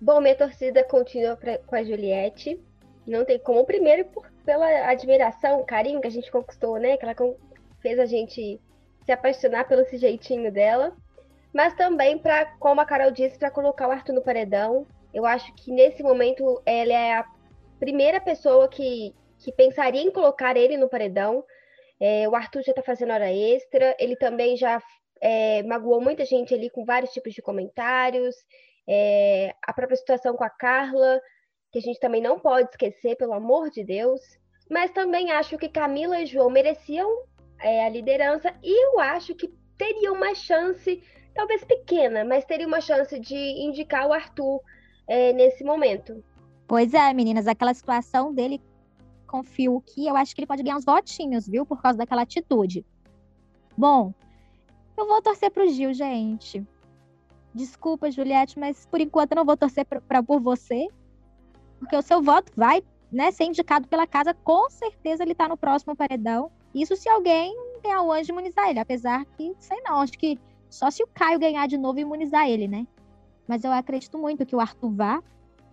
Bom, 0.00 0.20
minha 0.20 0.34
torcida 0.34 0.82
continua 0.84 1.36
pra, 1.36 1.58
com 1.58 1.76
a 1.76 1.84
Juliette. 1.84 2.60
Não 3.06 3.24
tem 3.24 3.38
como. 3.38 3.64
Primeiro, 3.64 4.04
por, 4.06 4.30
pela 4.44 4.66
admiração, 4.88 5.64
carinho 5.64 6.00
que 6.00 6.06
a 6.06 6.10
gente 6.10 6.30
conquistou, 6.30 6.78
né? 6.78 6.96
Que 6.96 7.04
ela 7.04 7.14
fez 7.80 7.98
a 7.98 8.06
gente 8.06 8.60
se 9.04 9.12
apaixonar 9.12 9.66
pelo 9.66 9.84
jeitinho 9.84 10.50
dela. 10.50 10.96
Mas 11.52 11.74
também, 11.74 12.18
para, 12.18 12.46
como 12.58 12.80
a 12.80 12.84
Carol 12.84 13.10
disse, 13.10 13.38
para 13.38 13.50
colocar 13.50 13.88
o 13.88 13.92
Arthur 13.92 14.14
no 14.14 14.22
paredão. 14.22 14.86
Eu 15.12 15.24
acho 15.24 15.54
que 15.54 15.70
nesse 15.70 16.02
momento 16.02 16.60
ela 16.66 16.92
é 16.92 17.14
a 17.14 17.24
primeira 17.78 18.20
pessoa 18.20 18.66
que, 18.66 19.14
que 19.38 19.52
pensaria 19.52 20.02
em 20.02 20.10
colocar 20.10 20.56
ele 20.56 20.76
no 20.76 20.88
paredão. 20.88 21.44
É, 22.00 22.28
o 22.28 22.34
Arthur 22.34 22.62
já 22.62 22.72
está 22.72 22.82
fazendo 22.82 23.12
hora 23.12 23.32
extra, 23.32 23.94
ele 24.00 24.16
também 24.16 24.56
já 24.56 24.82
é, 25.24 25.62
magoou 25.62 26.02
muita 26.02 26.22
gente 26.26 26.52
ali 26.52 26.68
com 26.68 26.84
vários 26.84 27.10
tipos 27.10 27.32
de 27.32 27.40
comentários. 27.40 28.36
É, 28.86 29.54
a 29.66 29.72
própria 29.72 29.96
situação 29.96 30.36
com 30.36 30.44
a 30.44 30.50
Carla, 30.50 31.18
que 31.72 31.78
a 31.78 31.82
gente 31.82 31.98
também 31.98 32.20
não 32.20 32.38
pode 32.38 32.68
esquecer, 32.68 33.16
pelo 33.16 33.32
amor 33.32 33.70
de 33.70 33.82
Deus. 33.82 34.20
Mas 34.70 34.90
também 34.90 35.32
acho 35.32 35.56
que 35.56 35.66
Camila 35.66 36.20
e 36.20 36.26
João 36.26 36.50
mereciam 36.50 37.08
é, 37.58 37.86
a 37.86 37.88
liderança 37.88 38.54
e 38.62 38.84
eu 38.86 39.00
acho 39.00 39.34
que 39.34 39.48
teriam 39.78 40.14
uma 40.14 40.34
chance, 40.34 41.02
talvez 41.34 41.64
pequena, 41.64 42.22
mas 42.22 42.44
teria 42.44 42.66
uma 42.66 42.82
chance 42.82 43.18
de 43.18 43.34
indicar 43.34 44.06
o 44.06 44.12
Arthur 44.12 44.60
é, 45.08 45.32
nesse 45.32 45.64
momento. 45.64 46.22
Pois 46.68 46.92
é, 46.92 47.14
meninas, 47.14 47.46
aquela 47.46 47.72
situação 47.72 48.32
dele 48.32 48.60
confio 49.26 49.82
que 49.86 50.06
eu 50.06 50.16
acho 50.16 50.34
que 50.34 50.42
ele 50.42 50.46
pode 50.46 50.62
ganhar 50.62 50.76
uns 50.76 50.84
votinhos, 50.84 51.48
viu? 51.48 51.64
Por 51.64 51.80
causa 51.80 51.96
daquela 51.96 52.22
atitude. 52.22 52.84
Bom, 53.76 54.12
eu 54.96 55.06
vou 55.06 55.20
torcer 55.22 55.50
pro 55.50 55.68
Gil, 55.68 55.92
gente. 55.92 56.66
Desculpa, 57.54 58.10
Juliette, 58.10 58.58
mas 58.58 58.86
por 58.86 59.00
enquanto 59.00 59.32
eu 59.32 59.36
não 59.36 59.44
vou 59.44 59.56
torcer 59.56 59.84
pra, 59.84 60.00
pra, 60.00 60.22
por 60.22 60.40
você. 60.40 60.88
Porque 61.78 61.96
o 61.96 62.02
seu 62.02 62.22
voto 62.22 62.52
vai 62.56 62.82
né, 63.12 63.30
ser 63.30 63.44
indicado 63.44 63.86
pela 63.86 64.06
casa. 64.06 64.34
Com 64.34 64.68
certeza 64.70 65.22
ele 65.22 65.34
tá 65.34 65.48
no 65.48 65.56
próximo 65.56 65.94
paredão. 65.94 66.50
Isso 66.74 66.96
se 66.96 67.08
alguém 67.08 67.54
ganhar 67.82 68.02
o 68.02 68.12
anjo 68.12 68.32
imunizar 68.32 68.68
ele. 68.68 68.80
Apesar 68.80 69.24
que, 69.24 69.54
sei 69.58 69.80
não, 69.82 70.00
acho 70.00 70.12
que 70.12 70.38
só 70.68 70.90
se 70.90 71.02
o 71.02 71.06
Caio 71.06 71.38
ganhar 71.38 71.68
de 71.68 71.78
novo 71.78 72.00
imunizar 72.00 72.48
ele, 72.48 72.66
né? 72.66 72.86
Mas 73.46 73.62
eu 73.62 73.72
acredito 73.72 74.18
muito 74.18 74.46
que 74.46 74.56
o 74.56 74.60
Arthur 74.60 74.90
vá 74.90 75.22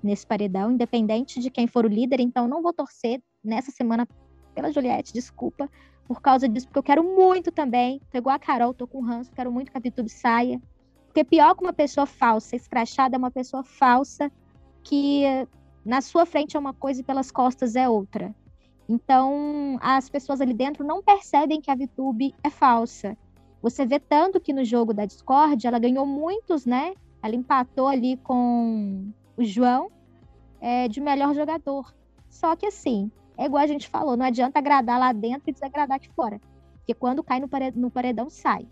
nesse 0.03 0.25
paredão, 0.25 0.71
independente 0.71 1.39
de 1.39 1.49
quem 1.49 1.67
for 1.67 1.85
o 1.85 1.89
líder. 1.89 2.19
Então 2.19 2.47
não 2.47 2.61
vou 2.61 2.73
torcer 2.73 3.21
nessa 3.43 3.71
semana 3.71 4.07
pela 4.53 4.71
Juliette, 4.71 5.13
desculpa, 5.13 5.69
por 6.11 6.21
causa 6.21 6.45
disso, 6.45 6.67
porque 6.67 6.79
eu 6.79 6.83
quero 6.83 7.03
muito 7.05 7.53
também. 7.53 8.01
Pegou 8.11 8.33
a 8.33 8.37
Carol, 8.37 8.73
tô 8.73 8.85
com 8.85 8.99
ranço, 8.99 9.31
quero 9.31 9.49
muito 9.49 9.71
que 9.71 9.77
a 9.77 9.79
VTube 9.79 10.09
saia. 10.09 10.61
Porque 11.05 11.23
pior 11.23 11.55
que 11.55 11.63
uma 11.63 11.71
pessoa 11.71 12.05
falsa, 12.05 12.53
escrachada, 12.53 13.15
é 13.15 13.17
uma 13.17 13.31
pessoa 13.31 13.63
falsa 13.63 14.29
que 14.83 15.23
na 15.85 16.01
sua 16.01 16.25
frente 16.25 16.57
é 16.57 16.59
uma 16.59 16.73
coisa 16.73 16.99
e 16.99 17.03
pelas 17.05 17.31
costas 17.31 17.77
é 17.77 17.87
outra. 17.87 18.35
Então, 18.89 19.79
as 19.79 20.09
pessoas 20.09 20.41
ali 20.41 20.53
dentro 20.53 20.85
não 20.85 21.01
percebem 21.01 21.61
que 21.61 21.71
a 21.71 21.75
VTube 21.75 22.35
é 22.43 22.49
falsa. 22.49 23.17
Você 23.61 23.85
vê 23.85 23.97
tanto 23.97 24.41
que 24.41 24.51
no 24.51 24.65
jogo 24.65 24.93
da 24.93 25.05
Discord 25.05 25.65
ela 25.65 25.79
ganhou 25.79 26.05
muitos, 26.05 26.65
né? 26.65 26.93
Ela 27.23 27.37
empatou 27.37 27.87
ali 27.87 28.17
com 28.17 29.13
o 29.37 29.45
João 29.45 29.89
é, 30.59 30.89
de 30.89 30.99
melhor 30.99 31.33
jogador. 31.33 31.95
Só 32.29 32.53
que 32.53 32.65
assim, 32.65 33.09
é 33.37 33.45
igual 33.45 33.63
a 33.63 33.67
gente 33.67 33.89
falou, 33.89 34.17
não 34.17 34.25
adianta 34.25 34.59
agradar 34.59 34.99
lá 34.99 35.11
dentro 35.11 35.49
e 35.49 35.53
desagradar 35.53 35.97
aqui 35.97 36.09
fora. 36.15 36.39
Porque 36.77 36.93
quando 36.93 37.23
cai 37.23 37.39
no 37.39 37.47
paredão, 37.47 37.81
no 37.81 37.91
paredão 37.91 38.29
sai. 38.29 38.67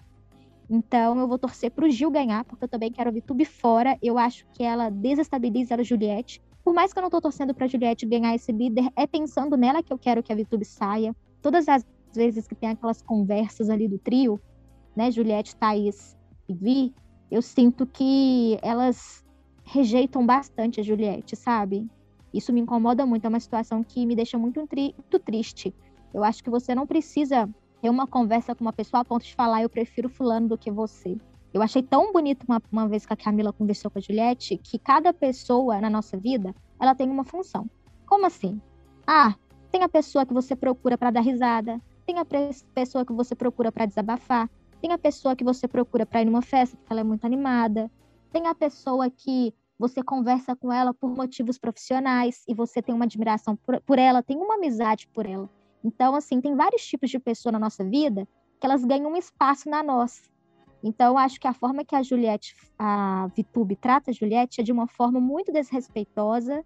Então 0.70 1.18
eu 1.18 1.28
vou 1.28 1.40
torcer 1.40 1.72
para 1.72 1.86
o 1.86 1.90
Gil 1.90 2.12
ganhar, 2.12 2.44
porque 2.46 2.64
eu 2.64 2.70
também 2.70 2.92
quero 2.92 3.12
ver 3.12 3.22
Tube 3.22 3.46
fora. 3.46 3.98
Eu 4.02 4.18
acho 4.18 4.46
que 4.54 4.64
ela 4.64 4.90
desestabiliza 4.90 5.76
a 5.76 5.84
Juliette. 5.84 6.42
Por 6.64 6.74
mais 6.74 6.94
que 6.94 7.00
eu 7.00 7.02
não 7.02 7.08
estou 7.08 7.22
torcendo 7.22 7.54
para 7.54 7.68
Juliette 7.68 8.06
ganhar 8.06 8.36
esse 8.36 8.52
líder, 8.52 8.92
é 8.96 9.08
pensando 9.08 9.58
nela 9.58 9.82
que 9.82 9.92
eu 9.92 9.98
quero 9.98 10.22
que 10.22 10.32
a 10.32 10.36
Vitube 10.36 10.66
saia. 10.66 11.16
Todas 11.42 11.68
as 11.68 11.84
vezes 12.14 12.48
que 12.48 12.56
tem 12.56 12.70
aquelas 12.70 13.02
conversas 13.02 13.70
ali 13.70 13.88
do 13.88 13.98
trio, 13.98 14.40
né, 14.96 15.10
Juliette, 15.10 15.56
Thaís 15.56 16.16
e 16.48 16.54
Vi, 16.54 16.94
eu 17.32 17.42
sinto 17.42 17.86
que 17.86 18.60
elas 18.62 19.24
rejeitam 19.64 20.26
bastante 20.26 20.80
a 20.80 20.84
Juliette, 20.84 21.36
sabe? 21.36 21.88
Isso 22.34 22.54
me 22.54 22.62
incomoda 22.62 23.06
muito, 23.06 23.26
é 23.26 23.30
uma 23.30 23.40
situação 23.40 23.84
que 23.84 24.06
me 24.06 24.16
deixa 24.16 24.38
muito, 24.38 24.60
muito 24.60 25.20
triste. 25.20 25.74
Eu 26.14 26.24
acho 26.24 26.44
que 26.44 26.50
você 26.50 26.74
não 26.74 26.86
precisa 26.86 27.50
ter 27.82 27.90
uma 27.90 28.08
conversa 28.08 28.54
com 28.54 28.64
uma 28.64 28.74
pessoa 28.74 29.02
a 29.02 29.06
ponto 29.06 29.24
de 29.24 29.34
falar 29.34 29.62
eu 29.62 29.70
prefiro 29.70 30.10
fulano 30.10 30.48
do 30.48 30.58
que 30.58 30.72
você. 30.72 31.18
Eu 31.54 31.62
achei 31.62 31.82
tão 31.82 32.12
bonito 32.14 32.44
uma, 32.48 32.62
uma 32.72 32.88
vez 32.88 33.06
que 33.06 33.14
a 33.14 33.18
Camila 33.18 33.52
conversou 33.52 33.90
com 33.90 33.98
a 33.98 34.02
Juliette 34.02 34.58
que 34.58 34.78
cada 34.78 35.12
pessoa 35.12 35.82
na 35.82 35.90
nossa 35.90 36.18
vida, 36.18 36.54
ela 36.80 36.94
tem 36.94 37.10
uma 37.10 37.24
função. 37.24 37.70
Como 38.06 38.26
assim? 38.26 38.62
Ah, 39.08 39.36
tem 39.72 39.84
a 39.84 39.90
pessoa 39.90 40.26
que 40.26 40.34
você 40.34 40.56
procura 40.56 40.98
para 40.98 41.12
dar 41.12 41.22
risada, 41.22 41.82
tem 42.06 42.20
a 42.20 42.26
pessoa 42.74 43.06
que 43.06 43.14
você 43.14 43.36
procura 43.36 43.72
para 43.72 43.86
desabafar, 43.86 44.50
tem 44.82 44.92
a 44.92 44.98
pessoa 44.98 45.36
que 45.36 45.44
você 45.44 45.68
procura 45.68 46.06
para 46.06 46.22
ir 46.22 46.26
numa 46.26 46.42
festa 46.42 46.78
porque 46.78 46.94
ela 46.94 47.02
é 47.02 47.04
muito 47.04 47.26
animada, 47.26 47.90
tem 48.32 48.48
a 48.48 48.56
pessoa 48.56 49.10
que 49.10 49.54
você 49.80 50.04
conversa 50.04 50.58
com 50.58 50.74
ela 50.74 50.94
por 50.94 51.16
motivos 51.16 51.58
profissionais 51.58 52.44
e 52.46 52.54
você 52.54 52.82
tem 52.82 52.94
uma 52.94 53.06
admiração 53.06 53.56
por, 53.56 53.80
por 53.82 53.98
ela, 53.98 54.22
tem 54.22 54.38
uma 54.38 54.56
amizade 54.56 55.08
por 55.08 55.26
ela. 55.26 55.50
Então, 55.82 56.14
assim, 56.14 56.42
tem 56.42 56.54
vários 56.54 56.86
tipos 56.86 57.10
de 57.10 57.18
pessoa 57.18 57.54
na 57.54 57.60
nossa 57.60 57.84
vida 57.86 58.28
que 58.60 58.68
elas 58.68 58.84
ganham 58.84 59.10
um 59.10 59.16
espaço 59.16 59.70
na 59.70 59.82
nossa. 59.82 60.22
Então, 60.84 61.18
acho 61.18 61.40
que 61.40 61.48
a 61.48 61.54
forma 61.54 61.86
que 61.86 61.96
a 61.96 62.04
Juliette, 62.04 62.54
a 62.78 63.28
Vitube 63.34 63.78
trata 63.78 64.12
a 64.12 64.14
Juliette 64.14 64.60
é 64.60 64.64
de 64.64 64.72
uma 64.72 64.88
forma 64.88 65.20
muito 65.20 65.52
desrespeitosa, 65.52 66.64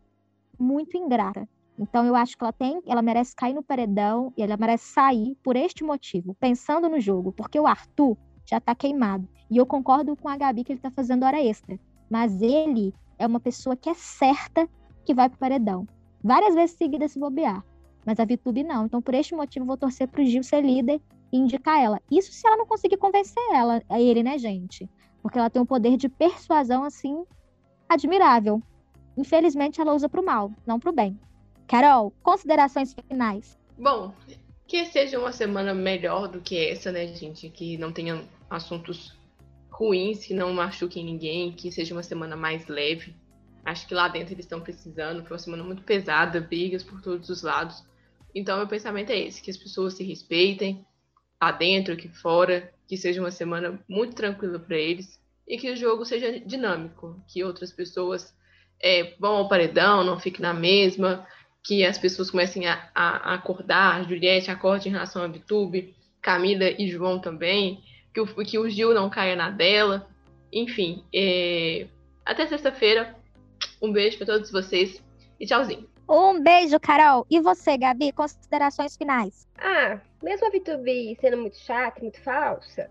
muito 0.59 0.97
ingrata. 0.97 1.47
Então, 1.77 2.05
eu 2.05 2.15
acho 2.15 2.35
que 2.35 2.43
ela 2.43 2.53
tem, 2.53 2.81
ela 2.87 3.01
merece 3.03 3.35
cair 3.35 3.53
no 3.53 3.63
paredão 3.63 4.33
e 4.35 4.41
ela 4.41 4.57
merece 4.57 4.85
sair 4.85 5.35
por 5.43 5.55
este 5.55 5.83
motivo, 5.83 6.35
pensando 6.39 6.89
no 6.89 6.99
jogo, 6.99 7.31
porque 7.31 7.59
o 7.59 7.67
Arthur 7.67 8.17
já 8.45 8.59
tá 8.59 8.73
queimado. 8.73 9.27
E 9.49 9.57
eu 9.57 9.65
concordo 9.65 10.15
com 10.15 10.27
a 10.27 10.37
Gabi 10.37 10.63
que 10.63 10.73
ele 10.73 10.79
tá 10.79 10.89
fazendo 10.91 11.23
hora 11.23 11.43
extra. 11.43 11.79
Mas 12.09 12.41
ele 12.41 12.93
é 13.17 13.27
uma 13.27 13.39
pessoa 13.39 13.75
que 13.75 13.89
é 13.89 13.93
certa 13.93 14.67
que 15.05 15.13
vai 15.13 15.29
pro 15.29 15.39
paredão. 15.39 15.87
Várias 16.23 16.55
vezes 16.55 16.77
seguida 16.77 17.07
se 17.07 17.19
bobear. 17.19 17.63
Mas 18.05 18.19
a 18.19 18.25
Vitube 18.25 18.63
não. 18.63 18.85
Então, 18.85 19.01
por 19.01 19.13
este 19.13 19.35
motivo, 19.35 19.65
vou 19.65 19.77
torcer 19.77 20.07
pro 20.07 20.25
Gil 20.25 20.43
ser 20.43 20.61
líder 20.61 21.01
e 21.31 21.37
indicar 21.37 21.81
ela. 21.81 22.01
Isso 22.11 22.31
se 22.31 22.45
ela 22.45 22.57
não 22.57 22.65
conseguir 22.65 22.97
convencer 22.97 23.43
ela, 23.53 23.81
a 23.89 23.99
ele, 23.99 24.23
né, 24.23 24.37
gente? 24.37 24.89
Porque 25.21 25.37
ela 25.37 25.49
tem 25.49 25.61
um 25.61 25.65
poder 25.65 25.97
de 25.97 26.09
persuasão, 26.09 26.83
assim, 26.83 27.23
admirável. 27.87 28.61
Infelizmente, 29.17 29.79
ela 29.79 29.93
usa 29.93 30.09
pro 30.09 30.25
mal, 30.25 30.51
não 30.65 30.79
pro 30.79 30.91
bem. 30.91 31.19
Carol, 31.67 32.13
considerações 32.21 32.93
finais. 33.07 33.57
Bom, 33.77 34.13
que 34.67 34.85
seja 34.85 35.19
uma 35.19 35.31
semana 35.31 35.73
melhor 35.73 36.27
do 36.27 36.41
que 36.41 36.69
essa, 36.69 36.91
né, 36.91 37.07
gente? 37.07 37.49
Que 37.49 37.77
não 37.77 37.91
tenha 37.91 38.23
assuntos 38.49 39.17
ruins, 39.73 40.25
que 40.25 40.33
não 40.33 40.53
machuquem 40.53 41.03
ninguém, 41.03 41.51
que 41.51 41.71
seja 41.71 41.93
uma 41.93 42.03
semana 42.03 42.35
mais 42.35 42.67
leve. 42.67 43.15
Acho 43.65 43.87
que 43.87 43.93
lá 43.93 44.07
dentro 44.07 44.33
eles 44.33 44.45
estão 44.45 44.61
precisando. 44.61 45.23
Foi 45.23 45.33
uma 45.33 45.39
semana 45.39 45.63
muito 45.63 45.83
pesada, 45.83 46.39
brigas 46.39 46.83
por 46.83 47.01
todos 47.01 47.29
os 47.29 47.41
lados. 47.41 47.83
Então, 48.35 48.57
meu 48.57 48.67
pensamento 48.67 49.11
é 49.11 49.19
esse: 49.19 49.41
que 49.41 49.49
as 49.49 49.57
pessoas 49.57 49.95
se 49.95 50.03
respeitem, 50.03 50.85
lá 51.41 51.51
dentro, 51.51 51.93
aqui 51.93 52.07
fora, 52.07 52.71
que 52.87 52.95
seja 52.95 53.19
uma 53.19 53.31
semana 53.31 53.83
muito 53.87 54.15
tranquila 54.15 54.59
para 54.59 54.77
eles 54.77 55.19
e 55.47 55.57
que 55.57 55.71
o 55.71 55.75
jogo 55.75 56.05
seja 56.05 56.39
dinâmico, 56.39 57.21
que 57.27 57.43
outras 57.43 57.71
pessoas 57.71 58.33
é, 58.81 59.15
vão 59.19 59.37
ao 59.37 59.49
paredão, 59.49 60.03
não 60.03 60.19
fiquem 60.19 60.41
na 60.41 60.53
mesma, 60.53 61.27
que 61.63 61.85
as 61.85 61.97
pessoas 61.97 62.29
comecem 62.29 62.67
a, 62.67 62.89
a, 62.93 63.33
acordar, 63.33 64.07
Juliette 64.07 64.51
acorde 64.51 64.87
em 64.87 64.91
relação 64.91 65.23
a 65.23 65.27
VTube, 65.27 65.95
Camila 66.21 66.69
e 66.77 66.87
João 66.89 67.19
também, 67.19 67.83
que 68.13 68.21
o, 68.21 68.27
que 68.27 68.57
o 68.57 68.69
Gil 68.69 68.93
não 68.93 69.09
caia 69.09 69.35
na 69.35 69.49
dela, 69.49 70.07
enfim. 70.51 71.03
É... 71.13 71.87
Até 72.25 72.45
sexta-feira, 72.47 73.15
um 73.81 73.91
beijo 73.91 74.17
para 74.17 74.27
todos 74.27 74.51
vocês 74.51 75.03
e 75.39 75.45
tchauzinho. 75.45 75.89
Um 76.07 76.41
beijo, 76.41 76.79
Carol. 76.79 77.25
E 77.29 77.39
você, 77.39 77.77
Gabi, 77.77 78.11
considerações 78.11 78.95
finais? 78.95 79.47
Ah, 79.57 79.99
mesmo 80.21 80.47
a 80.47 80.49
VTube 80.49 81.17
sendo 81.19 81.37
muito 81.37 81.57
chata, 81.57 82.01
muito 82.01 82.21
falsa, 82.21 82.89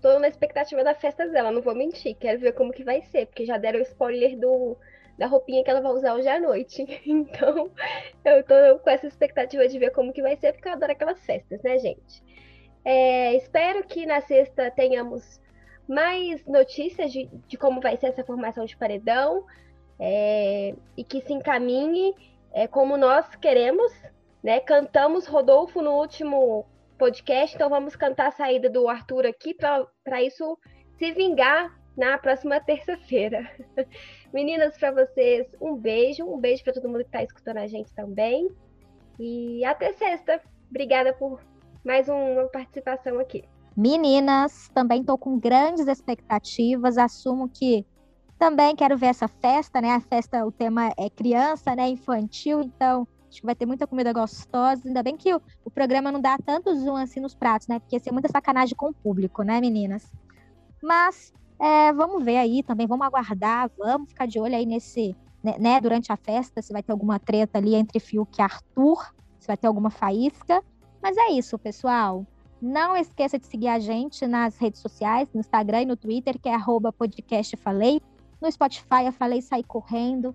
tô 0.00 0.18
na 0.18 0.28
expectativa 0.28 0.84
da 0.84 0.94
festa 0.94 1.26
dela, 1.28 1.50
não 1.50 1.62
vou 1.62 1.74
mentir. 1.74 2.16
Quero 2.16 2.40
ver 2.40 2.52
como 2.52 2.72
que 2.72 2.84
vai 2.84 3.02
ser, 3.02 3.26
porque 3.26 3.46
já 3.46 3.56
deram 3.56 3.80
spoiler 3.80 4.38
do 4.38 4.76
da 5.18 5.26
roupinha 5.26 5.62
que 5.62 5.70
ela 5.70 5.80
vai 5.80 5.92
usar 5.92 6.14
hoje 6.14 6.28
à 6.28 6.40
noite. 6.40 6.84
Então, 7.06 7.70
eu 8.24 8.42
tô 8.44 8.78
com 8.80 8.90
essa 8.90 9.06
expectativa 9.06 9.66
de 9.68 9.78
ver 9.78 9.90
como 9.90 10.12
que 10.12 10.22
vai 10.22 10.36
ser, 10.36 10.52
porque 10.52 10.68
eu 10.68 10.72
adoro 10.72 10.92
aquelas 10.92 11.24
festas, 11.24 11.62
né, 11.62 11.78
gente? 11.78 12.22
É, 12.84 13.34
espero 13.36 13.84
que 13.84 14.04
na 14.06 14.20
sexta 14.20 14.70
tenhamos 14.70 15.40
mais 15.88 16.44
notícias 16.46 17.12
de, 17.12 17.28
de 17.46 17.56
como 17.56 17.80
vai 17.80 17.96
ser 17.96 18.06
essa 18.06 18.24
formação 18.24 18.64
de 18.64 18.76
paredão 18.76 19.44
é, 19.98 20.74
e 20.96 21.04
que 21.04 21.20
se 21.20 21.32
encaminhe 21.32 22.14
é, 22.52 22.66
como 22.66 22.96
nós 22.96 23.34
queremos. 23.36 23.92
Né? 24.42 24.60
Cantamos 24.60 25.26
Rodolfo 25.26 25.80
no 25.80 25.92
último 25.92 26.66
podcast, 26.98 27.54
então 27.54 27.68
vamos 27.68 27.94
cantar 27.96 28.28
a 28.28 28.32
saída 28.32 28.68
do 28.68 28.88
Arthur 28.88 29.26
aqui 29.26 29.54
para 29.54 30.22
isso 30.22 30.58
se 30.98 31.12
vingar 31.12 31.76
na 31.96 32.18
próxima 32.18 32.60
terça-feira. 32.60 33.48
Meninas, 34.32 34.78
para 34.78 34.90
vocês, 34.92 35.46
um 35.60 35.76
beijo. 35.76 36.24
Um 36.24 36.38
beijo 36.38 36.64
para 36.64 36.72
todo 36.72 36.88
mundo 36.88 37.00
que 37.00 37.08
está 37.08 37.22
escutando 37.22 37.58
a 37.58 37.66
gente 37.66 37.92
também. 37.94 38.48
E 39.18 39.64
até 39.64 39.92
sexta. 39.92 40.40
Obrigada 40.70 41.12
por 41.12 41.40
mais 41.84 42.08
uma 42.08 42.48
participação 42.48 43.18
aqui. 43.18 43.44
Meninas, 43.76 44.68
também 44.74 45.00
estou 45.00 45.16
com 45.16 45.38
grandes 45.38 45.86
expectativas. 45.86 46.98
Assumo 46.98 47.48
que 47.48 47.86
também 48.38 48.76
quero 48.76 48.96
ver 48.98 49.06
essa 49.06 49.28
festa, 49.28 49.80
né? 49.80 49.92
A 49.92 50.00
festa, 50.00 50.44
o 50.44 50.52
tema 50.52 50.92
é 50.98 51.08
criança, 51.08 51.74
né? 51.74 51.88
Infantil, 51.88 52.60
então 52.62 53.06
acho 53.28 53.40
que 53.40 53.46
vai 53.46 53.54
ter 53.54 53.66
muita 53.66 53.86
comida 53.86 54.12
gostosa. 54.12 54.82
Ainda 54.84 55.02
bem 55.02 55.16
que 55.16 55.34
o, 55.34 55.40
o 55.64 55.70
programa 55.70 56.12
não 56.12 56.20
dá 56.20 56.36
tanto 56.44 56.74
zoom 56.74 56.96
assim 56.96 57.20
nos 57.20 57.34
pratos, 57.34 57.66
né? 57.68 57.78
Porque 57.78 57.96
ia 57.96 58.00
ser 58.00 58.12
muita 58.12 58.28
sacanagem 58.28 58.76
com 58.76 58.90
o 58.90 58.94
público, 58.94 59.42
né, 59.42 59.60
meninas? 59.60 60.12
Mas 60.82 61.32
é, 61.58 61.92
vamos 61.92 62.24
ver 62.24 62.36
aí 62.38 62.62
também, 62.62 62.86
vamos 62.86 63.06
aguardar, 63.06 63.70
vamos 63.78 64.08
ficar 64.08 64.26
de 64.26 64.38
olho 64.38 64.54
aí 64.54 64.66
nesse, 64.66 65.16
né, 65.42 65.56
né, 65.58 65.80
durante 65.80 66.12
a 66.12 66.16
festa, 66.16 66.60
se 66.60 66.72
vai 66.72 66.82
ter 66.82 66.90
alguma 66.92 67.20
treta 67.20 67.58
ali 67.58 67.74
entre 67.74 68.00
Fiuk 68.00 68.38
e 68.38 68.42
Arthur, 68.42 69.14
se 69.38 69.46
vai 69.46 69.56
ter 69.56 69.68
alguma 69.68 69.88
faísca. 69.88 70.62
Mas 71.02 71.16
é 71.16 71.32
isso, 71.32 71.58
pessoal. 71.58 72.24
Não 72.60 72.96
esqueça 72.96 73.38
de 73.38 73.46
seguir 73.46 73.66
a 73.66 73.80
gente 73.80 74.24
nas 74.24 74.56
redes 74.56 74.80
sociais, 74.80 75.28
no 75.34 75.40
Instagram 75.40 75.82
e 75.82 75.86
no 75.86 75.96
Twitter, 75.96 76.38
que 76.38 76.48
é 76.48 76.56
@podcastfalei. 76.96 78.00
No 78.40 78.50
Spotify, 78.50 79.06
eu 79.06 79.12
falei 79.12 79.42
sair 79.42 79.64
correndo. 79.64 80.34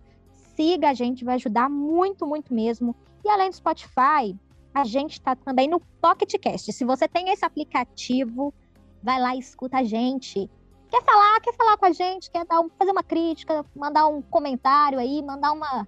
Siga 0.56 0.90
a 0.90 0.94
gente, 0.94 1.24
vai 1.24 1.36
ajudar 1.36 1.70
muito, 1.70 2.28
muito 2.28 2.54
mesmo. 2.54 2.94
E 3.24 3.30
além 3.30 3.50
do 3.50 3.56
Spotify, 3.56 4.38
a 4.74 4.84
gente 4.84 5.14
está 5.14 5.36
também 5.36 5.70
no 5.70 5.80
PocketCast. 6.02 6.74
Se 6.74 6.84
você 6.84 7.08
tem 7.08 7.30
esse 7.30 7.46
aplicativo, 7.46 8.54
vai 9.02 9.22
lá 9.22 9.36
e 9.36 9.40
escuta 9.40 9.78
a 9.78 9.84
gente. 9.84 10.50
Quer 10.90 11.04
falar, 11.04 11.40
quer 11.42 11.54
falar 11.54 11.78
com 11.78 11.86
a 11.86 11.92
gente, 11.92 12.30
quer 12.30 12.46
um, 12.60 12.70
fazer 12.78 12.92
uma 12.92 13.04
crítica, 13.04 13.66
mandar 13.76 14.08
um 14.08 14.22
comentário 14.22 15.00
aí, 15.00 15.22
mandar 15.22 15.52
uma, 15.52 15.88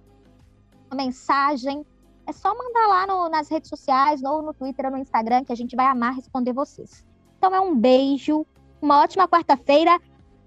uma 0.90 0.96
mensagem, 0.96 1.84
é 2.30 2.32
só 2.32 2.54
mandar 2.56 2.86
lá 2.86 3.06
no, 3.06 3.28
nas 3.28 3.48
redes 3.48 3.68
sociais, 3.68 4.22
ou 4.22 4.40
no 4.40 4.54
Twitter 4.54 4.86
ou 4.86 4.92
no 4.92 4.98
Instagram, 4.98 5.44
que 5.44 5.52
a 5.52 5.56
gente 5.56 5.76
vai 5.76 5.86
amar 5.86 6.14
responder 6.14 6.52
vocês. 6.52 7.04
Então 7.36 7.54
é 7.54 7.60
um 7.60 7.74
beijo, 7.74 8.46
uma 8.80 9.00
ótima 9.00 9.28
quarta-feira 9.28 9.98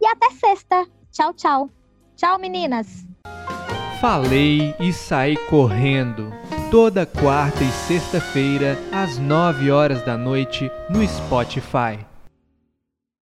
e 0.01 0.07
até 0.07 0.31
sexta. 0.31 0.87
Tchau, 1.11 1.33
tchau. 1.33 1.69
Tchau, 2.15 2.39
meninas. 2.39 3.05
Falei 3.99 4.75
e 4.79 4.91
saí 4.91 5.37
correndo. 5.49 6.31
Toda 6.71 7.05
quarta 7.05 7.63
e 7.63 7.71
sexta-feira, 7.71 8.77
às 8.91 9.17
nove 9.17 9.69
horas 9.69 10.03
da 10.03 10.17
noite, 10.17 10.71
no 10.89 11.05
Spotify. 11.05 12.12